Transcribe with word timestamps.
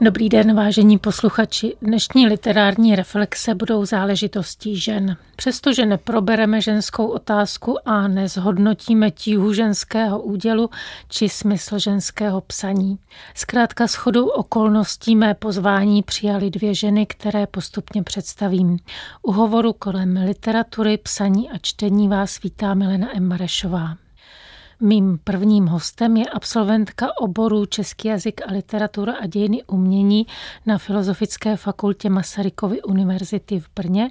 Dobrý 0.00 0.28
den, 0.28 0.56
vážení 0.56 0.98
posluchači. 0.98 1.76
Dnešní 1.82 2.26
literární 2.26 2.96
reflexe 2.96 3.54
budou 3.54 3.84
záležitostí 3.84 4.76
žen. 4.76 5.16
Přestože 5.36 5.86
neprobereme 5.86 6.60
ženskou 6.60 7.06
otázku 7.06 7.88
a 7.88 8.08
nezhodnotíme 8.08 9.10
tíhu 9.10 9.52
ženského 9.52 10.22
údělu 10.22 10.70
či 11.08 11.28
smysl 11.28 11.78
ženského 11.78 12.40
psaní. 12.40 12.98
Zkrátka 13.34 13.86
shodou 13.86 14.26
okolností 14.26 15.16
mé 15.16 15.34
pozvání 15.34 16.02
přijali 16.02 16.50
dvě 16.50 16.74
ženy, 16.74 17.06
které 17.06 17.46
postupně 17.46 18.02
představím. 18.02 18.78
U 19.22 19.32
hovoru 19.32 19.72
kolem 19.72 20.16
literatury, 20.26 20.96
psaní 20.96 21.50
a 21.50 21.58
čtení 21.58 22.08
vás 22.08 22.42
vítá 22.42 22.74
Milena 22.74 23.16
M. 23.16 23.28
Marešová. 23.28 24.05
Mým 24.80 25.18
prvním 25.24 25.66
hostem 25.66 26.16
je 26.16 26.24
absolventka 26.26 27.08
oboru 27.20 27.66
Český 27.66 28.08
jazyk 28.08 28.40
a 28.48 28.52
literatura 28.52 29.12
a 29.12 29.26
dějiny 29.26 29.62
umění 29.64 30.26
na 30.66 30.78
Filozofické 30.78 31.56
fakultě 31.56 32.10
Masarykovy 32.10 32.82
univerzity 32.82 33.60
v 33.60 33.68
Brně 33.74 34.10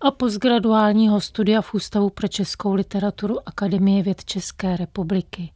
a 0.00 0.10
postgraduálního 0.10 1.20
studia 1.20 1.62
v 1.62 1.74
Ústavu 1.74 2.10
pro 2.10 2.28
českou 2.28 2.74
literaturu 2.74 3.48
Akademie 3.48 4.02
věd 4.02 4.24
České 4.24 4.76
republiky. 4.76 5.52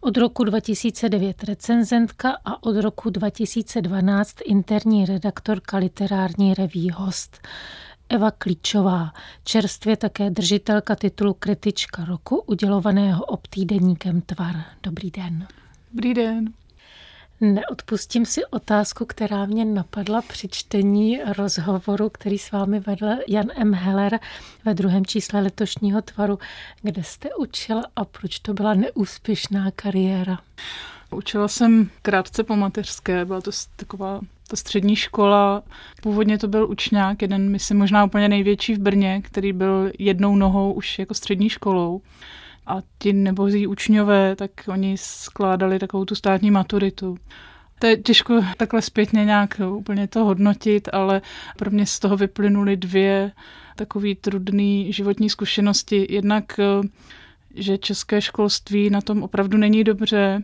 Od 0.00 0.16
roku 0.16 0.44
2009 0.44 1.44
recenzentka 1.44 2.36
a 2.44 2.62
od 2.62 2.76
roku 2.76 3.10
2012 3.10 4.36
interní 4.44 5.06
redaktorka 5.06 5.76
literární 5.76 6.54
reví 6.54 6.90
Host. 6.90 7.38
Eva 8.12 8.30
Klíčová, 8.30 9.12
čerstvě 9.44 9.96
také 9.96 10.30
držitelka 10.30 10.96
titulu 10.96 11.34
Kritička 11.34 12.04
roku, 12.04 12.44
udělovaného 12.46 13.24
obtýdeníkem 13.24 14.20
Tvar. 14.20 14.56
Dobrý 14.82 15.10
den. 15.10 15.46
Dobrý 15.92 16.14
den. 16.14 16.52
Neodpustím 17.40 18.26
si 18.26 18.44
otázku, 18.44 19.04
která 19.04 19.46
mě 19.46 19.64
napadla 19.64 20.22
při 20.22 20.48
čtení 20.48 21.20
rozhovoru, 21.36 22.10
který 22.10 22.38
s 22.38 22.52
vámi 22.52 22.80
vedl 22.80 23.08
Jan 23.28 23.46
M. 23.56 23.74
Heller 23.74 24.18
ve 24.64 24.74
druhém 24.74 25.06
čísle 25.06 25.40
letošního 25.40 26.02
tvaru. 26.02 26.38
Kde 26.82 27.04
jste 27.04 27.28
učila 27.34 27.82
a 27.96 28.04
proč 28.04 28.38
to 28.38 28.54
byla 28.54 28.74
neúspěšná 28.74 29.70
kariéra? 29.70 30.38
Učila 31.10 31.48
jsem 31.48 31.90
krátce 32.02 32.44
po 32.44 32.56
mateřské, 32.56 33.24
byla 33.24 33.40
to 33.40 33.50
taková 33.76 34.20
ta 34.48 34.56
střední 34.56 34.96
škola. 34.96 35.62
Původně 36.02 36.38
to 36.38 36.48
byl 36.48 36.70
učňák, 36.70 37.22
jeden, 37.22 37.50
myslím, 37.50 37.78
možná 37.78 38.04
úplně 38.04 38.28
největší 38.28 38.74
v 38.74 38.78
Brně, 38.78 39.22
který 39.24 39.52
byl 39.52 39.90
jednou 39.98 40.36
nohou 40.36 40.72
už 40.72 40.98
jako 40.98 41.14
střední 41.14 41.48
školou. 41.48 42.00
A 42.66 42.76
ti 42.98 43.12
nebozí 43.12 43.66
učňové, 43.66 44.36
tak 44.36 44.50
oni 44.68 44.96
skládali 44.98 45.78
takovou 45.78 46.04
tu 46.04 46.14
státní 46.14 46.50
maturitu. 46.50 47.16
To 47.78 47.86
je 47.86 47.96
těžko 47.96 48.44
takhle 48.56 48.82
zpětně 48.82 49.24
nějak 49.24 49.60
úplně 49.70 50.08
to 50.08 50.24
hodnotit, 50.24 50.88
ale 50.92 51.22
pro 51.56 51.70
mě 51.70 51.86
z 51.86 51.98
toho 51.98 52.16
vyplynuly 52.16 52.76
dvě 52.76 53.32
takové 53.76 54.14
trudné 54.14 54.92
životní 54.92 55.30
zkušenosti. 55.30 56.06
Jednak, 56.10 56.60
že 57.54 57.78
české 57.78 58.20
školství 58.20 58.90
na 58.90 59.00
tom 59.00 59.22
opravdu 59.22 59.58
není 59.58 59.84
dobře, 59.84 60.42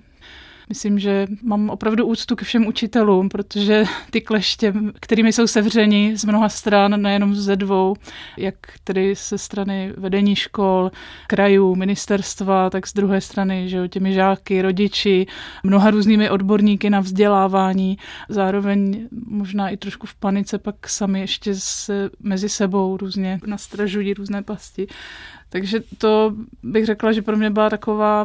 Myslím, 0.68 0.98
že 0.98 1.26
mám 1.42 1.70
opravdu 1.70 2.06
úctu 2.06 2.36
ke 2.36 2.44
všem 2.44 2.66
učitelům, 2.66 3.28
protože 3.28 3.84
ty 4.10 4.20
kleště, 4.20 4.74
kterými 5.00 5.32
jsou 5.32 5.46
sevřeni 5.46 6.16
z 6.16 6.24
mnoha 6.24 6.48
stran, 6.48 7.02
nejenom 7.02 7.34
ze 7.34 7.56
dvou, 7.56 7.94
jak 8.36 8.54
tedy 8.84 9.14
ze 9.14 9.38
strany 9.38 9.92
vedení 9.96 10.36
škol, 10.36 10.90
krajů, 11.26 11.74
ministerstva, 11.74 12.70
tak 12.70 12.86
z 12.86 12.92
druhé 12.92 13.20
strany, 13.20 13.68
že 13.68 13.76
jo, 13.76 13.86
těmi 13.86 14.12
žáky, 14.12 14.62
rodiči, 14.62 15.26
mnoha 15.62 15.90
různými 15.90 16.30
odborníky 16.30 16.90
na 16.90 17.00
vzdělávání, 17.00 17.98
zároveň 18.28 19.08
možná 19.26 19.68
i 19.68 19.76
trošku 19.76 20.06
v 20.06 20.14
panice 20.14 20.58
pak 20.58 20.88
sami 20.88 21.20
ještě 21.20 21.54
se 21.54 22.10
mezi 22.20 22.48
sebou 22.48 22.96
různě 22.96 23.40
nastražují 23.46 24.14
různé 24.14 24.42
pasti. 24.42 24.86
Takže 25.48 25.80
to 25.98 26.34
bych 26.62 26.86
řekla, 26.86 27.12
že 27.12 27.22
pro 27.22 27.36
mě 27.36 27.50
byla 27.50 27.70
taková 27.70 28.24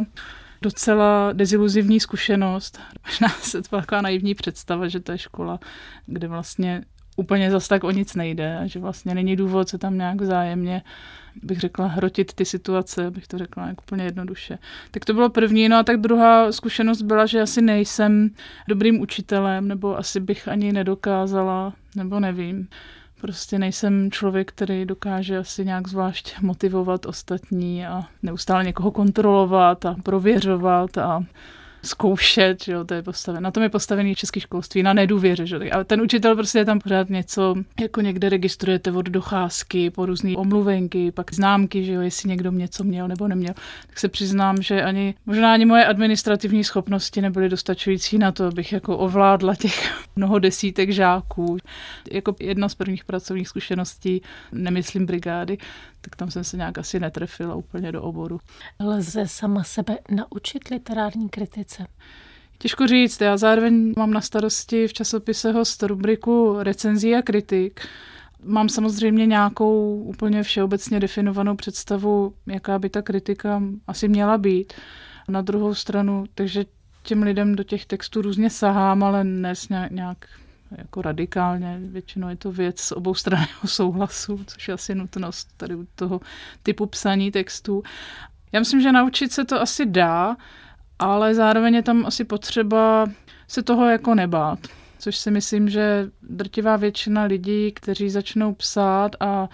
docela 0.62 1.34
deziluzivní 1.34 2.00
zkušenost. 2.00 2.80
Možná 3.08 3.30
se 3.30 3.62
to 3.62 3.70
taková 3.70 4.02
naivní 4.02 4.36
představa, 4.36 4.88
že 4.88 5.00
to 5.00 5.12
je 5.12 5.18
škola, 5.18 5.60
kde 6.06 6.28
vlastně 6.28 6.84
úplně 7.18 7.52
zas 7.52 7.68
tak 7.68 7.84
o 7.84 7.92
nic 7.92 8.16
nejde 8.16 8.58
a 8.58 8.68
že 8.68 8.80
vlastně 8.80 9.16
není 9.16 9.36
důvod 9.36 9.70
se 9.70 9.78
tam 9.78 9.98
nějak 9.98 10.22
vzájemně, 10.22 10.82
bych 11.44 11.60
řekla, 11.60 11.88
hrotit 11.88 12.34
ty 12.34 12.46
situace, 12.46 13.12
bych 13.12 13.28
to 13.28 13.38
řekla 13.38 13.68
jak 13.68 13.82
úplně 13.82 14.04
jednoduše. 14.04 14.58
Tak 14.92 15.06
to 15.06 15.14
bylo 15.14 15.30
první, 15.30 15.70
no 15.70 15.78
a 15.78 15.84
tak 15.84 15.98
druhá 15.98 16.52
zkušenost 16.52 17.02
byla, 17.02 17.26
že 17.26 17.42
asi 17.42 17.62
nejsem 17.62 18.30
dobrým 18.68 19.02
učitelem, 19.02 19.68
nebo 19.68 19.98
asi 19.98 20.20
bych 20.20 20.48
ani 20.48 20.72
nedokázala, 20.72 21.74
nebo 21.96 22.20
nevím. 22.20 22.68
Prostě 23.22 23.59
nejsem 23.59 24.12
člověk, 24.12 24.52
který 24.52 24.86
dokáže 24.86 25.38
asi 25.38 25.66
nějak 25.66 25.88
zvlášť 25.88 26.40
motivovat 26.42 27.06
ostatní 27.06 27.86
a 27.88 28.04
neustále 28.24 28.64
někoho 28.64 28.92
kontrolovat 28.92 29.86
a 29.86 29.96
prověřovat 30.04 30.98
a 30.98 31.24
zkoušet, 31.84 32.64
že 32.64 32.72
jo, 32.72 32.84
to 32.84 32.94
je 32.94 33.03
postavené. 33.03 33.42
Na 33.42 33.52
tom 33.52 33.64
je 33.64 33.69
postavený 33.69 34.16
český 34.16 34.40
školství, 34.40 34.84
na 34.84 34.94
nedůvěře, 34.94 35.46
že 35.46 35.72
Ale 35.72 35.86
ten 35.86 36.02
učitel 36.02 36.36
prostě 36.36 36.59
je 36.59 36.66
tam 36.66 36.80
pořád 36.80 37.09
něco, 37.09 37.56
jako 37.81 38.02
někde 38.02 38.30
registrujete 38.30 38.92
od 38.92 39.06
docházky, 39.06 39.90
po 39.90 40.06
různé 40.06 40.38
omluvenky, 40.38 41.12
pak 41.12 41.34
známky, 41.34 41.86
že 41.86 41.94
jo, 41.94 42.02
jestli 42.02 42.30
někdo 42.30 42.52
něco 42.52 42.84
měl 42.84 43.08
nebo 43.08 43.28
neměl. 43.28 43.53
Tak 43.88 44.00
se 44.00 44.08
přiznám, 44.08 44.62
že 44.62 44.84
ani, 44.84 45.16
možná 45.25 45.53
ani 45.53 45.66
moje 45.66 45.86
administrativní 45.86 46.64
schopnosti 46.64 47.22
nebyly 47.22 47.50
dostačující 47.50 48.18
na 48.18 48.31
to, 48.31 48.46
abych 48.46 48.74
jako 48.74 48.97
ovládla 48.97 49.56
těch 49.56 49.94
mnoho 50.16 50.40
desítek 50.40 50.90
žáků. 50.90 51.58
Jako 52.12 52.36
jedna 52.40 52.70
z 52.70 52.75
prvních 52.75 53.06
pracovních 53.06 53.47
zkušeností, 53.47 54.22
nemyslím 54.52 55.06
brigády, 55.06 55.58
tak 56.02 56.16
tam 56.16 56.32
jsem 56.32 56.44
se 56.44 56.58
nějak 56.58 56.78
asi 56.78 57.00
netrefila 57.00 57.56
úplně 57.56 57.92
do 57.92 58.02
oboru. 58.02 58.40
Lze 58.80 59.28
sama 59.28 59.64
sebe 59.64 59.98
naučit 60.10 60.68
literární 60.72 61.30
kritice? 61.30 61.88
Těžko 62.58 62.88
říct, 62.88 63.22
já 63.22 63.38
zároveň 63.38 63.94
mám 63.98 64.12
na 64.12 64.22
starosti 64.22 64.88
v 64.88 64.94
časopise 64.94 65.52
Host 65.52 65.84
rubriku 65.84 66.56
recenzí 66.60 67.16
a 67.16 67.22
kritik. 67.22 67.82
Mám 68.44 68.70
samozřejmě 68.70 69.26
nějakou 69.26 70.04
úplně 70.04 70.44
všeobecně 70.44 71.00
definovanou 71.00 71.56
představu, 71.56 72.34
jaká 72.48 72.80
by 72.80 72.90
ta 72.90 73.02
kritika 73.02 73.62
asi 73.88 74.08
měla 74.08 74.38
být. 74.38 74.74
Na 75.30 75.42
druhou 75.42 75.74
stranu, 75.74 76.24
takže 76.36 76.66
těm 77.04 77.24
lidem 77.24 77.56
do 77.56 77.64
těch 77.64 77.86
textů 77.86 78.22
různě 78.22 78.50
sahám, 78.50 79.04
ale 79.04 79.24
ne 79.24 79.54
nějak 79.92 80.26
jako 80.78 81.02
radikálně. 81.02 81.80
Většinou 81.82 82.30
je 82.30 82.36
to 82.36 82.52
věc 82.52 82.80
z 82.80 82.92
obou 82.92 83.14
straného 83.14 83.50
souhlasu, 83.66 84.44
což 84.48 84.68
je 84.68 84.74
asi 84.74 84.96
nutnost 84.96 85.50
tady 85.58 85.76
u 85.76 85.88
toho 85.96 86.20
typu 86.64 86.86
psaní 86.86 87.32
textů. 87.32 87.84
Já 88.52 88.59
myslím, 88.59 88.82
že 88.82 88.92
naučit 88.92 89.32
se 89.32 89.46
to 89.46 89.62
asi 89.62 89.86
dá, 89.86 90.38
ale 91.00 91.36
zároveň 91.36 91.76
je 91.76 91.84
tam 91.84 92.06
asi 92.06 92.24
potřeba 92.24 93.09
se 93.48 93.64
toho 93.64 93.90
jako 93.90 94.16
nebát. 94.16 94.59
Což 95.00 95.18
si 95.18 95.32
myslím, 95.32 95.70
že 95.70 96.09
drtivá 96.22 96.78
většina 96.78 97.24
lidí, 97.24 97.72
kteří 97.72 98.09
začnou 98.09 98.53
psát 98.53 99.16
a 99.20 99.50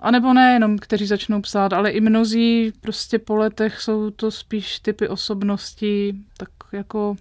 a 0.00 0.10
nebo 0.10 0.34
ne 0.34 0.52
jenom, 0.52 0.78
kteří 0.78 1.06
začnou 1.06 1.40
psát, 1.40 1.72
ale 1.72 1.90
i 1.90 2.00
mnozí 2.00 2.72
prostě 2.80 3.18
po 3.18 3.36
letech 3.36 3.80
jsou 3.80 4.10
to 4.10 4.30
spíš 4.30 4.80
typy 4.80 5.08
osobností, 5.08 6.24
tak 6.36 6.48
jako 6.72 7.16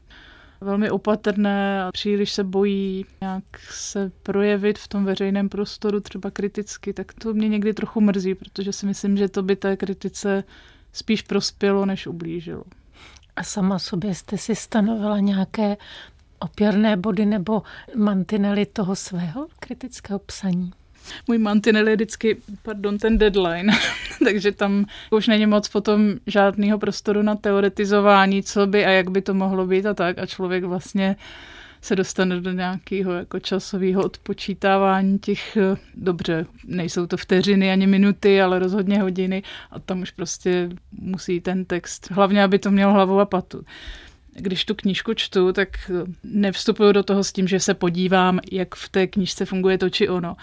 velmi 0.62 0.92
opatrné 0.92 1.84
a 1.84 1.92
příliš 1.92 2.32
se 2.32 2.44
bojí 2.44 3.06
nějak 3.22 3.44
se 3.70 4.12
projevit 4.24 4.80
v 4.80 4.88
tom 4.88 5.06
veřejném 5.06 5.50
prostoru, 5.50 6.00
třeba 6.00 6.32
kriticky, 6.32 6.94
tak 6.94 7.14
to 7.14 7.34
mě 7.34 7.50
někdy 7.50 7.74
trochu 7.74 8.02
mrzí, 8.02 8.36
protože 8.36 8.74
si 8.74 8.86
myslím, 8.86 9.18
že 9.18 9.30
to 9.30 9.44
by 9.44 9.56
té 9.56 9.78
kritice 9.78 10.44
spíš 10.94 11.22
prospělo, 11.22 11.86
než 11.86 12.08
ublížilo. 12.08 12.64
A 13.36 13.44
sama 13.44 13.80
sobě 13.80 14.16
jste 14.16 14.38
si 14.38 14.56
stanovila 14.56 15.20
nějaké 15.20 15.78
opěrné 16.40 16.98
body 16.98 17.26
nebo 17.26 17.62
mantinely 17.96 18.66
toho 18.66 18.96
svého 18.96 19.48
kritického 19.60 20.20
psaní? 20.20 20.72
Můj 21.28 21.38
mantinel 21.38 21.88
je 21.88 21.96
vždycky, 21.96 22.38
pardon, 22.62 22.98
ten 22.98 23.18
deadline, 23.18 23.74
takže 24.24 24.52
tam 24.52 24.86
už 25.12 25.28
není 25.28 25.46
moc 25.46 25.70
potom 25.70 26.14
žádného 26.28 26.80
prostoru 26.80 27.22
na 27.22 27.36
teoretizování, 27.36 28.44
co 28.44 28.68
by 28.68 28.86
a 28.86 28.90
jak 28.90 29.10
by 29.10 29.22
to 29.22 29.34
mohlo 29.34 29.66
být 29.66 29.86
a 29.86 29.94
tak. 29.94 30.18
A 30.18 30.26
člověk 30.26 30.64
vlastně 30.64 31.16
se 31.82 31.96
dostane 31.96 32.42
do 32.42 32.52
nějakého 32.52 33.14
jako 33.14 33.40
časového 33.40 34.04
odpočítávání 34.04 35.20
těch, 35.20 35.58
dobře, 35.96 36.46
nejsou 36.66 37.08
to 37.08 37.18
vteřiny 37.18 37.72
ani 37.72 37.88
minuty, 37.88 38.42
ale 38.42 38.60
rozhodně 38.60 39.02
hodiny. 39.02 39.44
A 39.72 39.80
tam 39.80 40.02
už 40.02 40.12
prostě 40.12 40.70
musí 40.92 41.42
ten 41.42 41.66
text, 41.66 42.12
hlavně 42.12 42.44
aby 42.44 42.60
to 42.60 42.72
měl 42.72 42.92
hlavu 42.92 43.20
a 43.20 43.26
patu. 43.26 43.64
když 44.34 44.66
tu 44.66 44.76
knížku 44.76 45.14
čtu, 45.14 45.54
tak 45.54 45.92
nevstupuju 46.24 46.92
do 46.92 47.04
toho 47.04 47.24
s 47.24 47.32
tím, 47.32 47.48
že 47.48 47.60
se 47.60 47.74
podívám, 47.74 48.40
jak 48.52 48.76
v 48.76 48.90
té 48.90 49.08
knížce 49.08 49.46
funguje 49.46 49.78
to 49.78 49.90
či 49.90 50.10
ono, 50.10 50.36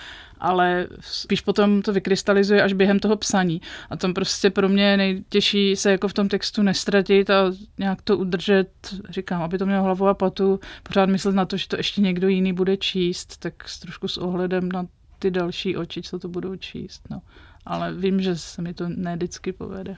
ale 0.45 0.87
spíš 1.01 1.41
potom 1.41 1.83
to 1.83 1.93
vykrystalizuje 1.93 2.63
až 2.63 2.73
během 2.73 2.99
toho 2.99 3.17
psaní. 3.17 3.61
A 3.91 3.97
tam 3.97 4.15
prostě 4.15 4.51
pro 4.51 4.69
mě 4.69 4.97
nejtěžší 4.97 5.77
se 5.77 5.91
jako 5.91 6.09
v 6.09 6.13
tom 6.13 6.29
textu 6.29 6.63
nestratit 6.63 7.31
a 7.31 7.53
nějak 7.79 8.03
to 8.03 8.19
udržet, 8.19 8.69
říkám, 9.09 9.43
aby 9.43 9.59
to 9.59 9.67
mělo 9.67 9.83
hlavu 9.83 10.09
a 10.09 10.15
patu, 10.15 10.61
pořád 10.83 11.09
myslet 11.09 11.35
na 11.35 11.45
to, 11.45 11.57
že 11.57 11.69
to 11.69 11.77
ještě 11.77 12.01
někdo 12.01 12.29
jiný 12.29 12.53
bude 12.53 12.77
číst, 12.77 13.37
tak 13.37 13.69
s 13.69 13.79
trošku 13.79 14.09
s 14.09 14.19
ohledem 14.19 14.73
na 14.73 14.87
ty 15.19 15.31
další 15.31 15.77
oči, 15.77 16.03
co 16.03 16.19
to 16.19 16.29
budou 16.29 16.57
číst. 16.57 17.03
No. 17.11 17.21
Ale 17.67 17.95
vím, 17.95 18.21
že 18.21 18.37
se 18.37 18.63
mi 18.63 18.75
to 18.75 18.89
ne 18.89 19.17
vždycky 19.17 19.53
povede. 19.53 19.97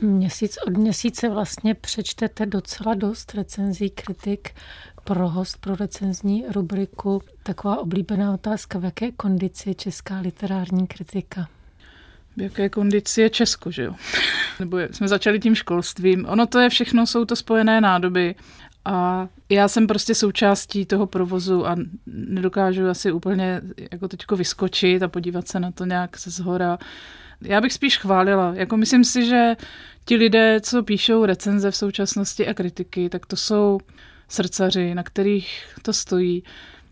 Měsíc 0.00 0.58
od 0.66 0.76
měsíce 0.76 1.28
vlastně 1.28 1.74
přečtete 1.74 2.46
docela 2.46 2.94
dost 2.94 3.34
recenzí 3.34 3.90
kritik 3.90 4.50
pro 5.04 5.28
host 5.28 5.58
pro 5.60 5.76
recenzní 5.76 6.44
rubriku. 6.48 7.22
Taková 7.42 7.78
oblíbená 7.78 8.34
otázka, 8.34 8.78
v 8.78 8.84
jaké 8.84 9.12
kondici 9.12 9.70
je 9.70 9.74
česká 9.74 10.20
literární 10.20 10.86
kritika? 10.86 11.48
V 12.36 12.42
jaké 12.42 12.68
kondici 12.68 13.20
je 13.20 13.30
Česko, 13.30 13.70
že 13.70 13.82
jo? 13.82 13.94
Nebo 14.60 14.78
jsme 14.78 15.08
začali 15.08 15.40
tím 15.40 15.54
školstvím. 15.54 16.26
Ono 16.28 16.46
to 16.46 16.58
je 16.58 16.68
všechno, 16.68 17.06
jsou 17.06 17.24
to 17.24 17.36
spojené 17.36 17.80
nádoby. 17.80 18.34
A 18.84 19.28
já 19.48 19.68
jsem 19.68 19.86
prostě 19.86 20.14
součástí 20.14 20.86
toho 20.86 21.06
provozu 21.06 21.66
a 21.66 21.76
nedokážu 22.06 22.88
asi 22.88 23.12
úplně 23.12 23.60
jako 23.92 24.08
teďko 24.08 24.36
vyskočit 24.36 25.02
a 25.02 25.08
podívat 25.08 25.48
se 25.48 25.60
na 25.60 25.70
to 25.70 25.84
nějak 25.84 26.18
ze 26.18 26.30
zhora. 26.30 26.78
Já 27.40 27.60
bych 27.60 27.72
spíš 27.72 27.98
chválila. 27.98 28.52
Jako 28.54 28.76
myslím 28.76 29.04
si, 29.04 29.26
že 29.26 29.56
ti 30.04 30.16
lidé, 30.16 30.60
co 30.60 30.82
píšou 30.82 31.24
recenze 31.24 31.70
v 31.70 31.76
současnosti 31.76 32.46
a 32.46 32.54
kritiky, 32.54 33.08
tak 33.08 33.26
to 33.26 33.36
jsou 33.36 33.80
srdcaři, 34.28 34.94
na 34.94 35.02
kterých 35.02 35.64
to 35.82 35.92
stojí. 35.92 36.42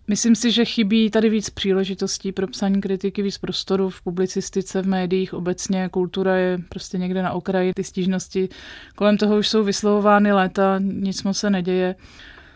Myslím 0.08 0.36
si, 0.36 0.50
že 0.50 0.64
chybí 0.64 1.10
tady 1.10 1.28
víc 1.30 1.50
příležitostí 1.50 2.32
pro 2.32 2.46
psaní 2.46 2.80
kritiky, 2.80 3.22
víc 3.22 3.38
prostoru 3.38 3.90
v 3.90 4.02
publicistice, 4.02 4.82
v 4.82 4.86
médiích 4.86 5.34
obecně. 5.34 5.88
Kultura 5.88 6.36
je 6.36 6.58
prostě 6.68 6.98
někde 6.98 7.22
na 7.22 7.32
okraji, 7.32 7.72
ty 7.74 7.84
stížnosti 7.84 8.48
kolem 8.94 9.16
toho 9.16 9.38
už 9.38 9.48
jsou 9.48 9.64
vyslovovány 9.64 10.32
léta, 10.32 10.78
nic 10.78 11.22
moc 11.22 11.38
se 11.38 11.50
neděje. 11.50 11.94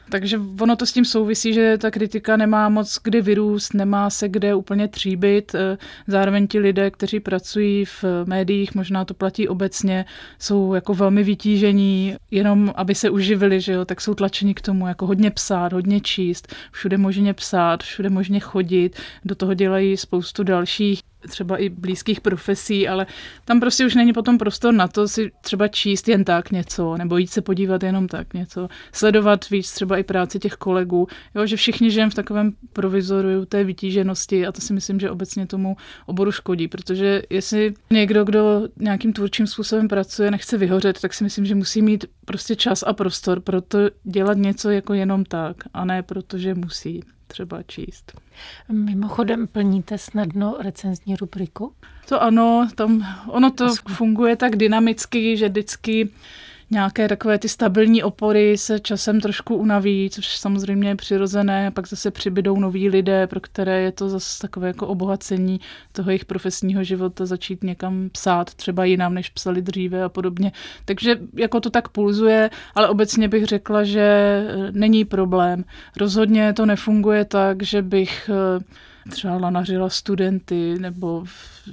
Takže 0.08 0.40
ono 0.60 0.76
to 0.76 0.86
s 0.86 0.92
tím 0.92 1.04
souvisí, 1.04 1.52
že 1.52 1.78
ta 1.78 1.90
kritika 1.90 2.36
nemá 2.36 2.68
moc 2.68 2.98
kde 3.02 3.22
vyrůst, 3.22 3.74
nemá 3.74 4.10
se 4.10 4.28
kde 4.28 4.54
úplně 4.54 4.88
tříbit. 4.88 5.54
Eh, 5.54 5.78
zároveň 6.06 6.46
ti 6.46 6.58
lidé, 6.58 6.90
kteří 6.90 7.20
pracují 7.20 7.84
v 7.84 8.04
médiích, 8.26 8.74
možná 8.74 9.04
to 9.04 9.14
platí 9.14 9.48
obecně, 9.48 10.04
jsou 10.38 10.74
jako 10.74 10.94
velmi 10.94 11.24
vytížení, 11.24 12.16
jenom 12.30 12.72
aby 12.76 12.94
se 12.94 13.10
uživili, 13.10 13.60
že 13.60 13.72
jo, 13.72 13.84
tak 13.84 14.00
jsou 14.00 14.14
tlačeni 14.14 14.54
k 14.54 14.60
tomu, 14.60 14.86
jako 14.86 15.06
hodně 15.06 15.30
psát, 15.30 15.72
hodně 15.72 16.00
číst, 16.00 16.54
všude 16.72 16.98
možně 16.98 17.34
psát, 17.34 17.82
všude 17.82 18.10
možně 18.10 18.40
chodit, 18.40 19.00
do 19.24 19.34
toho 19.34 19.54
dělají 19.54 19.96
spoustu 19.96 20.42
dalších 20.42 21.00
třeba 21.26 21.56
i 21.56 21.68
blízkých 21.68 22.20
profesí, 22.20 22.88
ale 22.88 23.06
tam 23.44 23.60
prostě 23.60 23.86
už 23.86 23.94
není 23.94 24.12
potom 24.12 24.38
prostor 24.38 24.74
na 24.74 24.88
to 24.88 25.08
si 25.08 25.30
třeba 25.40 25.68
číst 25.68 26.08
jen 26.08 26.24
tak 26.24 26.50
něco, 26.50 26.96
nebo 26.96 27.16
jít 27.16 27.30
se 27.30 27.42
podívat 27.42 27.82
jenom 27.82 28.08
tak 28.08 28.34
něco, 28.34 28.68
sledovat 28.92 29.50
víc 29.50 29.72
třeba 29.72 29.96
i 29.96 30.02
práci 30.02 30.38
těch 30.38 30.52
kolegů, 30.52 31.08
jo, 31.34 31.46
že 31.46 31.56
všichni 31.56 31.90
žijeme 31.90 32.10
v 32.10 32.14
takovém 32.14 32.52
provizoru 32.72 33.44
té 33.46 33.64
vytíženosti 33.64 34.46
a 34.46 34.52
to 34.52 34.60
si 34.60 34.72
myslím, 34.72 35.00
že 35.00 35.10
obecně 35.10 35.46
tomu 35.46 35.76
oboru 36.06 36.32
škodí, 36.32 36.68
protože 36.68 37.22
jestli 37.30 37.74
někdo, 37.90 38.24
kdo 38.24 38.68
nějakým 38.76 39.12
tvůrčím 39.12 39.46
způsobem 39.46 39.88
pracuje, 39.88 40.30
nechce 40.30 40.58
vyhořet, 40.58 41.00
tak 41.00 41.14
si 41.14 41.24
myslím, 41.24 41.46
že 41.46 41.54
musí 41.54 41.82
mít 41.82 42.04
prostě 42.24 42.56
čas 42.56 42.84
a 42.86 42.92
prostor 42.92 43.40
pro 43.40 43.60
to 43.60 43.78
dělat 44.04 44.36
něco 44.36 44.70
jako 44.70 44.94
jenom 44.94 45.24
tak 45.24 45.56
a 45.74 45.84
ne 45.84 46.02
protože 46.02 46.54
musí 46.54 47.02
třeba 47.26 47.62
číst. 47.62 48.20
Mimochodem 48.72 49.46
plníte 49.46 49.98
snadno 49.98 50.56
recenzní 50.58 51.16
rubriku? 51.16 51.72
To 52.08 52.22
ano, 52.22 52.68
tam, 52.74 53.06
ono 53.28 53.50
to 53.50 53.74
funguje 53.74 54.36
tak 54.36 54.56
dynamicky, 54.56 55.36
že 55.36 55.48
vždycky 55.48 56.10
nějaké 56.70 57.08
takové 57.08 57.38
ty 57.38 57.48
stabilní 57.48 58.02
opory 58.02 58.58
se 58.58 58.80
časem 58.80 59.20
trošku 59.20 59.56
unaví, 59.56 60.10
což 60.10 60.36
samozřejmě 60.36 60.88
je 60.88 60.96
přirozené, 60.96 61.70
pak 61.70 61.88
zase 61.88 62.10
přibydou 62.10 62.60
noví 62.60 62.88
lidé, 62.88 63.26
pro 63.26 63.40
které 63.40 63.80
je 63.80 63.92
to 63.92 64.08
zase 64.08 64.40
takové 64.40 64.66
jako 64.66 64.86
obohacení 64.86 65.60
toho 65.92 66.10
jejich 66.10 66.24
profesního 66.24 66.84
života, 66.84 67.26
začít 67.26 67.64
někam 67.64 68.08
psát 68.12 68.54
třeba 68.54 68.84
jinam, 68.84 69.14
než 69.14 69.28
psali 69.28 69.62
dříve 69.62 70.02
a 70.02 70.08
podobně. 70.08 70.52
Takže 70.84 71.18
jako 71.34 71.60
to 71.60 71.70
tak 71.70 71.88
pulzuje, 71.88 72.50
ale 72.74 72.88
obecně 72.88 73.28
bych 73.28 73.44
řekla, 73.44 73.84
že 73.84 74.00
e, 74.00 74.72
není 74.72 75.04
problém. 75.04 75.64
Rozhodně 75.96 76.52
to 76.52 76.66
nefunguje 76.66 77.24
tak, 77.24 77.62
že 77.62 77.82
bych 77.82 78.30
e, 78.30 79.10
třeba 79.10 79.36
lanařila 79.36 79.88
studenty 79.88 80.74
nebo 80.78 81.24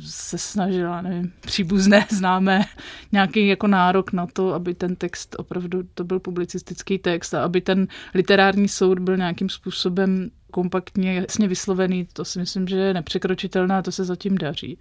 se 0.02 0.38
snažila, 0.38 1.02
nevím, 1.02 1.34
příbuzné, 1.42 2.06
známé, 2.12 2.66
nějaký 3.12 3.48
jako 3.48 3.68
nárok 3.68 4.14
na 4.14 4.28
to, 4.28 4.54
aby 4.54 4.74
ten 4.74 4.96
text 4.96 5.36
opravdu 5.40 5.84
to 5.94 6.04
byl 6.04 6.20
publicistický 6.20 7.00
text 7.00 7.34
a 7.34 7.44
aby 7.44 7.62
ten 7.62 7.88
literární 8.14 8.68
soud 8.68 9.00
byl 9.00 9.18
nějakým 9.18 9.50
způsobem 9.50 10.30
kompaktně, 10.52 11.14
jasně 11.14 11.48
vyslovený, 11.48 12.08
to 12.14 12.26
si 12.26 12.40
myslím, 12.40 12.68
že 12.68 12.78
je 12.78 12.94
nepřekročitelné 12.94 13.76
a 13.76 13.82
to 13.82 13.92
se 13.92 14.06
zatím 14.06 14.38
daří. 14.38 14.78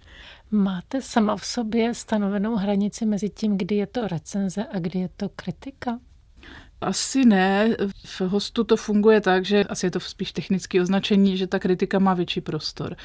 Máte 0.51 1.01
sama 1.01 1.35
v 1.35 1.45
sobě 1.45 1.93
stanovenou 1.93 2.55
hranici 2.55 3.05
mezi 3.05 3.29
tím, 3.29 3.57
kdy 3.57 3.75
je 3.75 3.87
to 3.87 4.07
recenze 4.07 4.65
a 4.71 4.79
kdy 4.79 4.99
je 4.99 5.09
to 5.17 5.29
kritika? 5.35 5.99
Asi 6.81 7.25
ne. 7.25 7.75
V 8.05 8.21
hostu 8.21 8.63
to 8.63 8.77
funguje 8.77 9.21
tak, 9.21 9.45
že 9.45 9.63
asi 9.63 9.85
je 9.85 9.91
to 9.91 9.99
spíš 9.99 10.31
technické 10.31 10.81
označení, 10.81 11.37
že 11.37 11.47
ta 11.47 11.59
kritika 11.59 11.99
má 11.99 12.13
větší 12.13 12.41
prostor. 12.41 12.95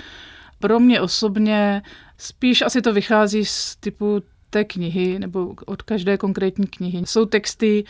Pro 0.59 0.81
mě 0.81 1.01
osobně 1.01 1.83
spíš 2.19 2.63
asi 2.63 2.83
to 2.83 2.93
vychází 2.93 3.45
z 3.45 3.77
typu 3.77 4.23
té 4.51 4.65
knihy 4.65 5.19
nebo 5.19 5.55
od 5.67 5.83
každé 5.83 6.17
konkrétní 6.17 6.67
knihy. 6.67 7.03
Jsou 7.07 7.25
texty 7.25 7.85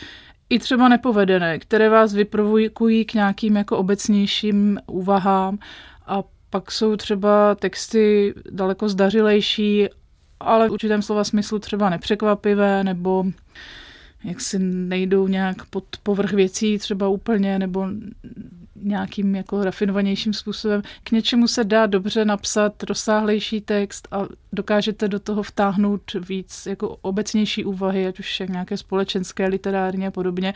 i 0.49 0.59
třeba 0.59 0.87
nepovedené, 0.89 1.59
které 1.59 1.89
vás 1.89 2.13
vyprovokují 2.13 3.05
k 3.05 3.13
nějakým 3.13 3.57
jako 3.57 3.77
obecnějším 3.77 4.79
úvahám 4.87 5.59
a 6.07 6.23
pak 6.49 6.71
jsou 6.71 6.95
třeba 6.95 7.55
texty 7.55 8.33
daleko 8.51 8.89
zdařilejší, 8.89 9.87
ale 10.39 10.69
v 10.69 10.71
určitém 10.71 11.01
slova 11.01 11.23
smyslu 11.23 11.59
třeba 11.59 11.89
nepřekvapivé 11.89 12.83
nebo 12.83 13.25
jak 14.23 14.41
si 14.41 14.59
nejdou 14.59 15.27
nějak 15.27 15.65
pod 15.65 15.83
povrch 16.03 16.33
věcí 16.33 16.77
třeba 16.77 17.07
úplně, 17.07 17.59
nebo 17.59 17.87
nějakým 18.83 19.35
jako 19.35 19.63
rafinovanějším 19.63 20.33
způsobem. 20.33 20.81
K 21.03 21.11
něčemu 21.11 21.47
se 21.47 21.63
dá 21.63 21.85
dobře 21.85 22.25
napsat 22.25 22.83
rozsáhlejší 22.83 23.61
text 23.61 24.07
a 24.11 24.27
dokážete 24.53 25.07
do 25.07 25.19
toho 25.19 25.43
vtáhnout 25.43 26.01
víc 26.29 26.65
jako 26.65 26.97
obecnější 27.01 27.65
úvahy, 27.65 28.07
ať 28.07 28.19
už 28.19 28.43
nějaké 28.49 28.77
společenské, 28.77 29.47
literárně 29.47 30.07
a 30.07 30.11
podobně. 30.11 30.53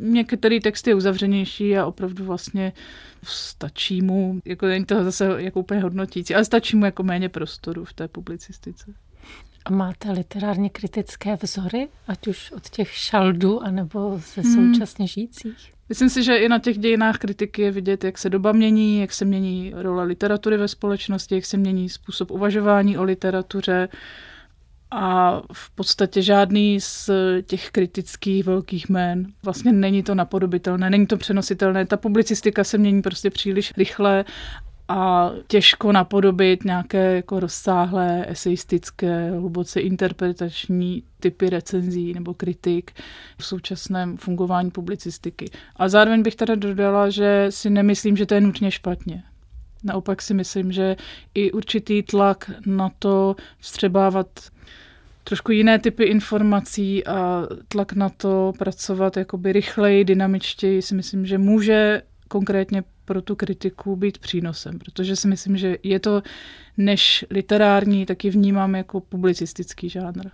Některý 0.00 0.60
text 0.60 0.86
je 0.86 0.94
uzavřenější 0.94 1.78
a 1.78 1.86
opravdu 1.86 2.24
vlastně 2.24 2.72
stačí 3.22 4.02
mu, 4.02 4.40
jako 4.44 4.66
není 4.66 4.84
to 4.84 5.04
zase 5.04 5.34
jako 5.38 5.60
úplně 5.60 5.80
hodnotící, 5.80 6.34
ale 6.34 6.44
stačí 6.44 6.76
mu 6.76 6.84
jako 6.84 7.02
méně 7.02 7.28
prostoru 7.28 7.84
v 7.84 7.92
té 7.92 8.08
publicistice. 8.08 8.94
A 9.64 9.70
máte 9.70 10.10
literárně 10.10 10.70
kritické 10.70 11.36
vzory, 11.42 11.88
ať 12.08 12.26
už 12.26 12.52
od 12.52 12.70
těch 12.70 12.92
šaldů, 12.92 13.62
anebo 13.62 14.20
ze 14.34 14.42
hmm. 14.42 14.74
současně 14.74 15.06
žijících? 15.06 15.75
Myslím 15.88 16.10
si, 16.10 16.22
že 16.22 16.36
i 16.36 16.48
na 16.48 16.58
těch 16.58 16.78
dějinách 16.78 17.18
kritiky 17.18 17.62
je 17.62 17.70
vidět, 17.70 18.04
jak 18.04 18.18
se 18.18 18.30
doba 18.30 18.52
mění, 18.52 19.00
jak 19.00 19.12
se 19.12 19.24
mění 19.24 19.72
role 19.76 20.04
literatury 20.04 20.56
ve 20.56 20.68
společnosti, 20.68 21.34
jak 21.34 21.46
se 21.46 21.56
mění 21.56 21.88
způsob 21.88 22.30
uvažování 22.30 22.98
o 22.98 23.04
literatuře. 23.04 23.88
A 24.90 25.42
v 25.52 25.70
podstatě 25.70 26.22
žádný 26.22 26.80
z 26.80 27.10
těch 27.42 27.70
kritických 27.70 28.44
velkých 28.44 28.88
jmén 28.88 29.26
vlastně 29.44 29.72
není 29.72 30.02
to 30.02 30.14
napodobitelné, 30.14 30.90
není 30.90 31.06
to 31.06 31.16
přenositelné. 31.16 31.86
Ta 31.86 31.96
publicistika 31.96 32.64
se 32.64 32.78
mění 32.78 33.02
prostě 33.02 33.30
příliš 33.30 33.72
rychle 33.76 34.24
a 34.88 35.30
těžko 35.46 35.92
napodobit 35.92 36.64
nějaké 36.64 37.16
jako 37.16 37.40
rozsáhlé, 37.40 38.24
eseistické, 38.28 39.30
hluboce 39.30 39.80
interpretační 39.80 41.02
typy 41.20 41.50
recenzí 41.50 42.14
nebo 42.14 42.34
kritik 42.34 42.90
v 43.38 43.46
současném 43.46 44.16
fungování 44.16 44.70
publicistiky. 44.70 45.50
A 45.76 45.88
zároveň 45.88 46.22
bych 46.22 46.36
teda 46.36 46.54
dodala, 46.54 47.10
že 47.10 47.46
si 47.50 47.70
nemyslím, 47.70 48.16
že 48.16 48.26
to 48.26 48.34
je 48.34 48.40
nutně 48.40 48.70
špatně. 48.70 49.22
Naopak 49.84 50.22
si 50.22 50.34
myslím, 50.34 50.72
že 50.72 50.96
i 51.34 51.52
určitý 51.52 52.02
tlak 52.02 52.50
na 52.66 52.90
to 52.98 53.36
vstřebávat 53.58 54.26
trošku 55.24 55.52
jiné 55.52 55.78
typy 55.78 56.04
informací 56.04 57.06
a 57.06 57.42
tlak 57.68 57.92
na 57.92 58.08
to 58.08 58.52
pracovat 58.58 59.16
jakoby 59.16 59.52
rychleji, 59.52 60.04
dynamičtěji 60.04 60.82
si 60.82 60.94
myslím, 60.94 61.26
že 61.26 61.38
může 61.38 62.02
konkrétně 62.28 62.84
pro 63.04 63.22
tu 63.22 63.36
kritiku 63.36 63.96
být 63.96 64.18
přínosem, 64.18 64.78
protože 64.78 65.16
si 65.16 65.28
myslím, 65.28 65.56
že 65.56 65.76
je 65.82 66.00
to 66.00 66.22
než 66.76 67.24
literární, 67.30 68.06
taky 68.06 68.30
vnímám 68.30 68.74
jako 68.74 69.00
publicistický 69.00 69.88
žánr. 69.88 70.30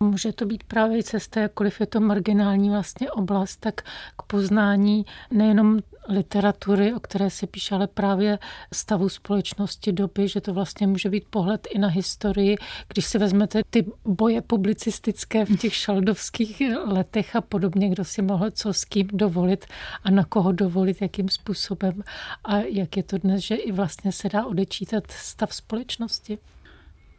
Může 0.00 0.32
to 0.32 0.46
být 0.46 0.64
právě 0.64 1.02
cesta, 1.02 1.40
jakkoliv 1.40 1.80
je 1.80 1.86
to 1.86 2.00
marginální 2.00 2.70
vlastně 2.70 3.10
oblast, 3.10 3.56
tak 3.56 3.82
k 4.16 4.22
poznání 4.26 5.06
nejenom 5.30 5.78
literatury, 6.08 6.94
o 6.94 7.00
které 7.00 7.30
se 7.30 7.46
píše, 7.46 7.74
ale 7.74 7.86
právě 7.86 8.38
stavu 8.72 9.08
společnosti 9.08 9.92
doby, 9.92 10.28
že 10.28 10.40
to 10.40 10.54
vlastně 10.54 10.86
může 10.86 11.10
být 11.10 11.24
pohled 11.30 11.68
i 11.70 11.78
na 11.78 11.88
historii. 11.88 12.56
Když 12.88 13.04
si 13.06 13.18
vezmete 13.18 13.62
ty 13.70 13.86
boje 14.04 14.42
publicistické 14.42 15.44
v 15.44 15.56
těch 15.56 15.74
šaldovských 15.74 16.62
letech 16.86 17.36
a 17.36 17.40
podobně, 17.40 17.88
kdo 17.88 18.04
si 18.04 18.22
mohl 18.22 18.50
co 18.50 18.72
s 18.72 18.84
kým 18.84 19.08
dovolit 19.12 19.66
a 20.04 20.10
na 20.10 20.24
koho 20.24 20.52
dovolit, 20.52 21.02
jakým 21.02 21.28
způsobem 21.28 22.02
a 22.44 22.56
jak 22.58 22.96
je 22.96 23.02
to 23.02 23.18
dnes, 23.18 23.42
že 23.42 23.54
i 23.54 23.72
vlastně 23.72 24.12
se 24.12 24.28
dá 24.28 24.46
odečítat 24.46 25.10
stav 25.10 25.54
společnosti. 25.54 26.38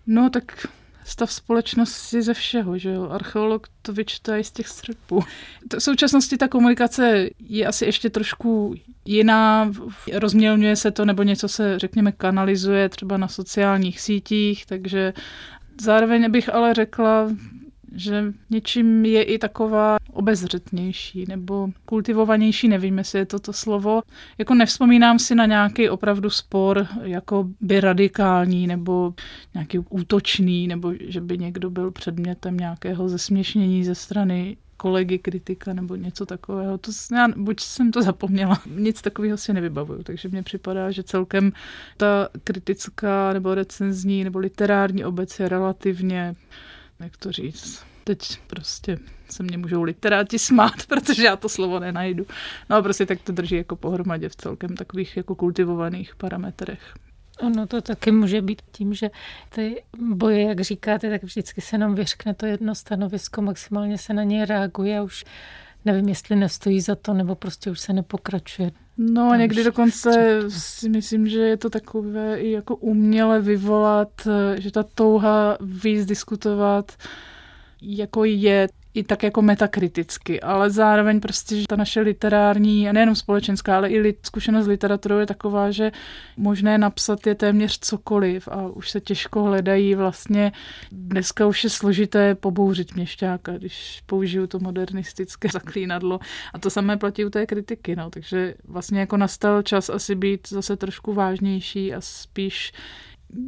No 0.08 0.30
tak 0.30 0.68
stav 1.06 1.34
společnosti 1.34 2.22
ze 2.22 2.34
všeho, 2.34 2.78
že 2.78 2.90
jo. 2.90 3.10
Archeolog 3.10 3.68
to 3.82 3.94
vyčte 3.94 4.40
i 4.40 4.44
z 4.44 4.52
těch 4.52 4.68
střepů. 4.68 5.24
V 5.78 5.84
současnosti 5.84 6.38
ta 6.38 6.48
komunikace 6.48 7.30
je 7.40 7.68
asi 7.68 7.86
ještě 7.86 8.10
trošku 8.10 8.76
jiná, 9.06 9.72
rozmělňuje 10.14 10.76
se 10.76 10.92
to, 10.92 11.06
nebo 11.06 11.24
něco 11.24 11.48
se, 11.48 11.80
řekněme, 11.80 12.12
kanalizuje 12.12 12.90
třeba 12.90 13.18
na 13.18 13.28
sociálních 13.28 14.02
sítích, 14.02 14.66
takže 14.66 15.14
zároveň 15.82 16.32
bych 16.32 16.54
ale 16.54 16.74
řekla, 16.74 17.30
že 17.96 18.34
něčím 18.50 19.06
je 19.06 19.24
i 19.24 19.38
taková 19.38 19.98
obezřetnější 20.14 21.26
nebo 21.28 21.70
kultivovanější, 21.86 22.68
nevím, 22.68 22.98
jestli 22.98 23.20
je 23.20 23.26
to 23.26 23.40
to 23.40 23.54
slovo. 23.54 24.02
Jako 24.38 24.54
nevzpomínám 24.54 25.20
si 25.20 25.36
na 25.36 25.46
nějaký 25.46 25.90
opravdu 25.90 26.30
spor 26.30 26.88
jako 27.04 27.50
by 27.62 27.80
radikální 27.80 28.68
nebo 28.68 29.14
nějaký 29.54 29.80
útočný, 29.80 30.68
nebo 30.68 30.94
že 31.00 31.22
by 31.22 31.38
někdo 31.38 31.70
byl 31.70 31.92
předmětem 31.92 32.58
nějakého 32.58 33.10
zesměšnění 33.10 33.84
ze 33.84 33.96
strany 33.96 34.58
kolegy, 34.78 35.20
kritika 35.20 35.74
nebo 35.74 35.96
něco 35.96 36.26
takového. 36.26 36.78
To, 36.78 36.92
já, 37.16 37.28
buď 37.28 37.60
jsem 37.60 37.92
to 37.92 38.02
zapomněla, 38.02 38.62
nic 38.76 39.02
takového 39.02 39.38
si 39.38 39.54
nevybavuju, 39.54 40.04
takže 40.04 40.30
mně 40.30 40.44
připadá, 40.44 40.92
že 40.92 41.04
celkem 41.04 41.52
ta 41.98 42.30
kritická 42.44 43.34
nebo 43.34 43.56
recenzní 43.56 44.24
nebo 44.24 44.40
literární 44.40 45.06
obec 45.06 45.40
je 45.40 45.50
relativně 45.50 46.36
jak 47.04 47.18
to 47.18 47.32
říct, 47.32 47.86
teď 48.04 48.20
prostě 48.48 48.98
se 49.30 49.44
mě 49.44 49.58
můžou 49.58 49.84
literáti 49.84 50.40
smát, 50.40 50.74
protože 50.88 51.24
já 51.24 51.36
to 51.36 51.50
slovo 51.50 51.80
nenajdu. 51.80 52.26
No 52.70 52.76
a 52.76 52.82
prostě 52.82 53.06
tak 53.06 53.22
to 53.22 53.32
drží 53.32 53.56
jako 53.56 53.76
pohromadě 53.76 54.30
v 54.30 54.36
celkem 54.36 54.76
takových 54.76 55.18
jako 55.18 55.36
kultivovaných 55.36 56.16
parametrech. 56.16 56.94
Ono 57.40 57.68
to 57.68 57.82
taky 57.82 58.12
může 58.12 58.42
být 58.42 58.62
tím, 58.72 58.94
že 58.94 59.10
ty 59.50 59.84
boje, 59.98 60.44
jak 60.44 60.62
říkáte, 60.62 61.10
tak 61.10 61.24
vždycky 61.24 61.62
se 61.62 61.78
nám 61.78 61.96
vyřkne 61.96 62.34
to 62.34 62.46
jedno 62.46 62.76
stanovisko, 62.76 63.42
maximálně 63.42 63.98
se 63.98 64.14
na 64.14 64.24
něj 64.24 64.46
reaguje 64.46 65.00
a 65.00 65.04
už 65.04 65.26
nevím, 65.86 66.10
jestli 66.10 66.36
nestojí 66.36 66.82
za 66.82 66.96
to, 66.96 67.14
nebo 67.14 67.36
prostě 67.36 67.72
už 67.72 67.80
se 67.80 67.94
nepokračuje. 67.94 68.72
No 68.98 69.30
a 69.30 69.38
někdy 69.38 69.64
dokonce 69.64 70.42
si 70.50 70.90
myslím, 70.90 71.28
že 71.28 71.40
je 71.40 71.58
to 71.58 71.70
takové 71.70 72.40
i 72.40 72.52
jako 72.52 72.76
uměle 72.76 73.42
vyvolat, 73.42 74.28
že 74.58 74.72
ta 74.72 74.84
touha 74.84 75.58
víc 75.62 76.06
diskutovat, 76.06 76.92
jako 77.82 78.24
je 78.24 78.68
i 78.94 79.04
tak 79.04 79.24
jako 79.24 79.42
metakriticky, 79.42 80.42
ale 80.42 80.70
zároveň 80.70 81.20
prostě, 81.20 81.60
že 81.60 81.68
ta 81.70 81.76
naše 81.76 82.02
literární, 82.02 82.90
a 82.90 82.94
nejenom 82.94 83.16
společenská, 83.16 83.78
ale 83.78 83.90
i 83.90 84.16
zkušenost 84.24 84.66
s 84.66 84.68
literaturou 84.68 85.18
je 85.18 85.26
taková, 85.26 85.72
že 85.72 85.92
možné 86.38 86.78
napsat 86.78 87.28
je 87.28 87.36
téměř 87.36 87.80
cokoliv 87.80 88.48
a 88.48 88.68
už 88.68 88.90
se 88.90 89.02
těžko 89.02 89.44
hledají 89.44 89.96
vlastně. 89.96 90.52
Dneska 90.92 91.46
už 91.46 91.64
je 91.64 91.70
složité 91.70 92.36
pobouřit 92.36 92.96
měšťáka, 92.96 93.58
když 93.58 94.04
použiju 94.06 94.48
to 94.48 94.60
modernistické 94.60 95.48
zaklínadlo. 95.54 96.20
A 96.54 96.60
to 96.60 96.70
samé 96.70 96.98
platí 96.98 97.26
u 97.26 97.30
té 97.30 97.46
kritiky, 97.46 97.96
no. 97.96 98.10
takže 98.10 98.54
vlastně 98.68 99.00
jako 99.00 99.18
nastal 99.18 99.62
čas 99.62 99.90
asi 99.90 100.16
být 100.16 100.50
zase 100.50 100.78
trošku 100.78 101.14
vážnější 101.14 101.94
a 101.94 102.02
spíš 102.02 102.74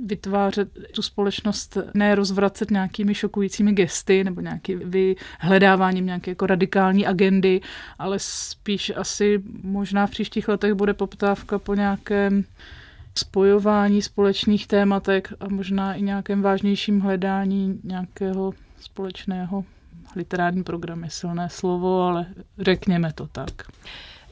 vytvářet 0.06 0.70
tu 0.92 1.01
společnost, 1.01 1.77
ne 1.94 2.15
rozvracet 2.15 2.72
nějakými 2.72 3.15
šokujícími 3.15 3.74
gesty 3.74 4.24
nebo 4.24 4.42
nějaký 4.42 4.75
vyhledáváním 4.75 6.06
nějaké 6.06 6.32
jako 6.32 6.46
radikální 6.46 7.08
agendy, 7.08 7.62
ale 8.00 8.20
spíš 8.20 8.92
asi 8.96 9.44
možná 9.63 10.08
v 10.08 10.12
příštích 10.12 10.48
letech 10.48 10.74
bude 10.74 10.94
poptávka 10.94 11.60
po 11.60 11.75
nějakém 11.75 12.44
spojování 13.18 14.01
společných 14.01 14.68
tématek 14.68 15.34
a 15.39 15.50
možná 15.50 15.94
i 15.94 16.01
nějakém 16.01 16.42
vážnějším 16.42 17.00
hledání 17.00 17.80
nějakého 17.84 18.54
společného 18.82 19.65
literární 20.15 20.63
program 20.63 21.04
je 21.04 21.10
silné 21.10 21.50
slovo, 21.50 22.01
ale 22.01 22.25
řekněme 22.60 23.13
to 23.13 23.27
tak. 23.27 23.51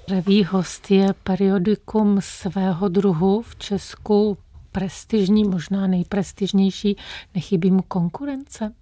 Reví 0.10 0.43
host 0.43 0.91
je 0.91 1.13
periodikum 1.24 2.17
svého 2.22 2.89
druhu 2.89 3.41
v 3.41 3.55
Česku 3.55 4.38
prestižní, 4.74 5.44
možná 5.44 5.88
nejprestižnější, 5.88 6.98
nechybí 7.36 7.72
mu 7.72 7.82
konkurence? 7.82 8.74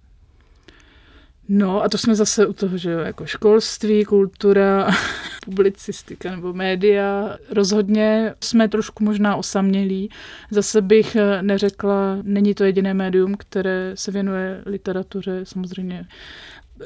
No 1.48 1.82
a 1.82 1.88
to 1.88 1.98
jsme 1.98 2.14
zase 2.14 2.46
u 2.46 2.52
toho, 2.52 2.78
že 2.78 2.90
jako 2.90 3.26
školství, 3.26 4.04
kultura, 4.04 4.90
publicistika 5.44 6.30
nebo 6.30 6.52
média. 6.52 7.36
Rozhodně 7.50 8.34
jsme 8.40 8.68
trošku 8.68 9.04
možná 9.04 9.36
osamělí. 9.36 10.10
Zase 10.50 10.80
bych 10.80 11.16
neřekla, 11.40 12.18
není 12.22 12.54
to 12.54 12.64
jediné 12.64 12.94
médium, 12.94 13.34
které 13.34 13.92
se 13.94 14.10
věnuje 14.10 14.62
literatuře, 14.66 15.40
samozřejmě 15.44 16.06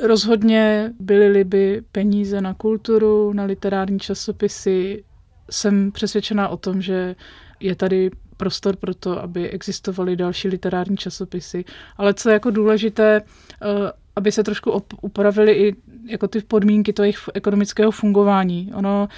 Rozhodně 0.03 0.93
byly 1.01 1.45
by 1.45 1.83
peníze 1.93 2.41
na 2.41 2.55
kulturu, 2.55 3.33
na 3.33 3.45
literární 3.45 3.99
časopisy. 3.99 5.05
Jsem 5.51 5.93
přesvědčená 5.93 6.49
o 6.49 6.57
tom, 6.57 6.83
že 6.83 7.17
je 7.61 7.75
tady 7.75 8.11
prostor 8.37 8.76
pro 8.76 8.95
to, 8.95 9.23
aby 9.23 9.50
existovaly 9.50 10.16
další 10.16 10.49
literární 10.49 10.97
časopisy. 10.97 11.64
Ale 11.97 12.14
co 12.14 12.28
je 12.28 12.33
jako 12.33 12.50
důležité, 12.50 13.23
eh, 13.62 13.66
aby 14.16 14.33
se 14.33 14.45
trošku 14.45 14.83
upravily 15.00 15.52
i 15.52 15.76
jako 16.09 16.28
ty 16.28 16.40
podmínky 16.40 16.93
toho 16.93 17.05
jejich 17.05 17.19
ekonomického 17.35 17.90
fungování. 17.90 18.73
Ono, 18.75 19.09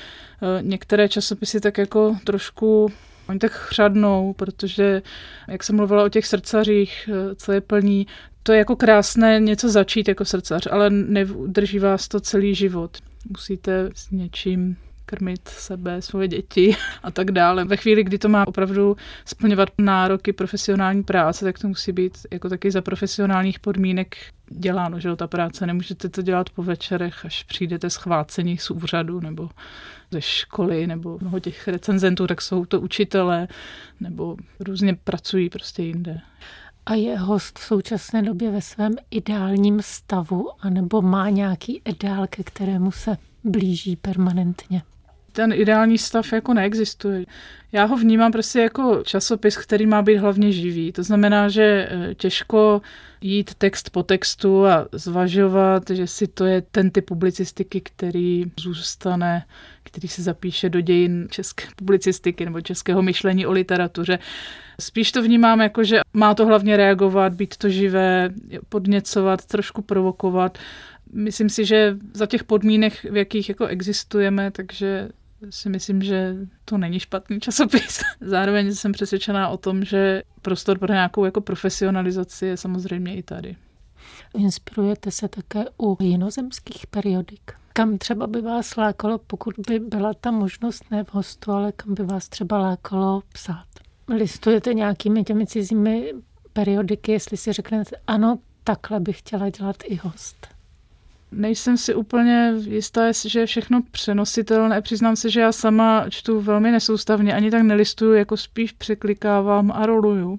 eh, 0.43 0.63
některé 0.63 1.09
časopisy 1.09 1.61
tak 1.61 1.79
jako 1.79 2.17
trošku 2.25 2.91
Oni 3.29 3.39
tak 3.39 3.53
chřadnou, 3.53 4.33
protože, 4.33 5.03
jak 5.49 5.65
jsem 5.65 5.77
mluvila 5.77 6.05
o 6.05 6.09
těch 6.09 6.27
srdcařích, 6.27 7.11
eh, 7.13 7.35
co 7.35 7.53
je 7.53 7.61
plní, 7.61 8.07
to 8.43 8.53
je 8.53 8.59
jako 8.59 8.77
krásné 8.77 9.41
něco 9.41 9.69
začít 9.69 10.09
jako 10.09 10.25
srdcař, 10.25 10.69
ale 10.71 10.91
nedrží 10.91 11.79
vás 11.79 12.09
to 12.09 12.21
celý 12.21 12.55
život. 12.55 12.99
Musíte 13.31 13.91
s 13.95 14.11
něčím 14.11 14.77
krmit 15.09 15.49
sebe, 15.49 16.03
svoje 16.03 16.29
děti 16.29 16.77
a 17.03 17.11
tak 17.11 17.31
dále. 17.31 17.65
Ve 17.65 17.77
chvíli, 17.77 18.05
kdy 18.05 18.19
to 18.19 18.29
má 18.29 18.49
opravdu 18.49 18.97
splňovat 19.25 19.69
nároky 19.79 20.33
profesionální 20.33 21.03
práce, 21.03 21.45
tak 21.45 21.59
to 21.59 21.69
musí 21.69 21.93
být 21.93 22.19
jako 22.33 22.49
taky 22.49 22.71
za 22.71 22.83
profesionálních 22.83 23.61
podmínek 23.61 24.17
děláno, 24.51 25.01
že 25.01 25.17
ta 25.17 25.27
práce. 25.27 25.67
Nemůžete 25.67 26.09
to 26.09 26.23
dělat 26.23 26.51
po 26.51 26.63
večerech, 26.63 27.25
až 27.25 27.43
přijdete 27.43 27.91
schvácení 27.91 28.59
z 28.59 28.71
úřadu 28.71 29.21
nebo 29.21 29.51
ze 30.11 30.21
školy, 30.21 30.87
nebo 30.87 31.19
mnoho 31.21 31.41
těch 31.41 31.69
recenzentů, 31.69 32.27
tak 32.27 32.43
jsou 32.43 32.65
to 32.65 32.81
učitelé, 32.81 33.49
nebo 34.01 34.37
různě 34.61 34.95
pracují 35.05 35.51
prostě 35.51 35.83
jinde. 35.83 36.21
A 36.87 36.95
je 36.95 37.19
host 37.19 37.59
v 37.59 37.65
současné 37.65 38.23
době 38.23 38.51
ve 38.51 38.63
svém 38.63 38.97
ideálním 39.11 39.83
stavu, 39.83 40.51
anebo 40.61 41.03
má 41.03 41.29
nějaký 41.29 41.83
ideál, 41.85 42.27
ke 42.27 42.43
kterému 42.43 42.93
se 42.93 43.17
blíží 43.45 43.97
permanentně? 43.97 44.83
Ten 45.39 45.53
ideální 45.53 45.99
stav 45.99 46.33
jako 46.33 46.55
neexistuje. 46.55 47.25
Já 47.73 47.85
ho 47.85 47.97
vnímám 47.97 48.33
prostě 48.33 48.61
jako 48.61 49.03
časopis, 49.05 49.57
který 49.57 49.87
má 49.87 50.03
být 50.03 50.17
hlavně 50.17 50.53
živý. 50.53 50.93
To 50.93 51.03
znamená, 51.03 51.49
že 51.49 51.89
eh, 51.91 52.15
těžko 52.15 52.83
jít 53.21 53.55
text 53.55 53.91
po 53.91 54.03
textu 54.03 54.67
a 54.67 54.89
zvažovat, 54.93 55.91
že 55.91 56.07
si 56.07 56.27
to 56.27 56.45
je 56.45 56.63
ten 56.63 56.91
typ 56.91 57.05
publicistiky, 57.05 57.81
který 57.81 58.45
zůstane, 58.61 59.45
který 59.83 60.09
se 60.09 60.23
zapíše 60.23 60.69
do 60.69 60.81
dějin 60.81 61.29
české 61.31 61.65
publicistiky 61.77 62.45
nebo 62.45 62.61
českého 62.61 63.03
myšlení 63.03 63.47
o 63.47 63.53
literatuře. 63.53 64.19
Spíš 64.81 65.13
to 65.13 65.23
vnímám 65.23 65.61
jako, 65.61 65.85
že 65.85 66.01
má 66.13 66.35
to 66.35 66.47
hlavně 66.47 66.77
reagovat, 66.77 67.35
být 67.35 67.57
to 67.57 67.69
živé, 67.69 68.31
podněcovat, 68.69 69.45
trošku 69.45 69.83
provokovat. 69.83 70.59
Myslím 71.13 71.49
si, 71.49 71.65
že 71.65 71.97
za 72.15 72.27
těch 72.27 72.45
podmínek, 72.45 73.07
v 73.11 73.17
jakých 73.17 73.49
jako 73.49 73.67
existujeme, 73.67 74.51
takže 74.51 75.09
si 75.51 75.69
myslím, 75.69 76.03
že 76.03 76.37
to 76.65 76.79
není 76.79 77.01
špatný 77.01 77.41
časopis. 77.41 78.01
Zároveň 78.21 78.75
jsem 78.75 78.93
přesvědčená 78.93 79.49
o 79.49 79.57
tom, 79.57 79.85
že 79.85 80.23
prostor 80.43 80.79
pro 80.79 80.93
nějakou 80.93 81.25
jako 81.25 81.41
profesionalizaci 81.41 82.47
je 82.47 82.57
samozřejmě 82.57 83.17
i 83.17 83.23
tady. 83.23 83.57
Inspirujete 84.35 85.11
se 85.11 85.29
také 85.29 85.65
u 85.83 85.97
jinozemských 86.01 86.87
periodik? 86.87 87.53
Kam 87.73 87.99
třeba 87.99 88.27
by 88.27 88.41
vás 88.41 88.77
lákalo, 88.77 89.19
pokud 89.19 89.55
by 89.69 89.79
byla 89.79 90.15
ta 90.15 90.31
možnost 90.31 90.91
ne 90.91 91.05
v 91.05 91.15
hostu, 91.15 91.53
ale 91.53 91.73
kam 91.73 91.95
by 91.95 92.05
vás 92.05 92.29
třeba 92.29 92.59
lákalo 92.59 93.23
psát? 93.33 93.67
Listujete 94.09 94.75
nějakými 94.75 95.25
těmi 95.25 95.47
cizími 95.47 96.13
periodiky, 96.53 97.13
jestli 97.13 97.37
si 97.37 97.53
řeknete, 97.53 97.97
ano, 98.07 98.39
takhle 98.65 99.01
by 99.01 99.13
chtěla 99.13 99.49
dělat 99.49 99.77
i 99.85 99.97
host? 99.97 100.58
Nejsem 101.33 101.77
si 101.77 101.95
úplně 101.95 102.55
jistá, 102.69 103.13
že 103.27 103.41
je 103.41 103.47
všechno 103.47 103.83
přenositelné. 103.91 104.83
Přiznám 104.83 105.17
se, 105.17 105.31
že 105.31 105.41
já 105.41 105.53
sama 105.53 106.07
čtu 106.09 106.41
velmi 106.41 106.71
nesoustavně, 106.73 107.35
ani 107.35 107.51
tak 107.51 107.63
nelistuju, 107.63 108.13
jako 108.13 108.37
spíš 108.37 108.73
překlikávám 108.73 109.73
a 109.75 109.87
roluju. 109.87 110.39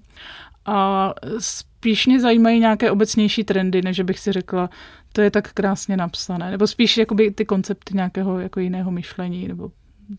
A 0.66 1.14
spíš 1.40 2.08
mě 2.08 2.20
zajímají 2.20 2.60
nějaké 2.60 2.92
obecnější 2.92 3.44
trendy, 3.44 3.82
než 3.82 4.00
bych 4.00 4.20
si 4.20 4.32
řekla, 4.32 4.70
to 5.14 5.22
je 5.22 5.32
tak 5.32 5.54
krásně 5.54 5.98
napsané. 5.98 6.52
Nebo 6.52 6.68
spíš 6.68 6.98
jakoby 6.98 7.32
ty 7.32 7.46
koncepty 7.46 7.96
nějakého 7.96 8.40
jako 8.40 8.60
jiného 8.60 8.92
myšlení 8.92 9.48
nebo 9.48 9.72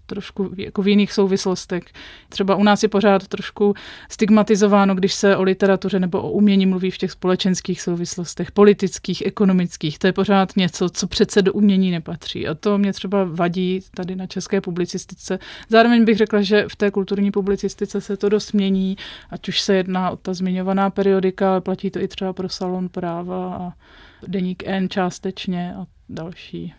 trošku 0.06 0.50
jako 0.56 0.82
v 0.82 0.88
jiných 0.88 1.12
souvislostech. 1.12 1.82
Třeba 2.28 2.56
u 2.56 2.62
nás 2.62 2.82
je 2.82 2.88
pořád 2.88 3.28
trošku 3.28 3.75
stigmatizováno, 4.11 4.94
když 4.94 5.14
se 5.14 5.37
o 5.37 5.42
literatuře 5.42 6.00
nebo 6.00 6.23
o 6.23 6.30
umění 6.30 6.66
mluví 6.66 6.90
v 6.90 6.99
těch 6.99 7.11
společenských 7.11 7.82
souvislostech, 7.82 8.52
politických, 8.52 9.23
ekonomických. 9.26 9.99
To 9.99 10.06
je 10.06 10.12
pořád 10.12 10.56
něco, 10.56 10.88
co 10.88 11.06
přece 11.06 11.42
do 11.42 11.52
umění 11.52 11.90
nepatří. 11.90 12.49
A 12.49 12.54
to 12.54 12.78
mě 12.78 12.92
třeba 12.92 13.25
vadí 13.25 13.80
tady 13.94 14.16
na 14.16 14.26
české 14.26 14.61
publicistice. 14.61 15.38
Zároveň 15.68 16.04
bych 16.04 16.16
řekla, 16.16 16.42
že 16.42 16.64
v 16.68 16.76
té 16.76 16.90
kulturní 16.90 17.30
publicistice 17.30 18.00
se 18.00 18.16
to 18.16 18.28
dost 18.28 18.52
mění, 18.52 18.97
ať 19.30 19.49
už 19.49 19.61
se 19.61 19.75
jedná 19.75 20.11
o 20.11 20.16
ta 20.16 20.35
zmiňovaná 20.35 20.90
periodika, 20.90 21.50
ale 21.50 21.61
platí 21.61 21.90
to 21.90 22.00
i 22.00 22.09
třeba 22.09 22.32
pro 22.32 22.49
Salon 22.49 22.88
práva 22.88 23.54
a 23.54 23.73
Deník 24.28 24.62
N 24.66 24.88
částečně 24.88 25.75
a 25.75 25.87
další. 26.09 26.75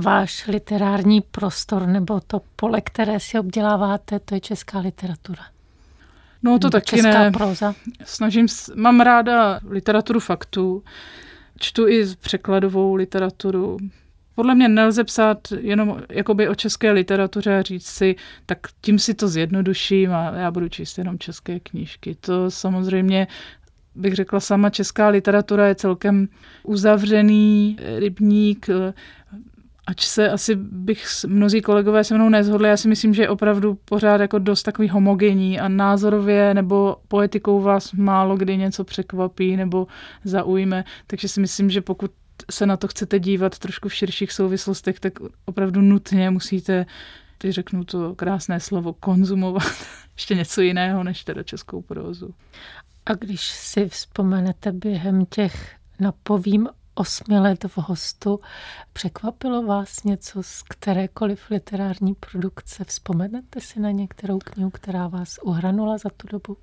Váš 0.00 0.46
literární 0.46 1.20
prostor 1.20 1.86
nebo 1.86 2.20
to 2.20 2.40
pole, 2.56 2.80
které 2.80 3.20
si 3.20 3.38
obděláváte, 3.38 4.18
to 4.18 4.34
je 4.34 4.40
česká 4.40 4.78
literatura. 4.78 5.42
No 6.42 6.58
to 6.58 6.70
taky 6.70 6.96
česká 6.96 7.22
ne. 7.22 7.30
proza. 7.30 7.74
Snažím, 8.04 8.46
mám 8.74 9.00
ráda 9.00 9.60
literaturu 9.68 10.20
faktů, 10.20 10.82
čtu 11.58 11.88
i 11.88 12.06
překladovou 12.20 12.94
literaturu. 12.94 13.76
Podle 14.34 14.54
mě 14.54 14.68
nelze 14.68 15.04
psát 15.04 15.38
jenom 15.60 16.02
jakoby 16.08 16.48
o 16.48 16.54
české 16.54 16.92
literatuře 16.92 17.58
a 17.58 17.62
říct 17.62 17.86
si, 17.86 18.16
tak 18.46 18.58
tím 18.80 18.98
si 18.98 19.14
to 19.14 19.28
zjednoduším 19.28 20.12
a 20.12 20.30
já 20.30 20.50
budu 20.50 20.68
číst 20.68 20.98
jenom 20.98 21.18
české 21.18 21.60
knížky. 21.60 22.14
To 22.14 22.50
samozřejmě 22.50 23.26
bych 23.96 24.14
řekla 24.14 24.40
sama, 24.40 24.70
česká 24.70 25.08
literatura 25.08 25.66
je 25.66 25.74
celkem 25.74 26.28
uzavřený 26.62 27.78
rybník, 27.98 28.66
ač 29.86 30.06
se 30.06 30.30
asi 30.30 30.54
bych 30.56 31.06
mnozí 31.26 31.62
kolegové 31.62 32.04
se 32.04 32.14
mnou 32.14 32.28
nezhodli, 32.28 32.68
já 32.68 32.76
si 32.76 32.88
myslím, 32.88 33.14
že 33.14 33.22
je 33.22 33.28
opravdu 33.28 33.78
pořád 33.84 34.20
jako 34.20 34.38
dost 34.38 34.62
takový 34.62 34.88
homogenní 34.88 35.60
a 35.60 35.68
názorově 35.68 36.54
nebo 36.54 36.96
poetikou 37.08 37.60
vás 37.60 37.92
málo 37.92 38.36
kdy 38.36 38.56
něco 38.56 38.84
překvapí 38.84 39.56
nebo 39.56 39.86
zaujme, 40.24 40.84
takže 41.06 41.28
si 41.28 41.40
myslím, 41.40 41.70
že 41.70 41.80
pokud 41.80 42.10
se 42.50 42.66
na 42.66 42.76
to 42.76 42.88
chcete 42.88 43.18
dívat 43.18 43.58
trošku 43.58 43.88
v 43.88 43.94
širších 43.94 44.32
souvislostech, 44.32 45.00
tak 45.00 45.12
opravdu 45.44 45.80
nutně 45.80 46.30
musíte, 46.30 46.86
teď 47.38 47.50
řeknu 47.50 47.84
to 47.84 48.14
krásné 48.14 48.60
slovo, 48.60 48.92
konzumovat 48.92 49.62
ještě 50.16 50.34
něco 50.34 50.60
jiného 50.60 51.04
než 51.04 51.24
teda 51.24 51.42
českou 51.42 51.82
prózu. 51.82 52.34
A 53.06 53.14
když 53.14 53.40
si 53.50 53.88
vzpomenete 53.88 54.72
během 54.72 55.26
těch 55.26 55.76
napovím 56.00 56.68
osmi 56.94 57.38
let 57.38 57.64
v 57.64 57.78
hostu, 57.78 58.40
překvapilo 58.92 59.62
vás 59.62 60.04
něco 60.04 60.42
z 60.42 60.62
kterékoliv 60.62 61.50
literární 61.50 62.14
produkce? 62.14 62.84
Vzpomenete 62.84 63.60
si 63.60 63.80
na 63.80 63.90
některou 63.90 64.38
knihu, 64.38 64.70
která 64.70 65.08
vás 65.08 65.38
uhranula 65.42 65.98
za 65.98 66.10
tu 66.16 66.26
dobu? 66.28 66.56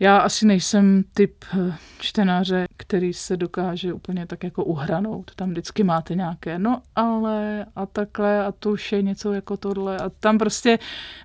Já 0.00 0.18
asi 0.18 0.46
nejsem 0.46 1.04
typ 1.14 1.44
eh, 1.54 1.74
čtenáře, 1.98 2.66
který 2.76 3.12
se 3.12 3.36
dokáže 3.36 3.92
úplně 3.92 4.26
tak 4.26 4.44
jako 4.44 4.64
uhranout. 4.64 5.34
Tam 5.34 5.50
vždycky 5.50 5.82
máte 5.84 6.14
nějaké, 6.14 6.58
no 6.58 6.82
ale 6.96 7.66
a 7.76 7.86
takhle 7.86 8.44
a 8.44 8.52
to 8.52 8.70
už 8.70 8.92
je 8.92 9.02
něco 9.02 9.32
jako 9.32 9.56
tohle. 9.56 9.96
A 9.96 10.08
tam 10.08 10.38
prostě 10.38 10.78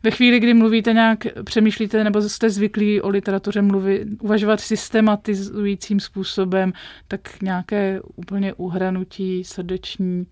ve 0.04 0.12
chvíli, 0.12 0.40
kdy 0.40 0.54
mluvíte 0.54 0.94
nějak, 0.94 1.20
přemýšlíte 1.44 2.04
nebo 2.04 2.22
jste 2.22 2.50
zvyklí 2.50 3.02
o 3.02 3.10
literatuře 3.10 3.62
mluvit, 3.62 4.08
uvažovat 4.22 4.62
systematizujícím 4.62 6.00
způsobem, 6.00 6.74
tak 7.08 7.42
nějaké 7.42 8.02
úplně 8.16 8.54
uhranutí 8.54 9.44
srdeční 9.44 10.26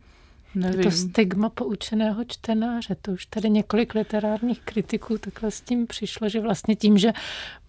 Nevím. 0.55 0.79
Je 0.79 0.85
to 0.85 0.91
stigma 0.91 1.49
poučeného 1.49 2.23
čtenáře. 2.23 2.95
To 3.01 3.11
už 3.11 3.25
tady 3.25 3.49
několik 3.49 3.93
literárních 3.93 4.61
kritiků 4.61 5.17
takhle 5.17 5.51
s 5.51 5.61
tím 5.61 5.87
přišlo, 5.87 6.29
že 6.29 6.39
vlastně 6.39 6.75
tím, 6.75 6.97
že 6.97 7.13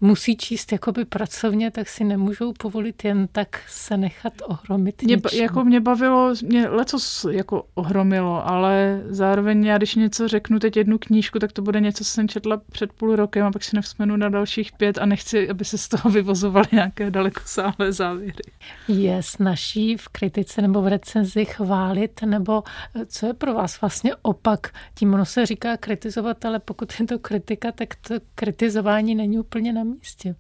musí 0.01 0.37
číst 0.37 0.73
jakoby 0.73 1.05
pracovně, 1.05 1.71
tak 1.71 1.89
si 1.89 2.05
nemůžou 2.05 2.53
povolit 2.53 3.05
jen 3.05 3.29
tak 3.33 3.61
se 3.69 3.97
nechat 3.97 4.33
ohromit 4.47 5.03
mě, 5.03 5.17
Jako 5.33 5.65
mě 5.65 5.81
bavilo, 5.81 6.35
mě 6.43 6.69
lecos 6.69 7.27
jako 7.31 7.65
ohromilo, 7.75 8.49
ale 8.49 9.03
zároveň 9.07 9.65
já, 9.65 9.77
když 9.79 9.95
něco 9.95 10.29
řeknu 10.29 10.59
teď 10.59 10.77
jednu 10.77 10.99
knížku, 10.99 11.39
tak 11.39 11.53
to 11.53 11.63
bude 11.63 11.81
něco, 11.81 12.05
co 12.05 12.11
jsem 12.11 12.29
četla 12.29 12.61
před 12.73 12.93
půl 12.93 13.17
rokem 13.17 13.47
a 13.47 13.51
pak 13.51 13.65
si 13.65 13.77
nevzpomenu 13.77 14.17
na 14.17 14.29
dalších 14.29 14.73
pět 14.73 14.99
a 14.99 15.07
nechci, 15.07 15.49
aby 15.49 15.65
se 15.65 15.79
z 15.79 15.89
toho 15.89 16.11
vyvozovaly 16.11 16.67
nějaké 16.73 17.11
dalekosáhlé 17.11 17.93
závěry. 17.93 18.43
Je 18.89 19.23
snaží 19.23 19.97
v 19.97 20.09
kritice 20.09 20.63
nebo 20.63 20.83
v 20.83 20.89
recenzi 20.89 21.45
chválit 21.45 22.23
nebo 22.23 22.63
co 23.07 23.27
je 23.27 23.35
pro 23.35 23.55
vás 23.55 23.81
vlastně 23.81 24.15
opak? 24.23 24.75
Tím 24.95 25.15
ono 25.15 25.25
se 25.25 25.47
říká 25.47 25.77
kritizovat, 25.77 26.45
ale 26.45 26.59
pokud 26.59 27.01
je 27.01 27.07
to 27.07 27.19
kritika, 27.19 27.73
tak 27.73 27.95
to 27.95 28.15
kritizování 28.35 29.15
není 29.15 29.39
úplně 29.39 29.73
na 29.73 29.85
místě. 29.85 30.35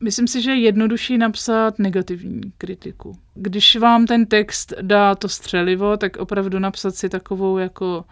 Myslím 0.00 0.28
si, 0.28 0.42
že 0.42 0.50
je 0.50 0.60
jednodušší 0.60 1.18
napsat 1.18 1.78
negativní 1.78 2.40
kritiku. 2.58 3.18
Když 3.34 3.76
vám 3.76 4.06
ten 4.06 4.26
text 4.26 4.72
dá 4.82 5.14
to 5.14 5.28
střelivo, 5.28 5.96
tak 5.96 6.16
opravdu 6.16 6.58
napsat 6.58 6.94
si 6.94 7.08
takovou 7.08 7.58
jako 7.58 8.04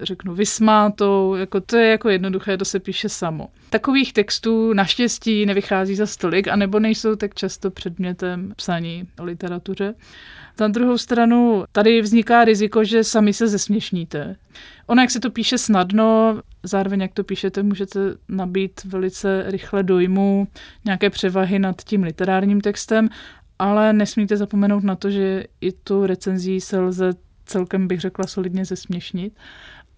řeknu, 0.00 0.34
vysmátou, 0.34 1.34
jako 1.34 1.60
to 1.60 1.76
je 1.76 1.90
jako 1.90 2.08
jednoduché, 2.08 2.56
to 2.56 2.64
se 2.64 2.80
píše 2.80 3.08
samo. 3.08 3.48
Takových 3.70 4.12
textů 4.12 4.72
naštěstí 4.72 5.46
nevychází 5.46 5.94
za 5.94 6.06
stolik, 6.06 6.48
anebo 6.48 6.78
nejsou 6.80 7.16
tak 7.16 7.34
často 7.34 7.70
předmětem 7.70 8.52
psaní 8.56 9.08
o 9.18 9.24
literatuře. 9.24 9.94
Na 10.60 10.68
druhou 10.68 10.98
stranu 10.98 11.64
tady 11.72 12.02
vzniká 12.02 12.44
riziko, 12.44 12.84
že 12.84 13.04
sami 13.04 13.32
se 13.32 13.48
zesměšníte. 13.48 14.36
Ono, 14.86 15.02
jak 15.02 15.10
se 15.10 15.20
to 15.20 15.30
píše 15.30 15.58
snadno, 15.58 16.40
zároveň 16.62 17.00
jak 17.00 17.12
to 17.12 17.24
píšete, 17.24 17.62
můžete 17.62 18.00
nabít 18.28 18.84
velice 18.84 19.44
rychle 19.46 19.82
dojmu 19.82 20.48
nějaké 20.84 21.10
převahy 21.10 21.58
nad 21.58 21.82
tím 21.82 22.02
literárním 22.02 22.60
textem, 22.60 23.08
ale 23.58 23.92
nesmíte 23.92 24.36
zapomenout 24.36 24.84
na 24.84 24.96
to, 24.96 25.10
že 25.10 25.44
i 25.60 25.72
tu 25.72 26.06
recenzí 26.06 26.60
se 26.60 26.80
lze 26.80 27.12
celkem, 27.46 27.88
bych 27.88 28.00
řekla, 28.00 28.26
solidně 28.26 28.64
zesměšnit. 28.64 29.32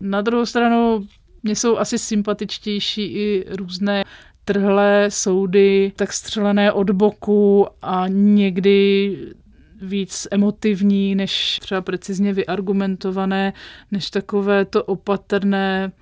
Na 0.01 0.21
druhou 0.21 0.47
stranu 0.47 1.07
mě 1.43 1.57
jsou 1.57 1.79
asi 1.79 1.99
sympatičtější 1.99 3.03
i 3.03 3.45
různé 3.49 4.05
trhlé 4.45 5.07
soudy, 5.09 5.93
tak 5.97 6.13
střelené 6.13 6.73
od 6.73 6.91
boku 6.91 7.67
a 7.83 8.05
někdy 8.09 9.17
víc 9.83 10.29
emotivní, 10.31 11.15
než 11.15 11.59
třeba 11.61 11.81
precizně 11.81 12.33
vyargumentované, 12.33 13.53
než 13.91 14.11
takové 14.11 14.65
to 14.65 14.85
opatrné, 14.85 15.93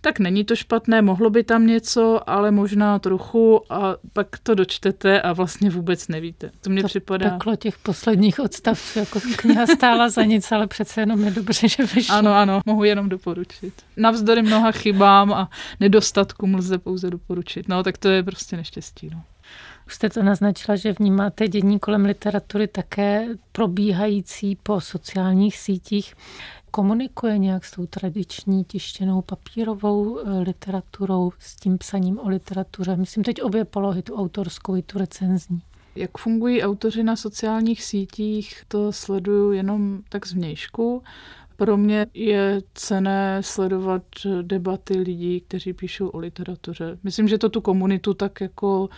tak 0.00 0.18
není 0.18 0.44
to 0.44 0.56
špatné, 0.56 1.02
mohlo 1.02 1.30
by 1.30 1.44
tam 1.44 1.66
něco, 1.66 2.30
ale 2.30 2.50
možná 2.50 2.98
trochu 2.98 3.72
a 3.72 3.96
pak 4.12 4.38
to 4.42 4.54
dočtete 4.54 5.22
a 5.22 5.32
vlastně 5.32 5.70
vůbec 5.70 6.08
nevíte. 6.08 6.50
To 6.60 6.70
mě 6.70 6.82
to 6.82 6.88
připadá... 6.88 7.30
Peklo 7.30 7.56
těch 7.56 7.78
posledních 7.78 8.40
odstavců, 8.40 8.98
jako 8.98 9.20
kniha 9.36 9.66
stála 9.66 10.08
za 10.08 10.24
nic, 10.24 10.52
ale 10.52 10.66
přece 10.66 11.00
jenom 11.00 11.24
je 11.24 11.30
dobře, 11.30 11.68
že 11.68 11.84
vyšlo. 11.86 12.14
Ano, 12.14 12.34
ano, 12.34 12.60
mohu 12.66 12.84
jenom 12.84 13.08
doporučit. 13.08 13.74
Navzdory 13.96 14.42
mnoha 14.42 14.72
chybám 14.72 15.32
a 15.32 15.50
nedostatkům 15.80 16.54
lze 16.54 16.78
pouze 16.78 17.10
doporučit. 17.10 17.68
No, 17.68 17.82
tak 17.82 17.98
to 17.98 18.08
je 18.08 18.22
prostě 18.22 18.56
neštěstí. 18.56 19.10
No. 19.12 19.22
Už 19.86 19.94
jste 19.94 20.10
to 20.10 20.22
naznačila, 20.22 20.76
že 20.76 20.92
vnímáte 20.92 21.48
dění 21.48 21.78
kolem 21.78 22.04
literatury 22.04 22.66
také 22.66 23.26
probíhající 23.52 24.56
po 24.62 24.80
sociálních 24.80 25.58
sítích. 25.58 26.14
Komunikuje 26.70 27.38
nějak 27.38 27.64
s 27.64 27.70
tou 27.70 27.86
tradiční 27.86 28.64
tištěnou 28.64 29.22
papírovou 29.22 30.18
eh, 30.18 30.38
literaturou, 30.38 31.32
s 31.38 31.56
tím 31.56 31.78
psaním 31.78 32.18
o 32.18 32.28
literatuře? 32.28 32.96
Myslím 32.96 33.24
teď 33.24 33.42
obě 33.42 33.64
polohy, 33.64 34.02
tu 34.02 34.16
autorskou 34.16 34.76
i 34.76 34.82
tu 34.82 34.98
recenzní. 34.98 35.62
Jak 35.94 36.18
fungují 36.18 36.62
autoři 36.62 37.02
na 37.02 37.16
sociálních 37.16 37.82
sítích, 37.82 38.62
to 38.68 38.92
sleduju 38.92 39.52
jenom 39.52 40.02
tak 40.08 40.26
zvnějšku. 40.26 41.02
Pro 41.56 41.76
mě 41.76 42.06
je 42.14 42.62
cené 42.74 43.42
sledovat 43.42 44.02
debaty 44.42 44.98
lidí, 44.98 45.40
kteří 45.40 45.72
píšou 45.72 46.08
o 46.08 46.18
literatuře. 46.18 46.98
Myslím, 47.02 47.28
že 47.28 47.38
to 47.38 47.48
tu 47.48 47.60
komunitu 47.60 48.14
tak 48.14 48.40
jako 48.40 48.88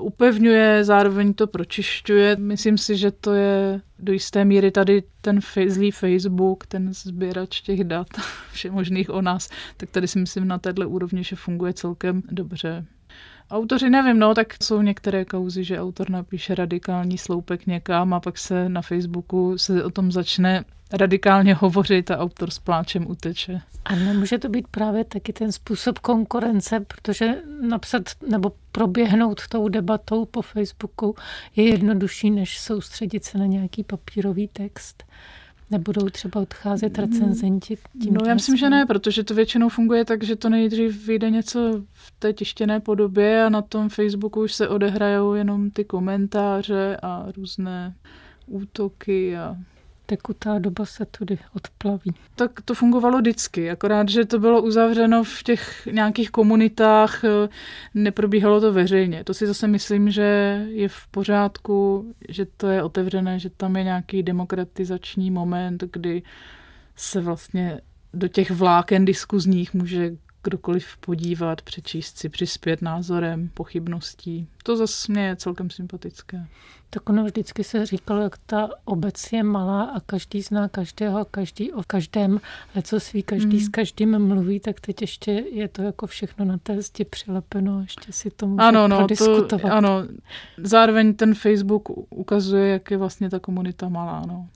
upevňuje, 0.00 0.84
zároveň 0.84 1.34
to 1.34 1.46
pročišťuje. 1.46 2.36
Myslím 2.36 2.78
si, 2.78 2.96
že 2.96 3.10
to 3.10 3.34
je 3.34 3.80
do 3.98 4.12
jisté 4.12 4.44
míry 4.44 4.70
tady 4.70 5.02
ten 5.20 5.40
zlý 5.68 5.90
Facebook, 5.90 6.66
ten 6.66 6.94
sběrač 6.94 7.60
těch 7.60 7.84
dat 7.84 8.06
všemožných 8.52 9.10
o 9.10 9.22
nás, 9.22 9.48
tak 9.76 9.90
tady 9.90 10.08
si 10.08 10.18
myslím 10.18 10.48
na 10.48 10.58
této 10.58 10.88
úrovni, 10.88 11.24
že 11.24 11.36
funguje 11.36 11.72
celkem 11.72 12.22
dobře. 12.30 12.84
Autoři 13.50 13.90
nevím, 13.90 14.18
no, 14.18 14.34
tak 14.34 14.62
jsou 14.62 14.82
některé 14.82 15.24
kauzy, 15.24 15.64
že 15.64 15.80
autor 15.80 16.10
napíše 16.10 16.54
radikální 16.54 17.18
sloupek 17.18 17.66
někam 17.66 18.14
a 18.14 18.20
pak 18.20 18.38
se 18.38 18.68
na 18.68 18.82
Facebooku 18.82 19.58
se 19.58 19.84
o 19.84 19.90
tom 19.90 20.12
začne 20.12 20.64
radikálně 20.92 21.54
hovořit 21.54 22.10
a 22.10 22.18
autor 22.18 22.50
s 22.50 22.58
pláčem 22.58 23.10
uteče. 23.10 23.60
A 23.84 23.94
nemůže 23.94 24.38
to 24.38 24.48
být 24.48 24.68
právě 24.68 25.04
taky 25.04 25.32
ten 25.32 25.52
způsob 25.52 25.98
konkurence, 25.98 26.80
protože 26.80 27.34
napsat 27.60 28.02
nebo 28.28 28.52
proběhnout 28.72 29.40
tou 29.48 29.68
debatou 29.68 30.24
po 30.24 30.42
Facebooku 30.42 31.14
je 31.56 31.68
jednodušší, 31.68 32.30
než 32.30 32.58
soustředit 32.58 33.24
se 33.24 33.38
na 33.38 33.46
nějaký 33.46 33.84
papírový 33.84 34.48
text. 34.48 35.04
Nebudou 35.70 36.08
třeba 36.08 36.40
odcházet 36.40 36.98
recenzenti 36.98 37.78
tím 38.02 38.14
No 38.14 38.20
já 38.26 38.34
myslím, 38.34 38.56
že 38.56 38.70
ne, 38.70 38.86
protože 38.86 39.24
to 39.24 39.34
většinou 39.34 39.68
funguje 39.68 40.04
tak, 40.04 40.22
že 40.22 40.36
to 40.36 40.48
nejdřív 40.48 41.06
vyjde 41.06 41.30
něco 41.30 41.82
v 41.92 42.12
té 42.18 42.32
tištěné 42.32 42.80
podobě 42.80 43.44
a 43.44 43.48
na 43.48 43.62
tom 43.62 43.88
Facebooku 43.88 44.42
už 44.42 44.54
se 44.54 44.68
odehrajou 44.68 45.34
jenom 45.34 45.70
ty 45.70 45.84
komentáře 45.84 46.96
a 47.02 47.26
různé 47.36 47.94
útoky 48.46 49.36
a 49.36 49.56
tekutá 50.10 50.58
doba 50.58 50.86
se 50.86 51.06
tudy 51.06 51.38
odplaví. 51.54 52.14
Tak 52.34 52.50
to 52.64 52.74
fungovalo 52.74 53.18
vždycky, 53.18 53.70
akorát, 53.70 54.08
že 54.08 54.24
to 54.24 54.38
bylo 54.38 54.62
uzavřeno 54.62 55.24
v 55.24 55.42
těch 55.42 55.88
nějakých 55.92 56.30
komunitách, 56.30 57.24
eh, 57.24 57.48
neprobíhalo 57.94 58.60
to 58.60 58.72
veřejně. 58.72 59.24
To 59.24 59.34
si 59.34 59.46
zase 59.46 59.66
myslím, 59.66 60.10
že 60.10 60.22
je 60.70 60.88
v 60.88 61.06
pořádku, 61.10 62.06
že 62.28 62.46
to 62.56 62.66
je 62.66 62.82
otevřené, 62.82 63.38
že 63.38 63.50
tam 63.50 63.76
je 63.76 63.84
nějaký 63.84 64.22
demokratizační 64.22 65.30
moment, 65.30 65.84
kdy 65.92 66.22
se 66.96 67.20
vlastně 67.20 67.80
do 68.14 68.28
těch 68.28 68.50
vláken 68.50 69.04
diskuzních 69.04 69.74
může 69.74 70.10
kdokoliv 70.48 70.96
podívat, 70.96 71.62
přečíst 71.62 72.18
si, 72.18 72.28
přispět 72.28 72.82
názorem, 72.82 73.50
pochybností. 73.54 74.48
To 74.62 74.76
zase 74.76 75.12
mě 75.12 75.26
je 75.26 75.36
celkem 75.36 75.70
sympatické. 75.70 76.46
Tak 76.90 77.08
ono 77.08 77.24
vždycky 77.24 77.64
se 77.64 77.86
říkalo, 77.86 78.22
jak 78.22 78.38
ta 78.46 78.68
obec 78.84 79.32
je 79.32 79.42
malá 79.42 79.82
a 79.82 80.00
každý 80.00 80.42
zná 80.42 80.68
každého, 80.68 81.24
každý 81.24 81.72
o 81.72 81.82
každém, 81.86 82.40
ale 82.74 82.82
co 82.82 83.00
sví, 83.00 83.22
každý 83.22 83.56
mm. 83.56 83.62
s 83.62 83.68
každým 83.68 84.18
mluví, 84.18 84.60
tak 84.60 84.80
teď 84.80 85.00
ještě 85.00 85.32
je 85.32 85.68
to 85.68 85.82
jako 85.82 86.06
všechno 86.06 86.44
na 86.44 86.58
té 86.58 86.82
zdi 86.82 87.04
přilepeno, 87.04 87.80
ještě 87.80 88.12
si 88.12 88.30
to 88.30 88.46
může 88.46 88.62
ano, 88.62 88.88
no, 88.88 89.06
to, 89.48 89.58
ano, 89.70 90.04
zároveň 90.56 91.14
ten 91.14 91.34
Facebook 91.34 91.88
ukazuje, 92.10 92.68
jak 92.68 92.90
je 92.90 92.96
vlastně 92.96 93.30
ta 93.30 93.38
komunita 93.38 93.88
malá. 93.88 94.22
No. 94.26 94.48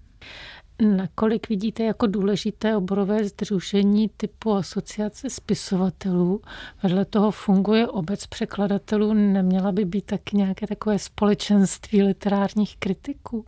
Nakolik 0.80 1.48
vidíte 1.48 1.82
jako 1.82 2.06
důležité 2.06 2.76
oborové 2.76 3.24
združení 3.24 4.10
typu 4.16 4.52
asociace 4.52 5.30
spisovatelů? 5.30 6.40
Vedle 6.82 7.04
toho 7.04 7.30
funguje 7.30 7.88
obec 7.88 8.26
překladatelů. 8.26 9.12
Neměla 9.12 9.72
by 9.72 9.84
být 9.84 10.04
taky 10.04 10.36
nějaké 10.36 10.66
takové 10.66 10.98
společenství 10.98 12.02
literárních 12.02 12.76
kritiků? 12.76 13.44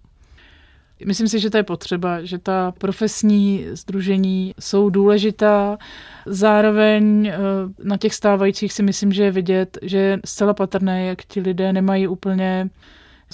Myslím 1.07 1.29
si, 1.29 1.41
že 1.41 1.51
to 1.51 1.57
je 1.57 1.63
potřeba, 1.63 2.25
že 2.25 2.39
ta 2.39 2.73
profesní 2.79 3.67
združení 3.73 4.55
jsou 4.61 4.91
důležitá. 4.91 5.79
Zároveň 6.27 7.27
eh, 7.27 7.39
na 7.85 7.97
těch 7.97 8.15
stávajících 8.15 8.73
si 8.73 8.83
myslím, 8.83 9.13
že 9.13 9.25
je 9.25 9.31
vidět, 9.31 9.79
že 9.83 9.99
je 9.99 10.21
zcela 10.25 10.55
patrné, 10.55 11.07
jak 11.07 11.25
ti 11.25 11.41
lidé 11.41 11.73
nemají 11.73 12.09
úplně 12.09 12.71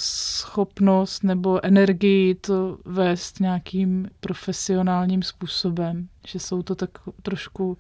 schopnost 0.01 1.25
nebo 1.25 1.65
energii 1.65 2.35
to 2.35 2.79
vést 2.85 3.41
nějakým 3.41 4.09
profesionálním 4.21 5.23
způsobem. 5.23 6.09
Že 6.27 6.39
jsou 6.39 6.63
to 6.63 6.75
tak 6.75 6.91
trošku 7.23 7.79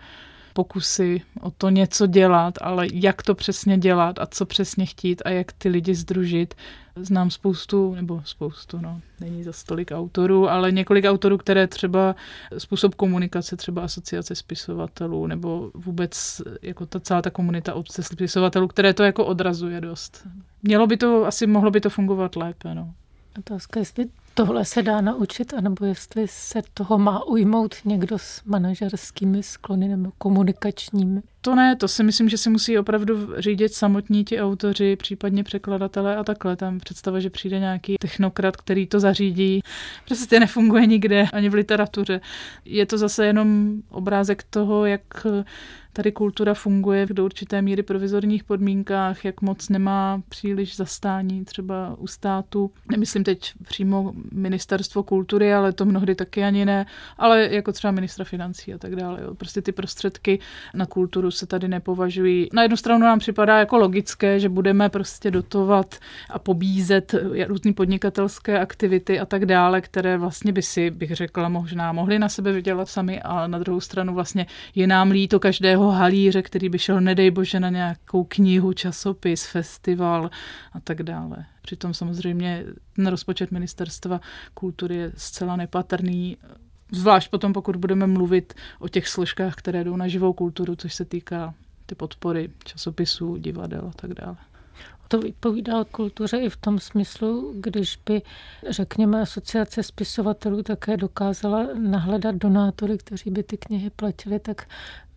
pokusy 0.53 1.23
o 1.41 1.51
to 1.51 1.71
něco 1.71 2.07
dělat, 2.07 2.55
ale 2.61 2.87
jak 2.93 3.23
to 3.23 3.35
přesně 3.35 3.79
dělat 3.79 4.19
a 4.19 4.27
co 4.27 4.47
přesně 4.47 4.87
chtít 4.87 5.23
a 5.25 5.31
jak 5.31 5.53
ty 5.53 5.69
lidi 5.69 5.95
združit. 5.95 6.55
Znám 6.97 7.31
spoustu, 7.31 7.95
nebo 7.95 8.23
spoustu, 8.25 8.79
no, 8.79 9.01
není 9.21 9.45
za 9.45 9.53
stolik 9.53 9.91
autorů, 9.95 10.49
ale 10.51 10.73
několik 10.73 11.05
autorů, 11.05 11.39
které 11.39 11.67
třeba 11.67 12.17
způsob 12.59 12.95
komunikace, 12.95 13.57
třeba 13.57 13.83
asociace 13.83 14.35
spisovatelů, 14.35 15.27
nebo 15.27 15.71
vůbec 15.75 16.43
jako 16.63 16.87
ta 16.87 17.01
celá 17.01 17.23
ta 17.23 17.31
komunita 17.31 17.75
obce 17.75 18.03
spisovatelů, 18.03 18.69
které 18.69 18.95
to 18.95 19.03
jako 19.03 19.27
odrazuje 19.27 19.81
dost. 19.81 20.27
Mělo 20.63 20.87
by 20.87 20.97
to, 20.97 21.27
asi 21.27 21.47
mohlo 21.47 21.71
by 21.71 21.81
to 21.81 21.91
fungovat 21.91 22.37
lépe, 22.37 22.75
no. 22.75 22.95
Otázka, 23.39 23.81
jestli 23.81 24.07
tohle 24.47 24.65
se 24.65 24.83
dá 24.83 25.01
naučit, 25.01 25.55
anebo 25.55 25.85
jestli 25.85 26.29
se 26.29 26.63
toho 26.75 26.99
má 26.99 27.25
ujmout 27.25 27.75
někdo 27.85 28.19
s 28.19 28.43
manažerskými 28.45 29.43
sklony 29.43 29.89
nebo 29.89 30.11
komunikačními? 30.19 31.21
To 31.41 31.55
ne, 31.55 31.77
to 31.77 31.89
si 31.89 32.03
myslím, 32.03 32.29
že 32.29 32.39
si 32.39 32.51
musí 32.51 32.79
opravdu 32.79 33.41
řídit 33.41 33.75
samotní 33.75 34.25
ti 34.25 34.41
autoři, 34.41 34.97
případně 34.97 35.45
překladatelé 35.45 36.17
a 36.17 36.25
takhle. 36.25 36.57
Tam 36.57 36.79
představa, 36.79 37.21
že 37.21 37.31
přijde 37.31 37.59
nějaký 37.59 37.97
technokrat, 38.01 38.57
který 38.57 38.87
to 38.87 39.01
zařídí, 39.01 39.61
prostě 40.07 40.41
nefunguje 40.41 40.87
nikde, 40.87 41.27
ani 41.33 41.49
v 41.49 41.55
literatuře. 41.55 42.21
Je 42.65 42.87
to 42.87 42.99
zase 42.99 43.27
jenom 43.27 43.75
obrázek 43.91 44.43
toho, 44.43 44.87
jak 44.87 45.27
tady 45.93 46.13
kultura 46.13 46.55
funguje 46.55 47.07
v 47.07 47.13
do 47.13 47.25
určité 47.25 47.63
míry 47.63 47.83
provizorních 47.83 48.45
podmínkách, 48.45 49.25
jak 49.25 49.43
moc 49.43 49.69
nemá 49.69 50.23
příliš 50.29 50.77
zastání 50.77 51.45
třeba 51.45 51.97
u 51.99 52.07
státu. 52.07 52.71
Nemyslím 52.91 53.25
teď 53.25 53.53
přímo 53.69 54.13
ministerstvo 54.33 55.03
kultury, 55.03 55.55
ale 55.55 55.73
to 55.73 55.85
mnohdy 55.85 56.15
taky 56.15 56.45
ani 56.45 56.65
ne, 56.65 56.87
ale 57.19 57.49
jako 57.51 57.73
třeba 57.73 57.91
ministra 57.91 58.25
financí 58.25 58.75
a 58.75 58.79
tak 58.79 58.97
dále. 58.97 59.21
Jo. 59.23 59.35
Prostě 59.35 59.63
ty 59.63 59.73
prostředky 59.73 60.39
na 60.75 60.87
kulturu 60.87 61.31
se 61.31 61.47
tady 61.47 61.69
nepovažují. 61.69 62.49
Na 62.53 62.63
jednu 62.63 62.77
stranu 62.77 63.01
nám 63.07 63.19
připadá 63.19 63.59
jako 63.59 63.77
logické, 63.77 64.41
že 64.41 64.49
budeme 64.49 64.89
prostě 64.89 65.31
dotovat 65.31 65.95
a 66.31 66.39
pobízet 66.39 67.15
různé 67.47 67.73
podnikatelské 67.73 68.59
aktivity 68.59 69.21
a 69.21 69.27
tak 69.27 69.47
dále, 69.47 69.81
které 69.81 70.19
vlastně 70.19 70.53
by 70.53 70.63
si, 70.63 70.91
bych 70.91 71.15
řekla, 71.15 71.49
možná 71.49 71.93
mohli 71.93 72.19
na 72.19 72.29
sebe 72.29 72.53
vydělat 72.53 72.89
sami, 72.89 73.23
a 73.23 73.47
na 73.47 73.59
druhou 73.59 73.81
stranu 73.81 74.15
vlastně 74.15 74.47
je 74.75 74.87
nám 74.87 75.11
líto 75.11 75.41
každého 75.41 75.91
halíře, 75.91 76.43
který 76.43 76.69
by 76.69 76.79
šel, 76.79 77.01
nedej 77.01 77.31
bože, 77.31 77.61
na 77.61 77.69
nějakou 77.69 78.25
knihu, 78.25 78.73
časopis, 78.73 79.47
festival 79.47 80.31
a 80.73 80.81
tak 80.81 81.03
dále. 81.03 81.45
Přitom 81.63 81.95
samozřejmě 81.95 82.65
ten 82.97 83.07
rozpočet 83.07 83.51
ministerstva 83.51 84.21
kultury 84.55 84.97
je 84.97 85.13
zcela 85.17 85.57
nepatrný, 85.57 86.37
zvlášť 86.93 87.31
potom, 87.31 87.53
pokud 87.53 87.77
budeme 87.77 88.07
mluvit 88.07 88.55
o 88.79 88.89
těch 88.89 89.09
složkách, 89.09 89.55
které 89.55 89.85
jdou 89.85 89.97
na 89.97 90.09
živou 90.09 90.33
kulturu, 90.33 90.77
což 90.77 90.95
se 90.95 91.05
týká 91.05 91.55
ty 91.87 91.95
podpory 91.95 92.51
časopisů, 92.65 93.37
divadel 93.37 93.85
a 93.89 93.93
tak 93.97 94.15
dále. 94.15 94.37
To 95.09 95.19
vypovídá 95.19 95.81
o 95.81 95.85
kultuře 95.85 96.39
i 96.39 96.49
v 96.49 96.57
tom 96.57 96.79
smyslu, 96.79 97.55
když 97.61 97.99
by, 98.07 98.23
řekněme, 98.69 99.21
asociace 99.21 99.83
spisovatelů 99.83 100.63
také 100.63 100.97
dokázala 100.97 101.67
nahledat 101.79 102.35
donátory, 102.35 102.99
kteří 102.99 103.31
by 103.31 103.43
ty 103.43 103.57
knihy 103.57 103.91
platili, 103.91 104.39
tak 104.39 104.67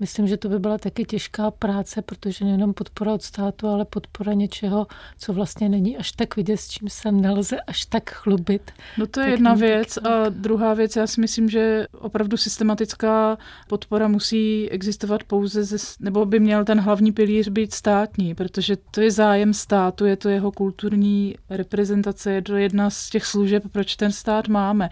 myslím, 0.04 0.28
že 0.28 0.38
to 0.38 0.50
by 0.50 0.60
byla 0.60 0.78
taky 0.78 1.06
těžká 1.06 1.52
práce, 1.52 2.02
protože 2.02 2.46
nejenom 2.46 2.74
podpora 2.74 3.14
od 3.14 3.24
státu, 3.24 3.68
ale 3.68 3.86
podpora 3.86 4.34
něčeho, 4.34 4.88
co 5.18 5.34
vlastně 5.34 5.70
není 5.70 5.98
až 5.98 6.12
tak 6.12 6.36
vidět, 6.36 6.58
s 6.58 6.68
čím 6.68 6.90
se 6.90 7.12
nelze 7.12 7.62
až 7.62 7.86
tak 7.86 8.12
chlubit. 8.12 8.72
No 8.98 9.08
to 9.08 9.22
je 9.22 9.30
jedna 9.30 9.54
věc. 9.54 9.98
A 9.98 10.30
druhá 10.30 10.74
věc, 10.74 10.96
já 10.96 11.08
si 11.08 11.22
myslím, 11.22 11.50
že 11.50 11.88
opravdu 11.92 12.38
systematická 12.38 13.38
podpora 13.68 14.08
musí 14.08 14.70
existovat 14.70 15.24
pouze, 15.24 15.64
ze, 15.64 15.78
nebo 16.00 16.26
by 16.26 16.40
měl 16.40 16.66
ten 16.66 16.80
hlavní 16.80 17.12
pilíř 17.12 17.50
být 17.50 17.74
státní, 17.74 18.36
protože 18.36 18.78
to 18.92 19.02
je 19.02 19.12
zájem 19.12 19.54
státu, 19.54 20.06
je 20.06 20.16
to 20.16 20.30
jeho 20.30 20.52
kulturní 20.52 21.36
reprezentace, 21.50 22.32
je 22.32 22.42
to 22.42 22.56
jedna 22.56 22.90
z 22.90 23.10
těch 23.10 23.26
služeb, 23.26 23.64
proč 23.72 23.96
ten 23.96 24.12
stát 24.12 24.48
máme. 24.48 24.90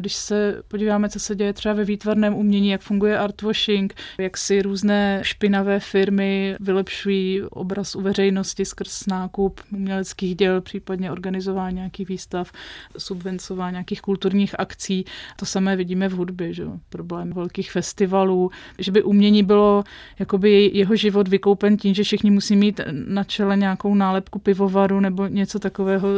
Když 0.00 0.14
se 0.14 0.62
podíváme, 0.68 1.08
co 1.08 1.18
se 1.20 1.34
děje 1.34 1.52
třeba 1.52 1.74
ve 1.74 1.84
výtvarném 1.84 2.34
umění, 2.34 2.68
jak 2.68 2.80
funguje 2.80 3.18
artwashing, 3.18 3.94
jak 4.18 4.36
si 4.36 4.51
různé 4.60 5.18
špinavé 5.22 5.80
firmy 5.80 6.56
vylepšují 6.60 7.42
obraz 7.42 7.96
u 7.96 8.00
veřejnosti 8.00 8.64
skrz 8.64 9.06
nákup 9.06 9.60
uměleckých 9.72 10.36
děl, 10.36 10.60
případně 10.60 11.10
organizování 11.10 11.76
nějakých 11.76 12.08
výstav, 12.08 12.52
subvencování 12.98 13.72
nějakých 13.72 14.00
kulturních 14.00 14.60
akcí. 14.60 15.04
To 15.36 15.46
samé 15.46 15.76
vidíme 15.76 16.08
v 16.08 16.12
hudbě, 16.12 16.52
že? 16.52 16.64
problém 16.88 17.32
velkých 17.32 17.72
festivalů, 17.72 18.50
že 18.78 18.92
by 18.92 19.02
umění 19.02 19.42
bylo 19.42 19.84
jakoby 20.18 20.70
jeho 20.74 20.96
život 20.96 21.28
vykoupen 21.28 21.76
tím, 21.76 21.94
že 21.94 22.02
všichni 22.02 22.30
musí 22.30 22.56
mít 22.56 22.80
na 22.92 23.24
čele 23.24 23.56
nějakou 23.56 23.94
nálepku 23.94 24.38
pivovaru 24.38 25.00
nebo 25.00 25.26
něco 25.26 25.58
takového. 25.58 26.08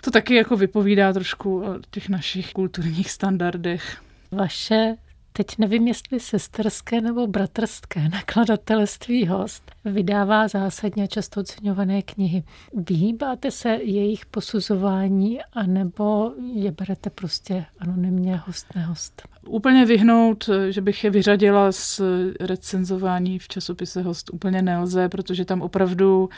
To 0.00 0.10
taky 0.10 0.34
jako 0.34 0.56
vypovídá 0.56 1.12
trošku 1.12 1.64
o 1.64 1.74
těch 1.90 2.08
našich 2.08 2.52
kulturních 2.52 3.10
standardech. 3.10 3.96
Vaše 4.32 4.94
teď 5.36 5.58
nevím, 5.58 5.88
jestli 5.88 6.20
sesterské 6.20 7.00
nebo 7.00 7.26
bratrské 7.26 8.08
nakladatelství 8.08 9.26
host 9.26 9.70
vydává 9.84 10.48
zásadně 10.48 11.08
často 11.08 11.40
oceňované 11.40 12.02
knihy. 12.02 12.44
Vyhýbáte 12.74 13.50
se 13.50 13.68
jejich 13.68 14.26
posuzování 14.26 15.38
anebo 15.52 16.32
je 16.52 16.72
berete 16.72 17.10
prostě 17.10 17.64
anonymně 17.78 18.36
host 18.36 18.66
nehost? 18.74 19.22
Úplně 19.46 19.84
vyhnout, 19.84 20.50
že 20.70 20.80
bych 20.80 21.04
je 21.04 21.10
vyřadila 21.10 21.72
z 21.72 22.00
recenzování 22.40 23.38
v 23.38 23.48
časopise 23.48 24.02
Host 24.02 24.30
úplně 24.32 24.62
nelze, 24.62 25.08
protože 25.08 25.44
tam 25.44 25.62
opravdu 25.62 26.28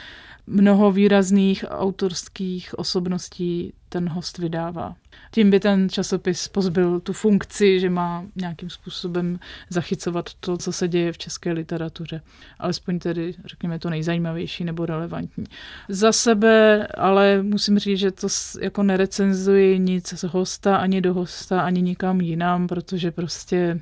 mnoho 0.46 0.92
výrazných 0.92 1.64
autorských 1.68 2.78
osobností 2.78 3.72
ten 3.88 4.08
host 4.08 4.38
vydává. 4.38 4.94
Tím 5.30 5.50
by 5.50 5.60
ten 5.60 5.88
časopis 5.88 6.48
pozbyl 6.48 7.00
tu 7.00 7.12
funkci, 7.12 7.80
že 7.80 7.90
má 7.90 8.24
nějakým 8.36 8.70
způsobem 8.70 9.38
zachycovat 9.70 10.30
to, 10.40 10.56
co 10.56 10.72
se 10.72 10.88
děje 10.88 11.12
v 11.12 11.18
české 11.18 11.52
literatuře. 11.52 12.22
Alespoň 12.58 12.98
tedy, 12.98 13.34
řekněme, 13.44 13.78
to 13.78 13.90
nejzajímavější 13.90 14.64
nebo 14.64 14.86
relevantní. 14.86 15.44
Za 15.88 16.12
sebe 16.12 16.86
ale 16.86 17.42
musím 17.42 17.78
říct, 17.78 17.98
že 17.98 18.10
to 18.10 18.28
jako 18.60 18.82
nerecenzuji 18.82 19.78
nic 19.78 20.08
z 20.08 20.22
hosta, 20.22 20.76
ani 20.76 21.00
do 21.00 21.14
hosta, 21.14 21.60
ani 21.60 21.82
nikam 21.82 22.20
jinam, 22.20 22.66
protože 22.66 23.10
prostě 23.10 23.80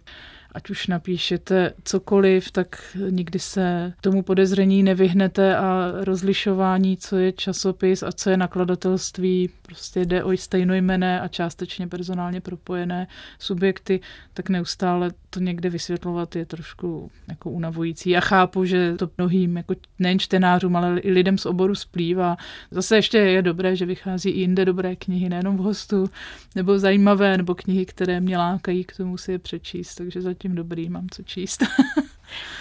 ať 0.56 0.70
už 0.70 0.86
napíšete 0.86 1.72
cokoliv, 1.84 2.50
tak 2.50 2.96
nikdy 3.10 3.38
se 3.38 3.92
tomu 4.00 4.22
podezření 4.22 4.82
nevyhnete 4.82 5.56
a 5.56 5.92
rozlišování, 5.94 6.96
co 6.96 7.16
je 7.16 7.32
časopis 7.32 8.02
a 8.02 8.12
co 8.12 8.30
je 8.30 8.36
nakladatelství, 8.36 9.50
prostě 9.62 10.04
jde 10.04 10.24
o 10.24 10.36
stejnojmené 10.36 11.20
a 11.20 11.28
částečně 11.28 11.88
personálně 11.88 12.40
propojené 12.40 13.06
subjekty, 13.38 14.00
tak 14.34 14.48
neustále 14.48 15.10
to 15.30 15.40
někde 15.40 15.70
vysvětlovat 15.70 16.36
je 16.36 16.46
trošku 16.46 17.10
jako 17.28 17.50
unavující. 17.50 18.10
Já 18.10 18.20
chápu, 18.20 18.64
že 18.64 18.94
to 18.98 19.10
mnohým, 19.18 19.56
jako 19.56 19.74
nejen 19.98 20.18
čtenářům, 20.18 20.76
ale 20.76 20.98
i 21.00 21.10
lidem 21.10 21.38
z 21.38 21.46
oboru 21.46 21.74
splývá. 21.74 22.36
Zase 22.70 22.96
ještě 22.96 23.18
je 23.18 23.42
dobré, 23.42 23.76
že 23.76 23.86
vychází 23.86 24.30
i 24.30 24.40
jinde 24.40 24.64
dobré 24.64 24.96
knihy, 24.96 25.28
nejenom 25.28 25.56
v 25.56 25.60
hostu, 25.60 26.10
nebo 26.54 26.78
zajímavé, 26.78 27.36
nebo 27.36 27.54
knihy, 27.54 27.86
které 27.86 28.20
mě 28.20 28.38
lákají 28.38 28.84
k 28.84 28.96
tomu 28.96 29.16
si 29.16 29.32
je 29.32 29.38
přečíst, 29.38 29.94
takže 29.94 30.20
zatím 30.20 30.45
dobrý, 30.54 30.88
mám 30.88 31.06
co 31.10 31.22
číst. 31.22 31.64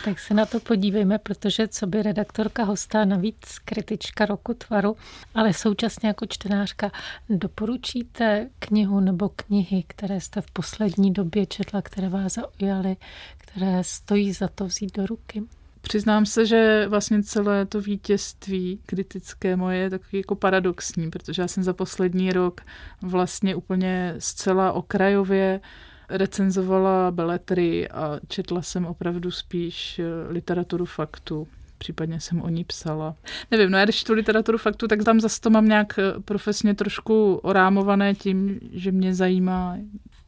Tak 0.05 0.19
se 0.19 0.33
na 0.33 0.45
to 0.45 0.59
podívejme, 0.59 1.17
protože 1.17 1.67
co 1.67 1.87
by 1.87 2.03
redaktorka 2.03 2.63
hosta, 2.63 3.05
navíc 3.05 3.59
kritička 3.65 4.25
roku 4.25 4.53
tvaru, 4.53 4.97
ale 5.35 5.53
současně 5.53 6.07
jako 6.07 6.25
čtenářka, 6.25 6.91
doporučíte 7.29 8.49
knihu 8.59 8.99
nebo 8.99 9.29
knihy, 9.29 9.83
které 9.87 10.21
jste 10.21 10.41
v 10.41 10.51
poslední 10.51 11.13
době 11.13 11.45
četla, 11.45 11.81
které 11.81 12.09
vás 12.09 12.33
zaujaly, 12.33 12.97
které 13.37 13.83
stojí 13.83 14.33
za 14.33 14.47
to 14.47 14.65
vzít 14.65 14.97
do 14.97 15.05
ruky? 15.05 15.43
Přiznám 15.81 16.25
se, 16.25 16.45
že 16.45 16.85
vlastně 16.87 17.23
celé 17.23 17.65
to 17.65 17.81
vítězství 17.81 18.79
kritické 18.85 19.55
moje 19.55 19.77
je 19.77 19.89
takový 19.89 20.17
jako 20.17 20.35
paradoxní, 20.35 21.09
protože 21.09 21.41
já 21.41 21.47
jsem 21.47 21.63
za 21.63 21.73
poslední 21.73 22.31
rok 22.31 22.61
vlastně 23.01 23.55
úplně 23.55 24.15
zcela 24.19 24.71
okrajově 24.71 25.59
recenzovala 26.09 27.11
beletry 27.11 27.89
a 27.89 28.19
četla 28.27 28.61
jsem 28.61 28.85
opravdu 28.85 29.31
spíš 29.31 29.99
eh, 29.99 30.03
literaturu 30.29 30.85
faktu 30.85 31.47
případně 31.77 32.19
jsem 32.19 32.41
o 32.41 32.49
ní 32.49 32.63
psala. 32.63 33.15
Nevím, 33.51 33.71
no 33.71 33.77
já 33.77 33.83
když 33.83 34.03
tu 34.03 34.13
literaturu 34.13 34.57
faktu, 34.57 34.87
tak 34.87 35.03
tam 35.03 35.19
zase 35.19 35.41
to 35.41 35.49
mám 35.49 35.67
nějak 35.67 35.99
eh, 35.99 36.19
profesně 36.25 36.73
trošku 36.73 37.35
orámované 37.35 38.13
tím, 38.13 38.59
že 38.73 38.91
mě 38.91 39.13
zajímá 39.13 39.77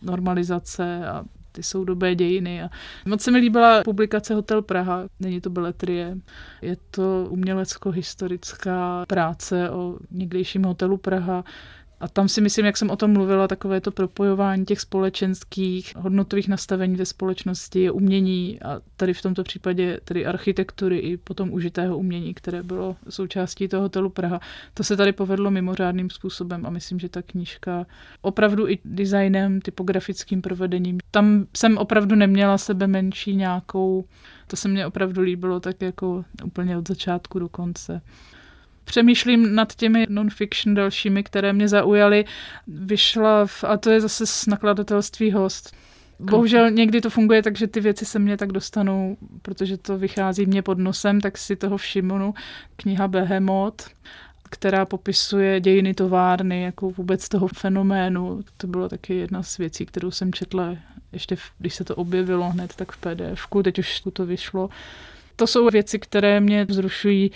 normalizace 0.02 1.08
a 1.08 1.24
ty 1.52 1.64
soudobé 1.64 2.16
dějiny. 2.16 2.64
A 2.64 2.70
moc 3.06 3.22
se 3.22 3.32
mi 3.32 3.38
líbila 3.38 3.84
publikace 3.84 4.34
Hotel 4.34 4.62
Praha, 4.62 5.04
není 5.20 5.42
to 5.42 5.50
beletrie, 5.50 6.18
je 6.62 6.78
to 6.92 7.28
umělecko-historická 7.30 9.06
práce 9.08 9.70
o 9.70 9.98
někdejším 10.12 10.64
hotelu 10.64 10.98
Praha, 10.98 11.44
a 12.00 12.08
tam 12.08 12.30
si 12.30 12.42
myslím, 12.42 12.66
jak 12.66 12.78
jsem 12.78 12.90
o 12.90 12.96
tom 12.96 13.12
mluvila, 13.12 13.48
takové 13.48 13.82
to 13.82 13.92
propojování 13.92 14.66
těch 14.66 14.80
společenských 14.80 15.96
hodnotových 15.96 16.48
nastavení 16.48 16.96
ve 16.96 17.06
společnosti, 17.06 17.92
umění 17.92 18.62
a 18.62 18.82
tady 18.96 19.14
v 19.14 19.22
tomto 19.22 19.44
případě 19.44 20.00
tedy 20.04 20.26
architektury 20.26 20.98
i 20.98 21.18
potom 21.18 21.54
užitého 21.54 21.98
umění, 21.98 22.34
které 22.34 22.64
bylo 22.64 22.96
součástí 23.10 23.68
toho 23.68 23.84
hotelu 23.84 24.10
Praha. 24.10 24.40
To 24.74 24.84
se 24.84 24.98
tady 24.98 25.12
povedlo 25.12 25.52
mimořádným 25.52 26.10
způsobem 26.10 26.66
a 26.66 26.70
myslím, 26.70 27.00
že 27.00 27.10
ta 27.10 27.22
knížka 27.22 27.86
opravdu 28.22 28.68
i 28.68 28.80
designem, 28.86 29.62
typografickým 29.62 30.42
provedením, 30.42 30.98
tam 31.12 31.46
jsem 31.58 31.78
opravdu 31.78 32.16
neměla 32.16 32.58
sebe 32.58 32.88
menší 32.88 33.36
nějakou, 33.36 34.06
to 34.48 34.56
se 34.56 34.68
mně 34.68 34.88
opravdu 34.88 35.22
líbilo 35.22 35.60
tak 35.60 35.82
jako 35.82 36.26
úplně 36.44 36.78
od 36.78 36.88
začátku 36.88 37.40
do 37.40 37.50
konce 37.50 38.02
přemýšlím 38.88 39.56
nad 39.56 39.76
těmi 39.76 40.06
non-fiction 40.10 40.76
dalšími, 40.76 41.24
které 41.24 41.54
mě 41.54 41.68
zaujaly. 41.68 42.26
Vyšla, 42.68 43.46
v, 43.46 43.64
a 43.64 43.78
to 43.78 43.90
je 43.92 44.02
zase 44.02 44.26
z 44.26 44.46
nakladatelství 44.46 45.32
host. 45.32 45.76
Bohužel 46.20 46.72
někdy 46.72 47.02
to 47.02 47.10
funguje 47.10 47.44
tak, 47.44 47.58
že 47.58 47.68
ty 47.68 47.80
věci 47.80 48.06
se 48.06 48.20
mě 48.20 48.38
tak 48.38 48.52
dostanou, 48.52 49.18
protože 49.42 49.78
to 49.78 49.98
vychází 49.98 50.46
mě 50.46 50.62
pod 50.62 50.78
nosem, 50.78 51.22
tak 51.22 51.38
si 51.38 51.56
toho 51.56 51.78
všimnu. 51.78 52.34
Kniha 52.76 53.08
Behemoth, 53.08 53.90
která 54.50 54.86
popisuje 54.86 55.62
dějiny 55.62 55.94
továrny, 55.94 56.62
jako 56.62 56.90
vůbec 56.90 57.30
toho 57.30 57.48
fenoménu. 57.48 58.42
To 58.58 58.68
bylo 58.68 58.90
taky 58.90 59.16
jedna 59.16 59.44
z 59.44 59.58
věcí, 59.58 59.86
kterou 59.86 60.12
jsem 60.12 60.34
četla 60.34 60.76
ještě, 61.12 61.36
v, 61.36 61.42
když 61.60 61.76
se 61.76 61.84
to 61.84 61.96
objevilo 61.96 62.50
hned, 62.50 62.76
tak 62.76 62.92
v 62.92 62.98
pdf 62.98 63.48
teď 63.64 63.80
už 63.80 64.02
to 64.14 64.26
vyšlo. 64.26 64.70
To 65.36 65.48
jsou 65.48 65.70
věci, 65.70 66.00
které 66.00 66.40
mě 66.40 66.66
vzrušují 66.66 67.32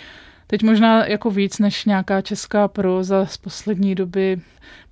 Teď 0.52 0.62
možná 0.62 1.06
jako 1.06 1.30
víc 1.30 1.58
než 1.58 1.84
nějaká 1.84 2.20
česká 2.20 2.68
proza 2.68 3.26
z 3.26 3.36
poslední 3.36 3.94
doby. 3.94 4.40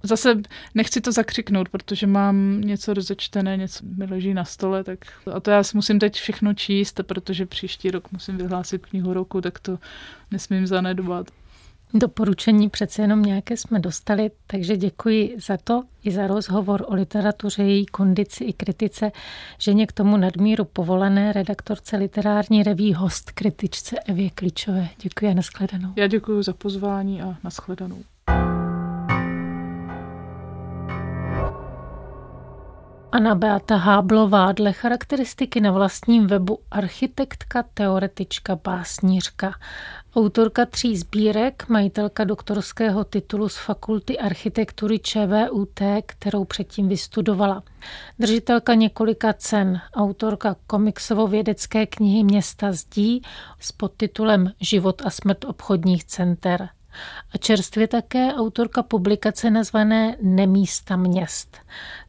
Zase 0.02 0.36
nechci 0.74 1.00
to 1.00 1.12
zakřiknout, 1.12 1.68
protože 1.68 2.06
mám 2.06 2.60
něco 2.60 2.94
rozečtené, 2.94 3.56
něco 3.56 3.84
mi 3.96 4.04
leží 4.04 4.34
na 4.34 4.44
stole, 4.44 4.84
tak 4.84 4.98
a 5.34 5.40
to 5.40 5.50
já 5.50 5.62
si 5.62 5.76
musím 5.76 5.98
teď 5.98 6.14
všechno 6.14 6.54
číst, 6.54 7.00
protože 7.02 7.46
příští 7.46 7.90
rok 7.90 8.12
musím 8.12 8.36
vyhlásit 8.36 8.86
knihu 8.86 9.12
roku, 9.12 9.40
tak 9.40 9.58
to 9.58 9.78
nesmím 10.30 10.66
zanedbat. 10.66 11.30
Doporučení 11.94 12.68
přece 12.68 13.02
jenom 13.02 13.22
nějaké 13.22 13.56
jsme 13.56 13.80
dostali, 13.80 14.30
takže 14.46 14.76
děkuji 14.76 15.36
za 15.46 15.56
to 15.56 15.82
i 16.04 16.10
za 16.10 16.26
rozhovor 16.26 16.84
o 16.88 16.94
literatuře, 16.94 17.62
její 17.62 17.86
kondici 17.86 18.44
i 18.44 18.52
kritice, 18.52 19.12
ženě 19.58 19.86
k 19.86 19.92
tomu 19.92 20.16
nadmíru 20.16 20.64
povolené 20.64 21.32
redaktorce 21.32 21.96
literární 21.96 22.62
reví 22.62 22.94
host 22.94 23.30
kritičce 23.30 23.96
Evě 24.06 24.30
Kličové. 24.30 24.88
Děkuji 25.02 25.30
a 25.30 25.34
nashledanou. 25.34 25.92
Já 25.96 26.06
děkuji 26.06 26.42
za 26.42 26.52
pozvání 26.52 27.22
a 27.22 27.36
nashledanou. 27.44 27.98
Anna 33.12 33.34
Beata 33.34 33.76
Háblová 33.76 34.52
dle 34.52 34.72
charakteristiky 34.72 35.60
na 35.60 35.72
vlastním 35.72 36.26
webu 36.26 36.58
architektka, 36.70 37.64
teoretička, 37.74 38.56
básnířka. 38.56 39.52
Autorka 40.16 40.66
tří 40.66 40.96
sbírek, 40.96 41.68
majitelka 41.68 42.24
doktorského 42.24 43.04
titulu 43.04 43.48
z 43.48 43.56
Fakulty 43.56 44.18
architektury 44.18 44.98
ČVUT, 44.98 45.80
kterou 46.06 46.44
předtím 46.44 46.88
vystudovala. 46.88 47.62
Držitelka 48.18 48.74
několika 48.74 49.32
cen, 49.32 49.80
autorka 49.94 50.56
komiksovo-vědecké 50.66 51.86
knihy 51.86 52.24
Města 52.24 52.72
zdí 52.72 53.22
s 53.60 53.72
podtitulem 53.72 54.52
Život 54.60 55.02
a 55.04 55.10
smrt 55.10 55.44
obchodních 55.44 56.04
center– 56.04 56.68
a 57.34 57.38
čerstvě 57.38 57.88
také 57.88 58.34
autorka 58.34 58.82
publikace 58.82 59.50
nazvané 59.50 60.16
Nemísta 60.22 60.96
měst. 60.96 61.56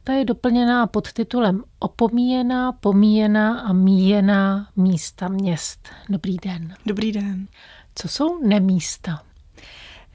Ta 0.04 0.12
je 0.12 0.24
doplněná 0.24 0.86
pod 0.86 1.12
titulem 1.12 1.64
Opomíjená, 1.78 2.72
pomíjená 2.72 3.60
a 3.60 3.72
míjená 3.72 4.68
místa 4.76 5.28
měst. 5.28 5.88
Dobrý 6.08 6.36
den. 6.36 6.74
Dobrý 6.86 7.12
den. 7.12 7.48
Co 7.94 8.08
jsou 8.08 8.42
nemísta? 8.42 9.22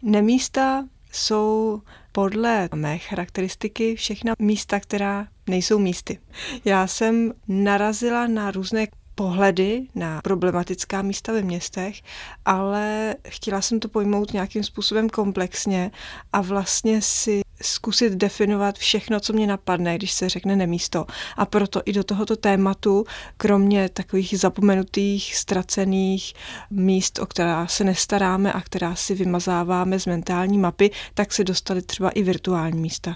Nemísta 0.02 0.86
jsou 1.12 1.82
podle 2.12 2.70
mé 2.76 2.98
charakteristiky 2.98 3.96
všechna 3.96 4.34
místa, 4.40 4.80
která 4.80 5.28
nejsou 5.48 5.80
místy. 5.80 6.20
Já 6.66 6.88
jsem 6.88 7.34
narazila 7.48 8.28
na 8.28 8.52
různé 8.52 8.88
pohledy 9.18 9.88
na 9.96 10.22
problematická 10.22 11.02
místa 11.02 11.34
ve 11.34 11.42
městech, 11.42 12.02
ale 12.46 13.16
chtěla 13.28 13.62
jsem 13.62 13.80
to 13.80 13.88
pojmout 13.88 14.34
nějakým 14.34 14.64
způsobem 14.64 15.10
komplexně 15.10 15.92
a 16.34 16.42
vlastně 16.42 17.02
si 17.02 17.42
zkusit 17.62 18.14
definovat 18.14 18.78
všechno, 18.78 19.20
co 19.20 19.34
mě 19.34 19.48
napadne, 19.48 19.96
když 19.96 20.12
se 20.12 20.30
řekne 20.30 20.56
nemísto. 20.56 21.06
A 21.38 21.46
proto 21.46 21.82
i 21.86 21.94
do 21.94 22.04
tohoto 22.04 22.36
tématu, 22.36 23.06
kromě 23.38 23.90
takových 23.90 24.40
zapomenutých, 24.40 25.36
ztracených 25.36 26.34
míst, 26.70 27.20
o 27.20 27.26
která 27.26 27.68
se 27.68 27.84
nestaráme 27.84 28.54
a 28.54 28.62
která 28.62 28.96
si 28.96 29.16
vymazáváme 29.16 30.00
z 30.00 30.06
mentální 30.06 30.58
mapy, 30.58 30.92
tak 31.14 31.34
se 31.34 31.44
dostaly 31.44 31.82
třeba 31.82 32.10
i 32.10 32.24
virtuální 32.24 32.82
místa. 32.82 33.16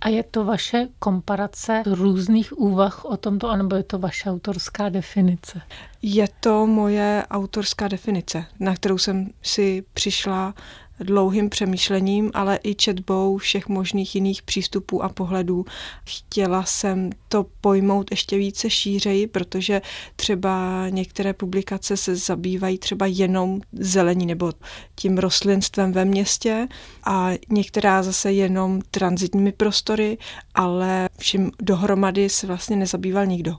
A 0.00 0.08
je 0.08 0.22
to 0.22 0.44
vaše 0.44 0.88
komparace 0.98 1.82
různých 1.86 2.58
úvah 2.58 3.04
o 3.04 3.16
tomto, 3.16 3.48
anebo 3.48 3.76
je 3.76 3.82
to 3.82 3.98
vaše 3.98 4.30
autorská 4.30 4.88
definice? 4.88 5.60
Je 6.02 6.28
to 6.40 6.66
moje 6.66 7.26
autorská 7.30 7.88
definice, 7.88 8.44
na 8.60 8.74
kterou 8.74 8.98
jsem 8.98 9.30
si 9.42 9.84
přišla 9.92 10.54
dlouhým 11.00 11.50
přemýšlením, 11.50 12.30
ale 12.34 12.58
i 12.62 12.74
četbou 12.74 13.36
všech 13.36 13.68
možných 13.68 14.14
jiných 14.14 14.42
přístupů 14.42 15.02
a 15.02 15.08
pohledů. 15.08 15.64
Chtěla 16.04 16.64
jsem 16.64 17.10
to 17.28 17.46
pojmout 17.60 18.10
ještě 18.10 18.38
více 18.38 18.70
šířeji, 18.70 19.26
protože 19.26 19.82
třeba 20.16 20.88
některé 20.88 21.32
publikace 21.32 21.96
se 21.96 22.16
zabývají 22.16 22.78
třeba 22.78 23.06
jenom 23.06 23.60
zelení 23.72 24.26
nebo 24.26 24.52
tím 24.94 25.18
rostlinstvem 25.18 25.92
ve 25.92 26.04
městě 26.04 26.68
a 27.04 27.30
některá 27.48 28.02
zase 28.02 28.32
jenom 28.32 28.80
transitními 28.90 29.52
prostory, 29.52 30.18
ale 30.54 31.08
vším 31.18 31.50
dohromady 31.62 32.28
se 32.28 32.46
vlastně 32.46 32.76
nezabýval 32.76 33.26
nikdo. 33.26 33.56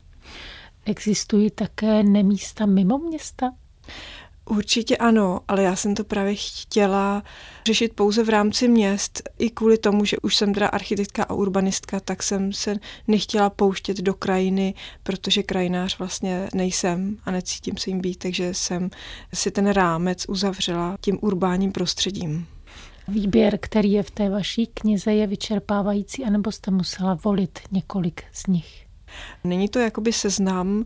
Existují 0.85 1.51
také 1.51 2.03
nemísta 2.03 2.65
mimo 2.65 2.97
města? 2.97 3.51
Určitě 4.47 4.97
ano, 4.97 5.39
ale 5.47 5.63
já 5.63 5.75
jsem 5.75 5.95
to 5.95 6.03
právě 6.03 6.35
chtěla 6.35 7.23
řešit 7.65 7.93
pouze 7.93 8.23
v 8.23 8.29
rámci 8.29 8.67
měst. 8.67 9.29
I 9.39 9.49
kvůli 9.49 9.77
tomu, 9.77 10.05
že 10.05 10.17
už 10.21 10.35
jsem 10.35 10.53
teda 10.53 10.67
architektka 10.67 11.23
a 11.23 11.33
urbanistka, 11.33 11.99
tak 11.99 12.23
jsem 12.23 12.53
se 12.53 12.75
nechtěla 13.07 13.49
pouštět 13.49 13.97
do 13.97 14.13
krajiny, 14.13 14.73
protože 15.03 15.43
krajinář 15.43 15.99
vlastně 15.99 16.49
nejsem 16.53 17.17
a 17.25 17.31
necítím 17.31 17.77
se 17.77 17.89
jim 17.89 18.01
být, 18.01 18.15
takže 18.15 18.53
jsem 18.53 18.89
si 19.33 19.51
ten 19.51 19.69
rámec 19.69 20.25
uzavřela 20.29 20.97
tím 21.01 21.17
urbánním 21.21 21.71
prostředím. 21.71 22.47
Výběr, 23.07 23.57
který 23.61 23.91
je 23.91 24.03
v 24.03 24.11
té 24.11 24.29
vaší 24.29 24.67
knize, 24.67 25.13
je 25.13 25.27
vyčerpávající, 25.27 26.25
anebo 26.25 26.51
jste 26.51 26.71
musela 26.71 27.17
volit 27.23 27.59
několik 27.71 28.23
z 28.33 28.47
nich? 28.47 28.87
Není 29.43 29.69
to 29.69 29.79
jakoby 29.79 30.13
seznam 30.13 30.85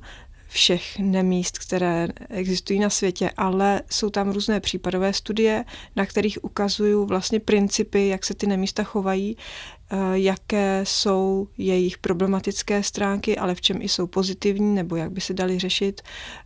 všech 0.52 1.00
nemíst, 1.00 1.60
které 1.60 2.08
existují 2.30 2.80
na 2.80 2.90
světě, 2.90 3.32
ale 3.38 3.82
jsou 3.92 4.10
tam 4.10 4.32
různé 4.32 4.60
případové 4.60 5.14
studie, 5.14 5.66
na 5.96 6.06
kterých 6.06 6.44
ukazují 6.44 7.08
vlastně 7.08 7.40
principy, 7.40 8.08
jak 8.08 8.26
se 8.26 8.34
ty 8.34 8.48
nemísta 8.48 8.84
chovají, 8.84 9.38
eh, 9.38 9.98
jaké 10.14 10.82
jsou 10.84 11.48
jejich 11.58 11.98
problematické 11.98 12.84
stránky, 12.84 13.38
ale 13.38 13.56
v 13.56 13.62
čem 13.62 13.82
i 13.82 13.90
jsou 13.90 14.08
pozitivní, 14.08 14.76
nebo 14.76 14.96
jak 14.96 15.12
by 15.12 15.22
se 15.22 15.34
dali 15.34 15.60
řešit, 15.60 16.02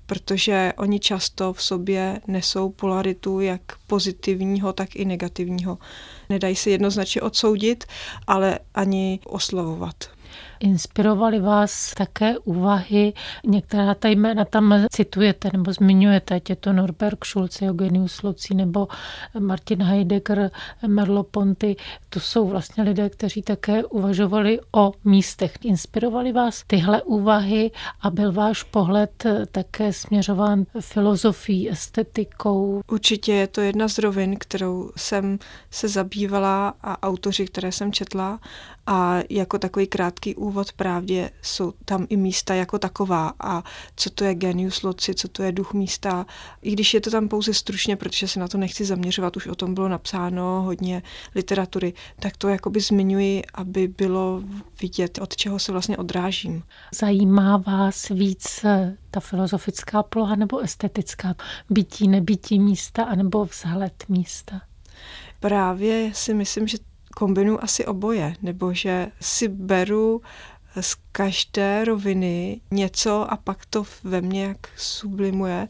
protože 0.06 0.74
oni 0.78 1.00
často 1.00 1.54
v 1.54 1.63
sobě 1.63 2.22
nesou 2.28 2.70
polaritu 2.70 3.39
jak 3.39 3.62
pozitivního, 3.88 4.74
tak 4.74 4.96
i 4.96 5.06
negativního. 5.06 5.78
Nedají 6.30 6.56
se 6.56 6.70
jednoznačně 6.70 7.22
odsoudit, 7.22 7.84
ale 8.28 8.60
ani 8.74 9.20
oslavovat. 9.26 10.14
Inspirovaly 10.60 11.39
vás 11.39 11.94
také 11.94 12.38
úvahy, 12.38 13.13
některá 13.46 13.94
ta 13.94 14.08
jména 14.08 14.46
tam 14.46 14.86
citujete 14.91 15.50
nebo 15.54 15.74
zmiňujete, 15.74 16.36
ať 16.36 16.50
je 16.50 16.56
to 16.56 16.74
Norberg 16.74 17.26
Schulze, 17.26 17.65
Eugenius 17.65 18.24
Loci 18.24 18.54
nebo 18.54 18.88
Martin 19.39 19.84
Heidegger, 19.84 20.52
Merlo 20.88 21.24
Ponty. 21.24 21.76
To 22.10 22.20
jsou 22.20 22.48
vlastně 22.48 22.84
lidé, 22.84 23.10
kteří 23.10 23.41
také 23.41 23.84
uvažovali 23.84 24.60
o 24.72 24.91
místech. 25.04 25.54
Inspirovali 25.63 26.32
vás 26.32 26.63
tyhle 26.68 27.02
úvahy 27.02 27.72
a 28.02 28.10
byl 28.10 28.32
váš 28.32 28.63
pohled 28.63 29.24
také 29.52 29.94
směřován 29.94 30.65
filozofií, 30.80 31.70
estetikou? 31.70 32.82
Určitě 32.91 33.34
je 33.34 33.48
to 33.48 33.62
jedna 33.62 33.88
z 33.88 33.98
rovin, 33.98 34.36
kterou 34.39 34.91
jsem 34.98 35.39
se 35.72 35.88
zabývala 35.88 36.74
a 36.82 37.04
autoři, 37.04 37.46
které 37.46 37.72
jsem 37.72 37.91
četla 37.91 38.39
a 38.88 39.17
jako 39.30 39.60
takový 39.60 39.88
krátký 39.88 40.36
úvod 40.36 40.74
právě 40.74 41.32
jsou 41.41 41.74
tam 41.86 42.08
i 42.10 42.17
místa 42.17 42.54
jako 42.54 42.80
taková 42.80 43.34
a 43.39 43.63
co 43.95 44.10
to 44.10 44.24
je 44.24 44.36
genius 44.36 44.84
loci, 44.84 45.15
co 45.15 45.28
to 45.28 45.43
je 45.43 45.52
duch 45.52 45.74
místa. 45.74 46.26
I 46.62 46.71
když 46.71 46.93
je 46.93 47.02
to 47.02 47.12
tam 47.12 47.28
pouze 47.28 47.54
stručně, 47.54 47.95
protože 47.95 48.28
se 48.28 48.39
na 48.39 48.48
to 48.48 48.58
nechci 48.58 48.86
zaměřovat, 48.86 49.38
už 49.38 49.48
o 49.48 49.56
tom 49.56 49.74
bylo 49.74 49.88
napsáno 49.88 50.62
hodně 50.62 51.04
literatury, 51.36 51.93
tak 52.19 52.38
to 52.38 52.50
jakoby 52.50 52.80
zmiňuji, 52.80 53.43
aby 53.54 53.88
bylo 53.88 54.43
vidět, 54.82 55.19
od 55.21 55.36
čeho 55.36 55.60
se 55.60 55.71
vlastně 55.71 55.98
odrážím. 55.98 56.63
Zajímá 56.93 57.58
vás 57.58 58.10
víc 58.10 58.63
eh, 58.63 58.98
ta 59.12 59.19
filozofická 59.19 60.04
poloha 60.04 60.36
nebo 60.36 60.60
estetická 60.60 61.36
bytí, 61.69 62.08
nebytí 62.08 62.60
místa 62.60 63.04
anebo 63.04 63.45
vzhled 63.45 64.04
místa? 64.10 64.62
Právě 65.39 66.12
si 66.13 66.34
myslím, 66.34 66.67
že 66.67 66.78
kombinuji 67.15 67.60
asi 67.60 67.86
oboje, 67.86 68.36
nebo 68.41 68.73
že 68.73 69.12
si 69.21 69.47
beru 69.47 70.21
z 70.82 70.95
každé 71.12 71.86
roviny 71.86 72.62
něco 72.71 73.32
a 73.32 73.38
pak 73.38 73.65
to 73.65 73.86
ve 74.04 74.21
mně 74.21 74.43
jak 74.43 74.58
sublimuje, 74.78 75.67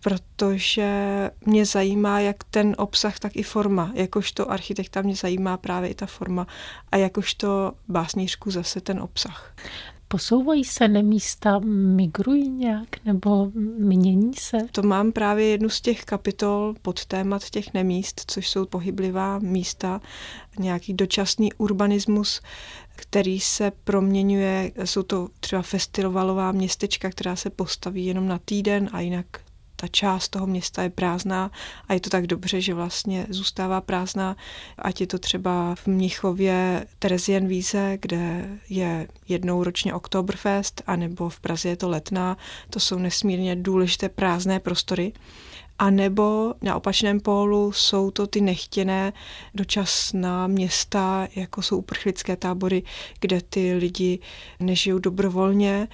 protože 0.00 0.90
mě 1.46 1.66
zajímá 1.66 2.20
jak 2.20 2.44
ten 2.44 2.74
obsah, 2.78 3.18
tak 3.18 3.36
i 3.36 3.42
forma. 3.42 3.92
Jakožto 3.94 4.50
architekta 4.50 5.02
mě 5.02 5.14
zajímá 5.14 5.56
právě 5.56 5.90
i 5.90 5.94
ta 5.94 6.06
forma 6.06 6.46
a 6.92 6.96
jakožto 6.96 7.72
básnířku 7.88 8.50
zase 8.50 8.80
ten 8.80 9.00
obsah. 9.00 9.54
Posouvají 10.08 10.64
se 10.64 10.88
nemísta, 10.88 11.58
migrují 11.94 12.48
nějak 12.48 13.04
nebo 13.04 13.50
mění 13.78 14.34
se? 14.34 14.58
To 14.72 14.82
mám 14.82 15.12
právě 15.12 15.46
jednu 15.46 15.68
z 15.68 15.80
těch 15.80 16.04
kapitol 16.04 16.74
pod 16.82 17.04
témat 17.04 17.50
těch 17.50 17.74
nemíst, 17.74 18.22
což 18.26 18.48
jsou 18.48 18.66
pohyblivá 18.66 19.38
místa, 19.38 20.00
nějaký 20.58 20.94
dočasný 20.94 21.52
urbanismus, 21.52 22.40
který 22.96 23.40
se 23.40 23.72
proměňuje, 23.84 24.72
jsou 24.84 25.02
to 25.02 25.28
třeba 25.40 25.62
festivalová 25.62 26.52
městečka, 26.52 27.10
která 27.10 27.36
se 27.36 27.50
postaví 27.50 28.06
jenom 28.06 28.28
na 28.28 28.38
týden 28.44 28.88
a 28.92 29.00
jinak 29.00 29.26
ta 29.80 29.86
část 29.88 30.28
toho 30.28 30.46
města 30.46 30.82
je 30.82 30.90
prázdná 30.90 31.50
a 31.88 31.94
je 31.94 32.00
to 32.00 32.10
tak 32.10 32.26
dobře, 32.26 32.60
že 32.60 32.74
vlastně 32.74 33.26
zůstává 33.28 33.80
prázdná, 33.80 34.36
ať 34.78 35.00
je 35.00 35.06
to 35.06 35.18
třeba 35.18 35.74
v 35.74 35.86
Mnichově 35.86 36.86
Terezien 36.98 37.48
Víze, 37.48 37.98
kde 38.00 38.48
je 38.68 39.08
jednou 39.28 39.64
ročně 39.64 39.94
Oktoberfest, 39.94 40.82
anebo 40.86 41.28
v 41.28 41.40
Praze 41.40 41.68
je 41.68 41.76
to 41.76 41.88
Letná, 41.88 42.36
to 42.70 42.80
jsou 42.80 42.98
nesmírně 42.98 43.56
důležité 43.56 44.08
prázdné 44.08 44.60
prostory. 44.60 45.12
A 45.78 45.90
nebo 45.90 46.54
na 46.62 46.76
opačném 46.76 47.20
pólu 47.20 47.72
jsou 47.72 48.10
to 48.10 48.26
ty 48.26 48.40
nechtěné 48.40 49.12
dočasná 49.54 50.46
města, 50.46 51.28
jako 51.36 51.62
jsou 51.62 51.78
uprchlické 51.78 52.36
tábory, 52.36 52.82
kde 53.20 53.40
ty 53.40 53.74
lidi 53.74 54.18
nežijou 54.60 54.98
dobrovolně, 54.98 55.88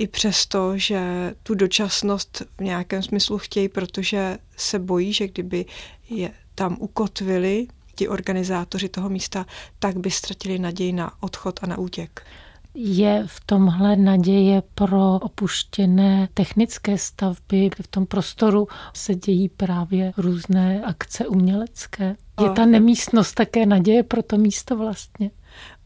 i 0.00 0.06
přesto, 0.06 0.78
že 0.78 1.34
tu 1.42 1.54
dočasnost 1.54 2.42
v 2.58 2.62
nějakém 2.62 3.02
smyslu 3.02 3.38
chtějí, 3.38 3.68
protože 3.68 4.38
se 4.56 4.78
bojí, 4.78 5.12
že 5.12 5.28
kdyby 5.28 5.66
je 6.10 6.30
tam 6.54 6.76
ukotvili 6.80 7.66
ti 7.94 8.08
organizátoři 8.08 8.88
toho 8.88 9.08
místa, 9.08 9.46
tak 9.78 9.96
by 9.96 10.10
ztratili 10.10 10.58
naději 10.58 10.92
na 10.92 11.22
odchod 11.22 11.60
a 11.62 11.66
na 11.66 11.78
útěk. 11.78 12.26
Je 12.74 13.24
v 13.26 13.40
tomhle 13.46 13.96
naděje 13.96 14.62
pro 14.74 15.14
opuštěné 15.14 16.28
technické 16.34 16.98
stavby? 16.98 17.70
V 17.82 17.88
tom 17.88 18.06
prostoru 18.06 18.68
se 18.94 19.14
dějí 19.14 19.48
právě 19.48 20.12
různé 20.16 20.82
akce 20.82 21.26
umělecké. 21.26 22.16
Je 22.42 22.50
ta 22.50 22.66
nemístnost 22.66 23.34
také 23.34 23.66
naděje 23.66 24.02
pro 24.02 24.22
to 24.22 24.38
místo 24.38 24.76
vlastně? 24.76 25.30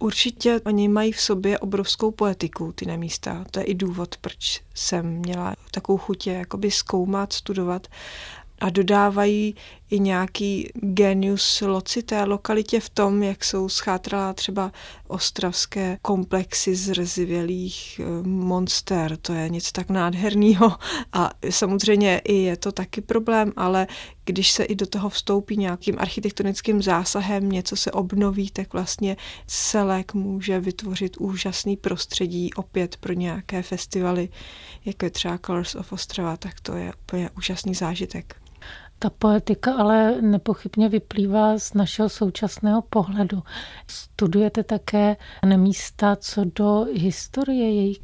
Určitě 0.04 0.60
oni 0.66 0.88
mají 0.88 1.12
v 1.12 1.20
sobě 1.20 1.58
obrovskou 1.58 2.10
poetiku, 2.10 2.72
ty 2.72 2.86
nemísta. 2.86 3.44
To 3.50 3.60
je 3.60 3.64
i 3.64 3.74
důvod, 3.74 4.16
proč 4.16 4.62
jsem 4.74 5.06
měla 5.06 5.54
takovou 5.70 5.98
chutě 5.98 6.32
jakoby 6.32 6.70
zkoumat, 6.70 7.32
studovat 7.32 7.86
a 8.60 8.70
dodávají 8.70 9.54
i 9.90 10.00
nějaký 10.00 10.68
genius 10.74 11.60
loci 11.66 12.02
té 12.02 12.24
lokalitě 12.24 12.80
v 12.80 12.88
tom, 12.90 13.22
jak 13.22 13.44
jsou 13.44 13.68
schátralá 13.68 14.32
třeba 14.32 14.72
ostravské 15.08 15.98
komplexy 16.02 16.76
zrzivělých 16.76 18.00
eh, 18.00 18.28
monster. 18.28 19.16
To 19.16 19.32
je 19.32 19.48
něco 19.48 19.72
tak 19.72 19.88
nádherného 19.88 20.72
a 21.12 21.30
samozřejmě 21.50 22.20
i 22.24 22.34
je 22.34 22.56
to 22.56 22.72
taky 22.72 23.00
problém, 23.00 23.52
ale 23.56 23.86
když 24.24 24.52
se 24.52 24.64
i 24.64 24.74
do 24.74 24.86
toho 24.86 25.08
vstoupí 25.08 25.56
nějakým 25.56 25.96
architektonickým 25.98 26.82
zásahem, 26.82 27.48
něco 27.48 27.76
se 27.76 27.92
obnoví, 27.92 28.50
tak 28.50 28.72
vlastně 28.72 29.16
celek 29.46 30.14
může 30.14 30.60
vytvořit 30.60 31.16
úžasný 31.16 31.76
prostředí 31.76 32.54
opět 32.54 32.96
pro 32.96 33.12
nějaké 33.12 33.62
festivaly, 33.62 34.28
jako 34.84 35.04
je 35.04 35.10
třeba 35.10 35.38
Colors 35.38 35.74
of 35.74 35.92
Ostrava, 35.92 36.36
tak 36.36 36.60
to 36.60 36.76
je 36.76 36.92
úplně 37.02 37.30
úžasný 37.36 37.74
zážitek. 37.74 38.36
Ta 39.04 39.10
poetika 39.10 39.74
ale 39.74 40.22
nepochybně 40.22 40.88
vyplývá 40.88 41.58
z 41.58 41.74
našeho 41.74 42.08
současného 42.08 42.82
pohledu. 42.82 43.42
Studujete 43.86 44.62
také 44.62 45.16
místa 45.56 46.16
co 46.16 46.44
do 46.44 46.86
historie 46.92 47.74
jejich? 47.74 47.98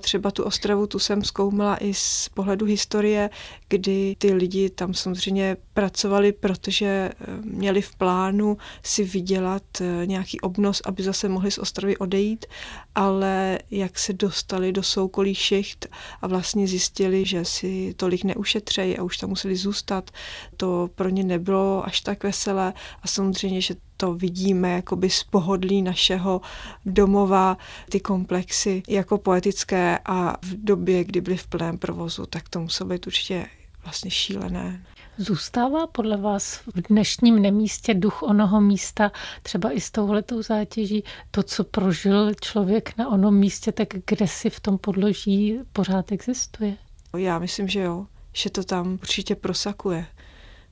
Třeba 0.00 0.30
tu 0.30 0.44
Ostravu, 0.44 0.86
tu 0.86 0.98
jsem 0.98 1.24
zkoumala 1.24 1.76
i 1.76 1.94
z 1.94 2.28
pohledu 2.34 2.66
historie, 2.66 3.30
kdy 3.68 4.16
ty 4.18 4.32
lidi 4.32 4.70
tam 4.70 4.94
samozřejmě 4.94 5.56
pracovali, 5.72 6.32
protože 6.32 6.86
eh, 6.86 7.12
měli 7.42 7.82
v 7.82 7.96
plánu 7.96 8.56
si 8.82 9.04
vydělat 9.04 9.62
eh, 9.80 10.06
nějaký 10.06 10.40
obnos, 10.40 10.82
aby 10.84 11.02
zase 11.02 11.28
mohli 11.28 11.50
z 11.50 11.58
Ostravy 11.58 11.96
odejít, 11.96 12.46
ale 12.94 13.58
jak 13.70 13.98
se 13.98 14.12
dostali 14.12 14.72
do 14.72 14.82
soukolí 14.82 15.34
šicht 15.34 15.86
a 16.22 16.26
vlastně 16.26 16.66
zjistili, 16.66 17.24
že 17.24 17.44
si 17.44 17.94
tolik 17.96 18.24
neušetřejí 18.24 18.98
a 18.98 19.02
už 19.02 19.16
tam 19.16 19.30
museli 19.30 19.56
zůstat, 19.56 20.10
to 20.56 20.90
pro 20.94 21.08
ně 21.08 21.24
nebylo 21.24 21.86
až 21.86 22.00
tak 22.00 22.22
veselé 22.22 22.72
a 23.02 23.08
samozřejmě, 23.08 23.60
že 23.60 23.74
to 23.96 24.14
vidíme 24.14 24.72
jakoby 24.72 25.10
z 25.10 25.24
pohodlí 25.24 25.82
našeho 25.82 26.40
domova, 26.86 27.56
ty 27.90 28.00
komplexy 28.00 28.82
jako 28.88 29.18
poetické 29.18 29.98
a 30.04 30.36
v 30.42 30.64
době, 30.64 31.04
kdy 31.04 31.20
byly 31.20 31.36
v 31.36 31.46
plném 31.46 31.78
provozu, 31.78 32.26
tak 32.26 32.48
to 32.48 32.60
muselo 32.60 32.90
být 32.90 33.06
určitě 33.06 33.46
vlastně 33.84 34.10
šílené. 34.10 34.84
Zůstává 35.16 35.86
podle 35.86 36.16
vás 36.16 36.56
v 36.56 36.88
dnešním 36.88 37.42
nemístě 37.42 37.94
duch 37.94 38.22
onoho 38.22 38.60
místa, 38.60 39.12
třeba 39.42 39.70
i 39.70 39.80
s 39.80 39.90
touhletou 39.90 40.42
zátěží, 40.42 41.04
to, 41.30 41.42
co 41.42 41.64
prožil 41.64 42.34
člověk 42.34 42.96
na 42.98 43.08
onom 43.08 43.34
místě, 43.34 43.72
tak 43.72 43.88
kde 44.06 44.28
si 44.28 44.50
v 44.50 44.60
tom 44.60 44.78
podloží 44.78 45.58
pořád 45.72 46.12
existuje? 46.12 46.76
Já 47.16 47.38
myslím, 47.38 47.68
že 47.68 47.80
jo, 47.80 48.06
že 48.32 48.50
to 48.50 48.64
tam 48.64 48.92
určitě 48.92 49.34
prosakuje. 49.34 50.06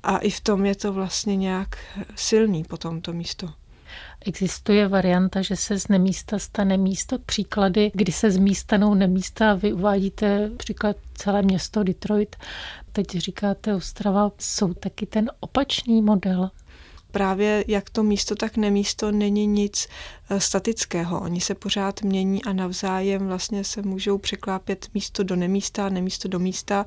A 0.03 0.19
i 0.19 0.31
v 0.31 0.41
tom 0.41 0.65
je 0.67 0.75
to 0.75 0.93
vlastně 0.93 1.37
nějak 1.37 1.77
silný 2.17 2.65
potom 2.65 3.01
to 3.01 3.13
místo. 3.13 3.49
Existuje 4.27 4.89
varianta, 4.89 5.43
že 5.43 5.57
se 5.57 5.79
z 5.79 5.89
nemísta 5.89 6.39
stane 6.39 6.77
místo. 6.77 7.19
Příklady, 7.19 7.91
kdy 7.95 8.13
se 8.13 8.31
z 8.31 8.37
místa 8.37 8.63
stanou 8.63 8.95
nemísta, 8.95 9.55
vy 9.55 9.73
uvádíte 9.73 10.51
příklad 10.57 10.97
celé 11.15 11.43
město 11.43 11.83
Detroit, 11.83 12.37
teď 12.93 13.07
říkáte 13.11 13.75
Ostrava, 13.75 14.31
jsou 14.39 14.75
taky 14.75 15.07
ten 15.07 15.31
opačný 15.41 16.03
model 16.03 16.51
právě 17.13 17.65
jak 17.69 17.91
to 17.91 18.03
místo, 18.03 18.35
tak 18.35 18.57
nemísto 18.57 19.13
není 19.13 19.47
nic 19.47 19.89
eh, 20.31 20.41
statického. 20.41 21.21
Oni 21.21 21.41
se 21.41 21.55
pořád 21.55 22.03
mění 22.03 22.45
a 22.45 22.53
navzájem 22.53 23.27
vlastně 23.27 23.65
se 23.65 23.83
můžou 23.83 24.19
překlápět 24.19 24.89
místo 24.95 25.23
do 25.23 25.37
nemísta, 25.37 25.89
nemísto 25.89 26.29
do 26.29 26.39
místa. 26.39 26.87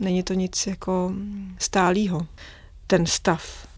Není 0.00 0.22
to 0.22 0.34
nic 0.34 0.66
jako 0.66 1.12
stálýho, 1.58 2.26
ten 2.86 3.06
stav. 3.06 3.70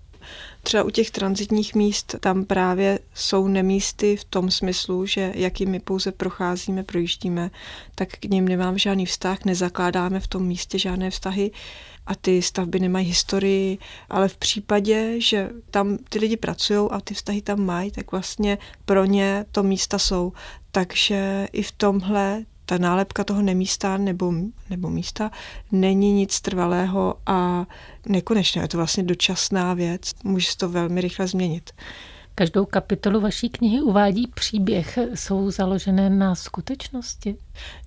Třeba 0.63 0.85
u 0.85 0.91
těch 0.91 1.11
transitních 1.11 1.75
míst 1.75 2.15
tam 2.21 2.45
právě 2.45 2.99
jsou 3.15 3.49
nemísty 3.49 4.17
v 4.17 4.25
tom 4.25 4.51
smyslu, 4.51 5.07
že 5.07 5.33
jakými 5.35 5.81
pouze 5.81 6.13
procházíme, 6.13 6.83
projíždíme, 6.83 7.51
tak 7.95 8.09
k 8.09 8.25
ním 8.25 8.49
nemám 8.49 8.79
žádný 8.79 9.07
vztah, 9.07 9.45
nezakládáme 9.45 10.21
v 10.21 10.27
tom 10.27 10.47
místě 10.47 10.79
žádné 10.79 11.11
vztahy 11.11 11.51
a 12.07 12.15
ty 12.15 12.43
stavby 12.43 12.81
nemají 12.81 13.07
historii, 13.07 13.79
ale 14.11 14.29
v 14.29 14.37
případě, 14.37 15.21
že 15.21 15.51
tam 15.71 15.99
ty 16.09 16.19
lidi 16.19 16.37
pracují 16.37 16.89
a 16.91 17.01
ty 17.01 17.15
vztahy 17.15 17.43
tam 17.43 17.61
mají, 17.61 17.91
tak 17.91 18.13
vlastně 18.13 18.59
pro 18.85 19.05
ně 19.05 19.45
to 19.53 19.63
místa 19.63 19.99
jsou. 19.99 20.33
Takže 20.73 21.49
i 21.53 21.63
v 21.63 21.73
tomhle 21.73 22.45
ta 22.73 22.79
nálepka 22.79 23.25
toho 23.25 23.43
nemísta 23.43 23.97
nebo, 23.97 24.33
nebo 24.71 24.91
místa 24.91 25.31
není 25.73 26.13
nic 26.13 26.41
trvalého 26.41 27.15
a 27.27 27.67
nekonečné. 28.07 28.63
Je 28.63 28.69
to 28.69 28.77
vlastně 28.77 29.03
dočasná 29.03 29.75
věc. 29.75 30.11
Může 30.25 30.51
se 30.51 30.57
to 30.57 30.69
velmi 30.69 31.01
rychle 31.01 31.27
změnit. 31.27 31.71
Každou 32.35 32.65
kapitolu 32.65 33.21
vaší 33.21 33.49
knihy 33.49 33.81
uvádí 33.81 34.27
příběh. 34.27 34.99
Jsou 35.15 35.51
založené 35.51 36.11
na 36.11 36.35
skutečnosti? 36.35 37.37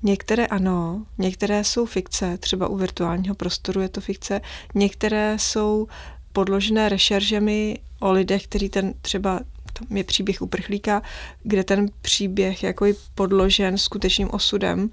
Některé 0.04 0.46
ano, 0.48 1.06
některé 1.18 1.64
jsou 1.64 1.86
fikce, 1.86 2.38
třeba 2.38 2.68
u 2.68 2.78
virtuálního 2.78 3.36
prostoru 3.36 3.82
je 3.82 3.90
to 3.90 4.02
fikce, 4.02 4.42
některé 4.76 5.36
jsou 5.40 5.88
podložené 6.34 6.90
rešeržemi 6.90 7.80
o 8.00 8.12
lidech, 8.12 8.44
který 8.44 8.70
ten 8.70 8.94
třeba 9.02 9.40
tam 9.80 9.98
je 9.98 10.04
příběh 10.04 10.42
uprchlíka, 10.42 11.02
kde 11.44 11.64
ten 11.64 11.90
příběh 12.02 12.64
jako 12.64 12.86
je 12.86 12.94
podložen 13.16 13.78
skutečným 13.78 14.30
osudem 14.32 14.90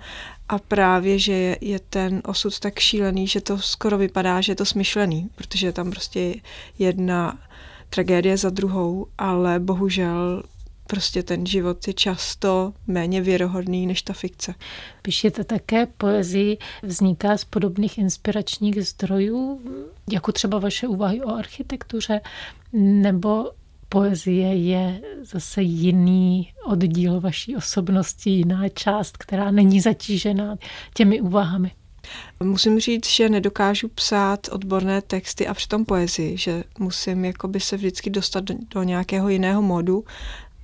a 0.48 0.58
právě, 0.58 1.18
že 1.18 1.32
je, 1.32 1.58
je 1.60 1.78
ten 1.78 2.22
osud 2.24 2.58
tak 2.60 2.78
šílený, 2.78 3.26
že 3.26 3.40
to 3.40 3.58
skoro 3.58 3.98
vypadá, 3.98 4.40
že 4.40 4.52
je 4.52 4.56
to 4.56 4.64
smyšlený, 4.64 5.28
protože 5.34 5.66
je 5.66 5.72
tam 5.72 5.90
prostě 5.90 6.34
jedna 6.78 7.38
tragédie 7.90 8.36
za 8.36 8.50
druhou, 8.50 9.06
ale 9.18 9.60
bohužel 9.60 10.42
prostě 10.86 11.22
ten 11.22 11.46
život 11.46 11.88
je 11.88 11.94
často 11.94 12.72
méně 12.86 13.20
věrohodný 13.20 13.86
než 13.86 14.02
ta 14.02 14.12
fikce. 14.12 14.54
Píšete 15.02 15.44
také 15.44 15.86
poezii, 15.86 16.58
vzniká 16.82 17.36
z 17.36 17.44
podobných 17.44 17.98
inspiračních 17.98 18.86
zdrojů, 18.86 19.60
jako 20.10 20.32
třeba 20.32 20.58
vaše 20.58 20.86
úvahy 20.86 21.22
o 21.22 21.34
architektuře, 21.34 22.20
nebo 22.72 23.50
poezie 23.92 24.54
je 24.54 25.00
zase 25.22 25.62
jiný 25.62 26.52
oddíl 26.64 27.20
vaší 27.20 27.56
osobnosti, 27.56 28.30
jiná 28.30 28.68
část, 28.68 29.16
která 29.16 29.50
není 29.50 29.80
zatížená 29.80 30.56
těmi 30.94 31.20
úvahami. 31.20 31.70
Musím 32.42 32.80
říct, 32.80 33.06
že 33.06 33.28
nedokážu 33.28 33.88
psát 33.88 34.48
odborné 34.52 35.02
texty 35.02 35.46
a 35.46 35.54
přitom 35.54 35.84
poezii, 35.84 36.36
že 36.36 36.64
musím 36.78 37.24
jakoby 37.24 37.60
se 37.60 37.76
vždycky 37.76 38.10
dostat 38.10 38.44
do, 38.44 38.54
do 38.74 38.82
nějakého 38.82 39.28
jiného 39.28 39.62
modu, 39.62 40.04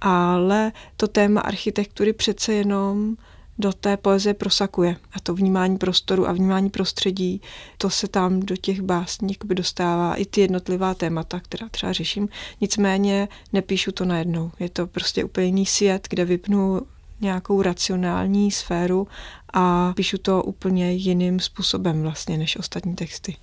ale 0.00 0.72
to 0.96 1.08
téma 1.08 1.40
architektury 1.40 2.12
přece 2.12 2.52
jenom 2.52 3.16
do 3.58 3.72
té 3.72 3.96
poezie 3.96 4.34
prosakuje. 4.34 4.96
A 5.12 5.20
to 5.20 5.34
vnímání 5.34 5.78
prostoru 5.78 6.28
a 6.28 6.32
vnímání 6.32 6.70
prostředí, 6.70 7.40
to 7.78 7.90
se 7.90 8.08
tam 8.08 8.40
do 8.40 8.56
těch 8.56 8.80
básní 8.82 9.36
dostává. 9.44 10.14
I 10.14 10.24
ty 10.24 10.40
jednotlivá 10.40 10.94
témata, 10.94 11.40
která 11.40 11.68
třeba 11.68 11.92
řeším. 11.92 12.28
Nicméně 12.60 13.28
nepíšu 13.52 13.92
to 13.92 14.04
najednou. 14.04 14.50
Je 14.60 14.68
to 14.68 14.86
prostě 14.86 15.24
úplně 15.24 15.46
jiný 15.46 15.66
svět, 15.66 16.06
kde 16.10 16.24
vypnu 16.24 16.80
nějakou 17.20 17.62
racionální 17.62 18.50
sféru 18.50 19.08
a 19.52 19.92
píšu 19.96 20.18
to 20.18 20.42
úplně 20.42 20.92
jiným 20.92 21.40
způsobem 21.40 22.02
vlastně 22.02 22.38
než 22.38 22.56
ostatní 22.56 22.94
texty. 22.94 23.36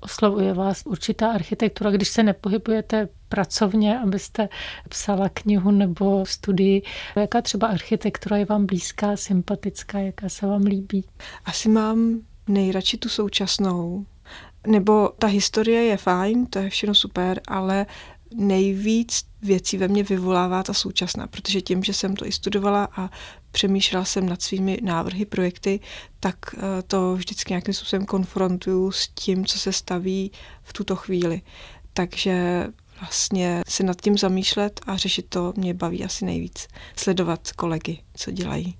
Oslovuje 0.00 0.54
vás 0.54 0.82
určitá 0.86 1.32
architektura, 1.32 1.90
když 1.90 2.08
se 2.08 2.22
nepohybujete 2.22 3.08
pracovně, 3.28 3.98
abyste 3.98 4.48
psala 4.88 5.28
knihu 5.28 5.70
nebo 5.70 6.26
studii. 6.26 6.82
Jaká 7.16 7.42
třeba 7.42 7.66
architektura 7.66 8.36
je 8.36 8.44
vám 8.44 8.66
blízká, 8.66 9.16
sympatická, 9.16 9.98
jaká 9.98 10.28
se 10.28 10.46
vám 10.46 10.62
líbí? 10.62 11.04
Asi 11.44 11.68
mám 11.68 12.20
nejradši 12.48 12.96
tu 12.96 13.08
současnou, 13.08 14.06
nebo 14.66 15.08
ta 15.18 15.26
historie 15.26 15.82
je 15.84 15.96
fajn, 15.96 16.46
to 16.46 16.58
je 16.58 16.70
všechno 16.70 16.94
super, 16.94 17.40
ale 17.48 17.86
nejvíc 18.34 19.22
věcí 19.42 19.76
ve 19.76 19.88
mně 19.88 20.02
vyvolává 20.02 20.62
ta 20.62 20.74
současná, 20.74 21.26
protože 21.26 21.60
tím, 21.60 21.82
že 21.82 21.94
jsem 21.94 22.16
to 22.16 22.26
i 22.26 22.32
studovala 22.32 22.88
a 22.96 23.10
přemýšlela 23.50 24.04
jsem 24.04 24.28
nad 24.28 24.42
svými 24.42 24.78
návrhy, 24.82 25.24
projekty, 25.24 25.80
tak 26.20 26.36
eh, 26.54 26.82
to 26.86 27.14
vždycky 27.14 27.52
nějakým 27.52 27.74
způsobem 27.74 28.06
konfrontuju 28.06 28.90
s 28.92 29.08
tím, 29.08 29.46
co 29.46 29.58
se 29.58 29.72
staví 29.72 30.32
v 30.62 30.72
tuto 30.72 30.96
chvíli. 30.96 31.42
Takže 31.92 32.66
vlastně 33.00 33.62
se 33.68 33.82
nad 33.82 34.00
tím 34.00 34.18
zamýšlet 34.18 34.80
a 34.86 34.96
řešit 34.96 35.26
to 35.28 35.52
mě 35.56 35.74
baví 35.74 36.04
asi 36.04 36.24
nejvíc. 36.24 36.68
Sledovat 36.96 37.52
kolegy, 37.52 37.98
co 38.14 38.30
dělají. 38.30 38.76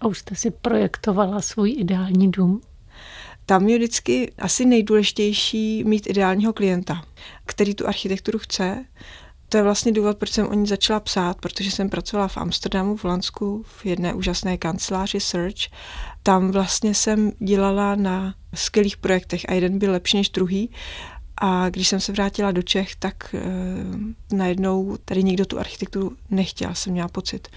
A 0.00 0.06
už 0.06 0.18
jste 0.18 0.34
si 0.34 0.50
projektovala 0.50 1.40
svůj 1.40 1.76
ideální 1.78 2.30
dům? 2.30 2.60
Tam 3.46 3.68
je 3.68 3.76
vždycky 3.76 4.32
asi 4.38 4.64
nejdůležitější 4.64 5.84
mít 5.84 6.06
ideálního 6.06 6.52
klienta, 6.52 7.04
který 7.46 7.74
tu 7.74 7.88
architekturu 7.88 8.38
chce. 8.38 8.84
To 9.48 9.56
je 9.56 9.62
vlastně 9.62 9.92
důvod, 9.92 10.18
proč 10.18 10.30
jsem 10.30 10.46
o 10.46 10.54
ní 10.54 10.66
začala 10.66 11.00
psát, 11.00 11.40
protože 11.40 11.70
jsem 11.70 11.90
pracovala 11.90 12.28
v 12.28 12.36
Amsterdamu, 12.36 12.96
v 12.96 13.04
Lansku, 13.04 13.64
v 13.66 13.86
jedné 13.86 14.14
úžasné 14.14 14.56
kanceláři 14.56 15.20
Search. 15.20 15.68
Tam 16.22 16.50
vlastně 16.50 16.94
jsem 16.94 17.32
dělala 17.38 17.94
na 17.94 18.34
skvělých 18.54 18.96
projektech 18.96 19.48
a 19.48 19.52
jeden 19.52 19.78
byl 19.78 19.92
lepší 19.92 20.16
než 20.16 20.28
druhý. 20.28 20.70
A 21.36 21.68
když 21.68 21.88
jsem 21.88 22.00
se 22.00 22.12
vrátila 22.12 22.52
do 22.52 22.62
Čech, 22.62 22.96
tak 22.96 23.34
e, 23.34 23.40
najednou 24.36 24.96
tady 25.04 25.22
nikdo 25.22 25.46
tu 25.46 25.58
architekturu 25.58 26.16
nechtěl, 26.30 26.74
jsem 26.74 26.92
měla 26.92 27.08
pocit. 27.08 27.48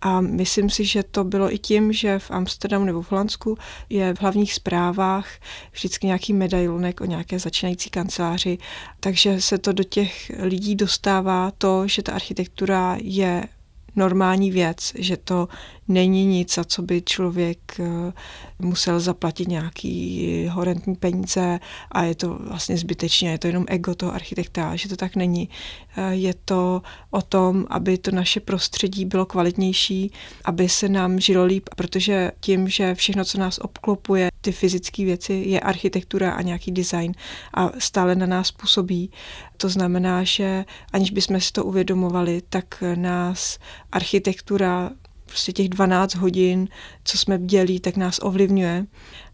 A 0.00 0.20
myslím 0.20 0.70
si, 0.70 0.84
že 0.84 1.02
to 1.02 1.24
bylo 1.24 1.54
i 1.54 1.58
tím, 1.58 1.92
že 1.92 2.18
v 2.18 2.30
Amsterdamu 2.30 2.84
nebo 2.84 3.02
v 3.02 3.10
Holandsku 3.10 3.58
je 3.88 4.14
v 4.14 4.20
hlavních 4.20 4.54
zprávách 4.54 5.28
vždycky 5.72 6.06
nějaký 6.06 6.32
medailonek 6.32 7.00
o 7.00 7.04
nějaké 7.04 7.38
začínající 7.38 7.90
kanceláři, 7.90 8.58
takže 9.00 9.40
se 9.40 9.58
to 9.58 9.72
do 9.72 9.84
těch 9.84 10.32
lidí 10.38 10.74
dostává 10.74 11.52
to, 11.58 11.88
že 11.88 12.02
ta 12.02 12.12
architektura 12.12 12.96
je 13.00 13.48
normální 13.96 14.50
věc, 14.50 14.92
že 14.98 15.16
to 15.16 15.48
není 15.88 16.26
nic, 16.26 16.54
za 16.54 16.64
co 16.64 16.82
by 16.82 17.02
člověk 17.02 17.58
eh, 17.80 18.12
musel 18.58 19.00
zaplatit 19.00 19.48
nějaký 19.48 20.48
horentní 20.52 20.94
peníze 20.94 21.58
a 21.92 22.02
je 22.02 22.14
to 22.14 22.38
vlastně 22.40 22.76
zbytečně, 22.76 23.30
je 23.30 23.38
to 23.38 23.46
jenom 23.46 23.64
ego 23.68 23.94
toho 23.94 24.14
architekta, 24.14 24.76
že 24.76 24.88
to 24.88 24.96
tak 24.96 25.16
není. 25.16 25.48
Eh, 25.96 26.14
je 26.14 26.34
to 26.44 26.82
o 27.10 27.22
tom, 27.22 27.66
aby 27.70 27.98
to 27.98 28.10
naše 28.10 28.40
prostředí 28.40 29.04
bylo 29.04 29.26
kvalitnější, 29.26 30.12
aby 30.44 30.68
se 30.68 30.88
nám 30.88 31.20
žilo 31.20 31.44
líp, 31.44 31.68
protože 31.76 32.32
tím, 32.40 32.68
že 32.68 32.94
všechno, 32.94 33.24
co 33.24 33.38
nás 33.38 33.58
obklopuje, 33.58 34.28
ty 34.40 34.52
fyzické 34.52 35.04
věci, 35.04 35.32
je 35.46 35.60
architektura 35.60 36.32
a 36.32 36.42
nějaký 36.42 36.72
design 36.72 37.12
a 37.54 37.70
stále 37.78 38.14
na 38.14 38.26
nás 38.26 38.50
působí. 38.50 39.10
To 39.56 39.68
znamená, 39.68 40.24
že 40.24 40.64
aniž 40.92 41.10
bychom 41.10 41.40
si 41.40 41.52
to 41.52 41.64
uvědomovali, 41.64 42.42
tak 42.48 42.84
nás 42.94 43.58
architektura 43.92 44.90
prostě 45.26 45.52
těch 45.52 45.68
12 45.68 46.14
hodin, 46.14 46.68
co 47.04 47.18
jsme 47.18 47.38
bdělí, 47.38 47.80
tak 47.80 47.96
nás 47.96 48.18
ovlivňuje. 48.22 48.86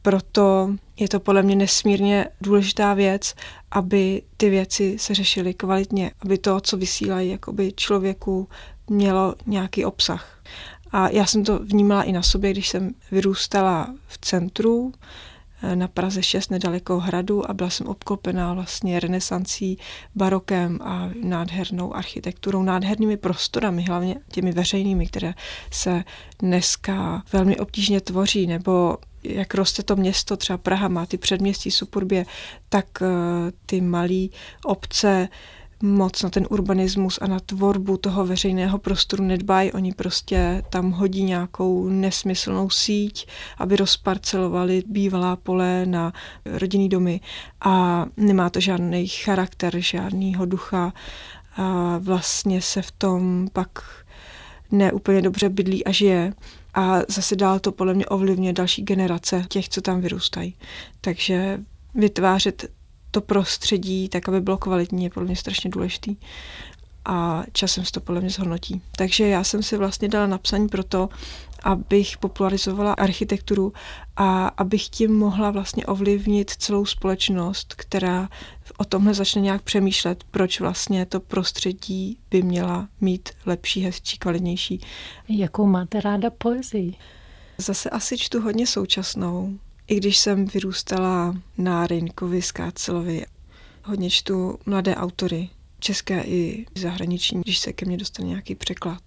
Proto 0.02 0.74
je 0.96 1.08
to 1.08 1.20
podle 1.20 1.42
mě 1.42 1.56
nesmírně 1.56 2.28
důležitá 2.40 2.94
věc, 2.94 3.34
aby 3.70 4.22
ty 4.36 4.50
věci 4.50 4.96
se 4.98 5.14
řešily 5.14 5.54
kvalitně, 5.54 6.10
aby 6.20 6.38
to, 6.38 6.60
co 6.60 6.76
vysílají 6.76 7.30
jakoby 7.30 7.72
člověku, 7.76 8.48
mělo 8.90 9.34
nějaký 9.46 9.84
obsah. 9.84 10.42
A 10.92 11.08
já 11.08 11.26
jsem 11.26 11.44
to 11.44 11.58
vnímala 11.58 12.02
i 12.02 12.12
na 12.12 12.22
sobě, 12.22 12.50
když 12.50 12.68
jsem 12.68 12.90
vyrůstala 13.10 13.94
v 14.06 14.18
centru, 14.18 14.92
na 15.74 15.88
Praze 15.88 16.22
6 16.22 16.50
nedaleko 16.50 16.98
hradu 16.98 17.50
a 17.50 17.54
byla 17.54 17.70
jsem 17.70 17.86
obklopená 17.86 18.54
vlastně 18.54 19.00
renesancí, 19.00 19.78
barokem 20.14 20.78
a 20.82 21.10
nádhernou 21.22 21.96
architekturou, 21.96 22.62
nádhernými 22.62 23.16
prostorami, 23.16 23.82
hlavně 23.82 24.16
těmi 24.32 24.52
veřejnými, 24.52 25.06
které 25.06 25.34
se 25.70 26.04
dneska 26.38 27.22
velmi 27.32 27.56
obtížně 27.56 28.00
tvoří, 28.00 28.46
nebo 28.46 28.96
jak 29.24 29.54
roste 29.54 29.82
to 29.82 29.96
město, 29.96 30.36
třeba 30.36 30.58
Praha 30.58 30.88
má 30.88 31.06
ty 31.06 31.18
předměstí, 31.18 31.70
suburbě, 31.70 32.26
tak 32.68 32.86
eh, 33.02 33.06
ty 33.66 33.80
malé 33.80 34.28
obce 34.64 35.28
moc 35.82 36.22
na 36.22 36.30
ten 36.30 36.46
urbanismus 36.50 37.18
a 37.22 37.26
na 37.26 37.40
tvorbu 37.40 37.96
toho 37.96 38.26
veřejného 38.26 38.78
prostoru 38.78 39.24
nedbají. 39.24 39.72
Oni 39.72 39.92
prostě 39.92 40.62
tam 40.70 40.90
hodí 40.90 41.22
nějakou 41.22 41.88
nesmyslnou 41.88 42.70
síť, 42.70 43.28
aby 43.58 43.76
rozparcelovali 43.76 44.82
bývalá 44.86 45.36
pole 45.36 45.86
na 45.86 46.12
rodinný 46.44 46.88
domy 46.88 47.20
a 47.60 48.06
nemá 48.16 48.50
to 48.50 48.60
žádný 48.60 49.08
charakter, 49.08 49.80
žádnýho 49.80 50.46
ducha 50.46 50.92
a 51.56 51.98
vlastně 51.98 52.62
se 52.62 52.82
v 52.82 52.90
tom 52.90 53.48
pak 53.52 53.68
neúplně 54.70 55.22
dobře 55.22 55.48
bydlí 55.48 55.84
a 55.84 55.92
žije. 55.92 56.34
A 56.74 56.98
zase 57.08 57.36
dál 57.36 57.58
to 57.58 57.72
podle 57.72 57.94
mě 57.94 58.06
ovlivňuje 58.06 58.52
další 58.52 58.82
generace 58.82 59.44
těch, 59.48 59.68
co 59.68 59.80
tam 59.80 60.00
vyrůstají. 60.00 60.56
Takže 61.00 61.60
vytvářet 61.94 62.70
to 63.12 63.20
prostředí, 63.20 64.08
tak 64.08 64.28
aby 64.28 64.40
bylo 64.40 64.58
kvalitní, 64.58 65.04
je 65.04 65.10
podle 65.10 65.26
mě 65.26 65.36
strašně 65.36 65.70
důležitý. 65.70 66.16
A 67.04 67.44
časem 67.52 67.84
se 67.84 67.92
to 67.92 68.00
podle 68.00 68.20
mě 68.20 68.30
zhodnotí. 68.30 68.82
Takže 68.96 69.26
já 69.26 69.44
jsem 69.44 69.62
si 69.62 69.76
vlastně 69.76 70.08
dala 70.08 70.26
napsaní 70.26 70.68
pro 70.68 70.84
to, 70.84 71.08
abych 71.62 72.18
popularizovala 72.18 72.92
architekturu 72.92 73.72
a 74.16 74.48
abych 74.48 74.88
tím 74.88 75.18
mohla 75.18 75.50
vlastně 75.50 75.86
ovlivnit 75.86 76.50
celou 76.50 76.86
společnost, 76.86 77.74
která 77.74 78.28
o 78.76 78.84
tomhle 78.84 79.14
začne 79.14 79.40
nějak 79.40 79.62
přemýšlet, 79.62 80.24
proč 80.30 80.60
vlastně 80.60 81.06
to 81.06 81.20
prostředí 81.20 82.18
by 82.30 82.42
měla 82.42 82.88
mít 83.00 83.28
lepší, 83.46 83.80
hezčí, 83.80 84.18
kvalitnější. 84.18 84.80
Jakou 85.28 85.66
máte 85.66 86.00
ráda 86.00 86.30
poezii? 86.30 86.94
Zase 87.58 87.90
asi 87.90 88.18
čtu 88.18 88.40
hodně 88.40 88.66
současnou, 88.66 89.58
i 89.86 89.96
když 89.96 90.18
jsem 90.18 90.46
vyrůstala 90.46 91.36
na 91.58 91.86
Rejnkovi, 91.86 92.42
Skácelovi, 92.42 93.26
hodně 93.84 94.10
čtu 94.10 94.58
mladé 94.66 94.96
autory, 94.96 95.48
české 95.78 96.22
i 96.22 96.66
zahraniční, 96.74 97.40
když 97.40 97.58
se 97.58 97.72
ke 97.72 97.86
mně 97.86 97.96
dostane 97.96 98.28
nějaký 98.28 98.54
překlad. 98.54 99.02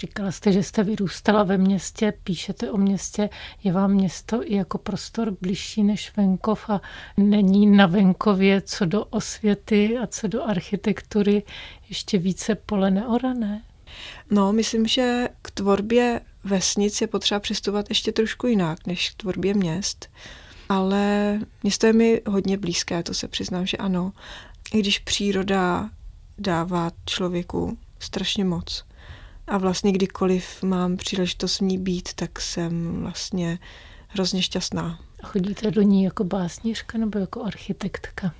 Říkala 0.00 0.32
jste, 0.32 0.52
že 0.52 0.62
jste 0.62 0.84
vyrůstala 0.84 1.42
ve 1.42 1.58
městě, 1.58 2.12
píšete 2.24 2.70
o 2.70 2.76
městě. 2.76 3.30
Je 3.64 3.72
vám 3.72 3.90
město 3.90 4.52
i 4.52 4.54
jako 4.54 4.78
prostor 4.78 5.36
blížší 5.40 5.82
než 5.82 6.16
venkov 6.16 6.70
a 6.70 6.80
není 7.16 7.66
na 7.66 7.86
venkově 7.86 8.60
co 8.60 8.84
do 8.84 9.04
osvěty 9.04 9.98
a 9.98 10.06
co 10.06 10.28
do 10.28 10.44
architektury 10.44 11.42
ještě 11.88 12.18
více 12.18 12.54
pole 12.54 12.90
neorané? 12.90 13.62
No, 14.30 14.52
myslím, 14.52 14.86
že 14.86 15.28
k 15.42 15.50
tvorbě 15.50 16.20
vesnic 16.44 17.00
je 17.00 17.06
potřeba 17.06 17.40
přistupovat 17.40 17.88
ještě 17.88 18.12
trošku 18.12 18.46
jinak 18.46 18.86
než 18.86 19.10
k 19.10 19.14
tvorbě 19.14 19.54
měst. 19.54 20.10
Ale 20.68 21.38
město 21.62 21.86
je 21.86 21.92
mi 21.92 22.22
hodně 22.26 22.58
blízké, 22.58 23.02
to 23.02 23.14
se 23.14 23.28
přiznám, 23.28 23.66
že 23.66 23.76
ano. 23.76 24.12
I 24.74 24.78
když 24.78 24.98
příroda 24.98 25.90
dává 26.38 26.90
člověku 27.06 27.78
strašně 27.98 28.44
moc. 28.44 28.84
A 29.46 29.58
vlastně 29.58 29.92
kdykoliv 29.92 30.62
mám 30.62 30.96
příležitost 30.96 31.58
v 31.58 31.60
ní 31.60 31.78
být, 31.78 32.14
tak 32.14 32.40
jsem 32.40 33.00
vlastně 33.02 33.58
hrozně 34.08 34.42
šťastná. 34.42 35.00
Chodíte 35.24 35.70
do 35.70 35.82
ní 35.82 36.04
jako 36.04 36.24
básnířka 36.24 36.98
nebo 36.98 37.18
jako 37.18 37.44
architektka? 37.44 38.34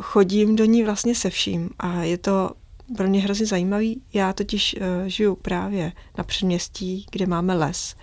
Chodím 0.00 0.56
do 0.56 0.64
ní 0.64 0.84
vlastně 0.84 1.14
se 1.14 1.30
vším 1.30 1.70
a 1.78 2.02
je 2.02 2.18
to 2.18 2.50
pro 2.96 3.08
mě 3.08 3.20
hrozně 3.20 3.46
zajímavý. 3.46 4.02
Já 4.14 4.32
totiž 4.32 4.76
uh, 4.76 5.06
žiju 5.06 5.36
právě 5.36 5.92
na 6.18 6.24
předměstí, 6.24 7.06
kde 7.10 7.26
máme 7.26 7.54
les. 7.54 7.96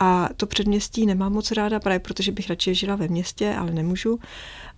A 0.00 0.28
to 0.36 0.46
předměstí 0.46 1.06
nemám 1.06 1.32
moc 1.32 1.50
ráda, 1.50 1.80
právě 1.80 1.98
protože 1.98 2.32
bych 2.32 2.48
radši 2.48 2.74
žila 2.74 2.96
ve 2.96 3.08
městě, 3.08 3.54
ale 3.58 3.70
nemůžu. 3.70 4.18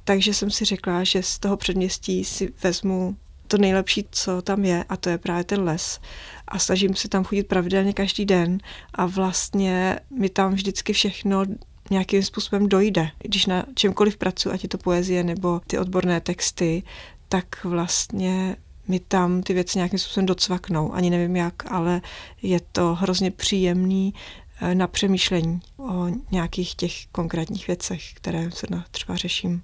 Takže 0.04 0.34
jsem 0.34 0.50
si 0.50 0.64
řekla, 0.64 1.04
že 1.04 1.22
z 1.22 1.38
toho 1.38 1.56
předměstí 1.56 2.24
si 2.24 2.52
vezmu 2.62 3.16
to 3.46 3.58
nejlepší, 3.58 4.04
co 4.10 4.42
tam 4.42 4.64
je, 4.64 4.84
a 4.88 4.96
to 4.96 5.08
je 5.08 5.18
právě 5.18 5.44
ten 5.44 5.62
les. 5.62 6.00
A 6.48 6.58
snažím 6.58 6.94
se 6.94 7.08
tam 7.08 7.24
chodit 7.24 7.42
pravidelně 7.42 7.92
každý 7.92 8.24
den 8.24 8.58
a 8.94 9.06
vlastně 9.06 10.00
mi 10.18 10.28
tam 10.28 10.54
vždycky 10.54 10.92
všechno 10.92 11.44
nějakým 11.90 12.22
způsobem 12.22 12.68
dojde. 12.68 13.10
Když 13.18 13.46
na 13.46 13.64
čemkoliv 13.74 14.16
pracuji, 14.16 14.50
ať 14.50 14.62
je 14.62 14.68
to 14.68 14.78
poezie 14.78 15.24
nebo 15.24 15.60
ty 15.66 15.78
odborné 15.78 16.20
texty, 16.20 16.82
tak 17.28 17.64
vlastně 17.64 18.56
mi 18.90 19.00
tam 19.00 19.42
ty 19.42 19.54
věci 19.54 19.78
nějakým 19.78 19.98
způsobem 19.98 20.26
docvaknou. 20.26 20.92
Ani 20.92 21.10
nevím 21.10 21.36
jak, 21.36 21.72
ale 21.72 22.00
je 22.42 22.60
to 22.72 22.94
hrozně 22.94 23.30
příjemný 23.30 24.14
eh, 24.60 24.74
na 24.74 24.86
přemýšlení 24.86 25.60
o 25.76 26.06
nějakých 26.30 26.74
těch 26.74 27.06
konkrétních 27.06 27.66
věcech, 27.66 28.12
které 28.14 28.50
se 28.50 28.66
třeba 28.90 29.16
řeším. 29.16 29.62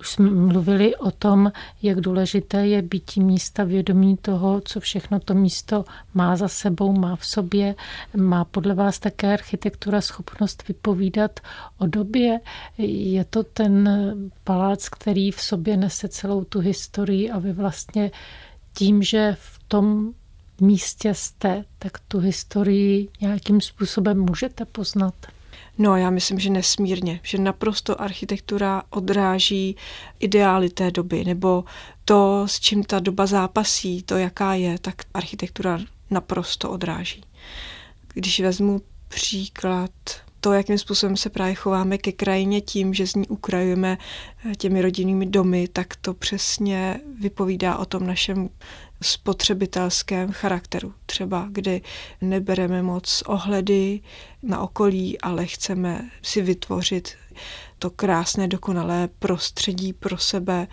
Už 0.00 0.10
jsme 0.10 0.30
mluvili 0.30 0.96
o 0.96 1.10
tom, 1.10 1.52
jak 1.82 2.00
důležité 2.00 2.66
je 2.66 2.82
být 2.82 3.16
místa 3.16 3.64
vědomí 3.64 4.16
toho, 4.16 4.60
co 4.64 4.80
všechno 4.80 5.20
to 5.20 5.34
místo 5.34 5.84
má 6.14 6.36
za 6.36 6.48
sebou, 6.48 6.92
má 6.92 7.16
v 7.16 7.26
sobě. 7.26 7.74
Má 8.16 8.44
podle 8.44 8.74
vás 8.74 8.98
také 8.98 9.32
architektura 9.32 10.00
schopnost 10.00 10.68
vypovídat 10.68 11.40
o 11.78 11.86
době. 11.86 12.40
Je 12.78 13.24
to 13.24 13.42
ten 13.42 13.88
palác, 14.44 14.88
který 14.88 15.30
v 15.30 15.40
sobě 15.40 15.76
nese 15.76 16.08
celou 16.08 16.44
tu 16.44 16.60
historii 16.60 17.30
a 17.30 17.38
vy 17.38 17.52
vlastně 17.52 18.10
tím, 18.74 19.02
že 19.02 19.36
v 19.40 19.60
tom 19.68 20.12
místě 20.60 21.14
jste, 21.14 21.64
tak 21.78 21.98
tu 22.08 22.18
historii 22.18 23.08
nějakým 23.20 23.60
způsobem 23.60 24.20
můžete 24.20 24.64
poznat. 24.64 25.14
No, 25.78 25.96
já 25.96 26.10
myslím, 26.10 26.38
že 26.38 26.50
nesmírně, 26.50 27.20
že 27.22 27.38
naprosto 27.38 28.00
architektura 28.00 28.82
odráží 28.90 29.76
ideály 30.20 30.70
té 30.70 30.90
doby, 30.90 31.24
nebo 31.24 31.64
to, 32.04 32.42
s 32.46 32.60
čím 32.60 32.84
ta 32.84 33.00
doba 33.00 33.26
zápasí, 33.26 34.02
to, 34.02 34.16
jaká 34.16 34.54
je, 34.54 34.78
tak 34.78 34.94
architektura 35.14 35.80
naprosto 36.10 36.70
odráží. 36.70 37.24
Když 38.14 38.40
vezmu 38.40 38.82
příklad 39.08 39.90
to, 40.44 40.52
jakým 40.52 40.78
způsobem 40.78 41.16
se 41.16 41.30
právě 41.30 41.54
chováme 41.54 41.98
ke 41.98 42.12
krajině 42.12 42.60
tím, 42.60 42.94
že 42.94 43.06
z 43.06 43.14
ní 43.14 43.28
ukrajujeme 43.28 43.98
eh, 44.50 44.54
těmi 44.54 44.82
rodinnými 44.82 45.26
domy, 45.26 45.68
tak 45.68 45.96
to 45.96 46.14
přesně 46.14 47.00
vypovídá 47.20 47.78
o 47.78 47.84
tom 47.84 48.06
našem 48.06 48.48
spotřebitelském 49.04 50.32
charakteru. 50.32 50.94
Třeba 51.06 51.48
kdy 51.50 51.82
nebereme 52.20 52.82
moc 52.82 53.22
ohledy 53.26 54.00
na 54.42 54.60
okolí, 54.60 55.20
ale 55.20 55.46
chceme 55.46 56.10
si 56.22 56.42
vytvořit 56.42 57.12
to 57.78 57.90
krásné, 57.90 58.48
dokonalé 58.48 59.08
prostředí 59.18 59.92
pro 59.92 60.18
sebe, 60.18 60.66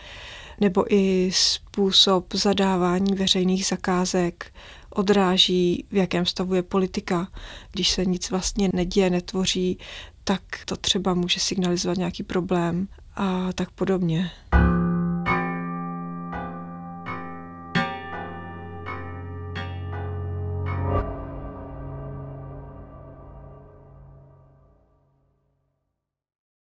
nebo 0.59 0.93
i 0.95 1.31
způsob 1.33 2.33
zadávání 2.33 3.13
veřejných 3.13 3.65
zakázek 3.65 4.53
odráží, 4.89 5.85
v 5.91 5.95
jakém 5.95 6.25
stavu 6.25 6.55
je 6.55 6.63
politika. 6.63 7.27
Když 7.71 7.89
se 7.89 8.05
nic 8.05 8.29
vlastně 8.29 8.69
neděje, 8.73 9.09
netvoří, 9.09 9.77
tak 10.23 10.41
to 10.65 10.77
třeba 10.77 11.13
může 11.13 11.39
signalizovat 11.39 11.97
nějaký 11.97 12.23
problém 12.23 12.87
a 13.15 13.53
tak 13.53 13.71
podobně. 13.71 14.31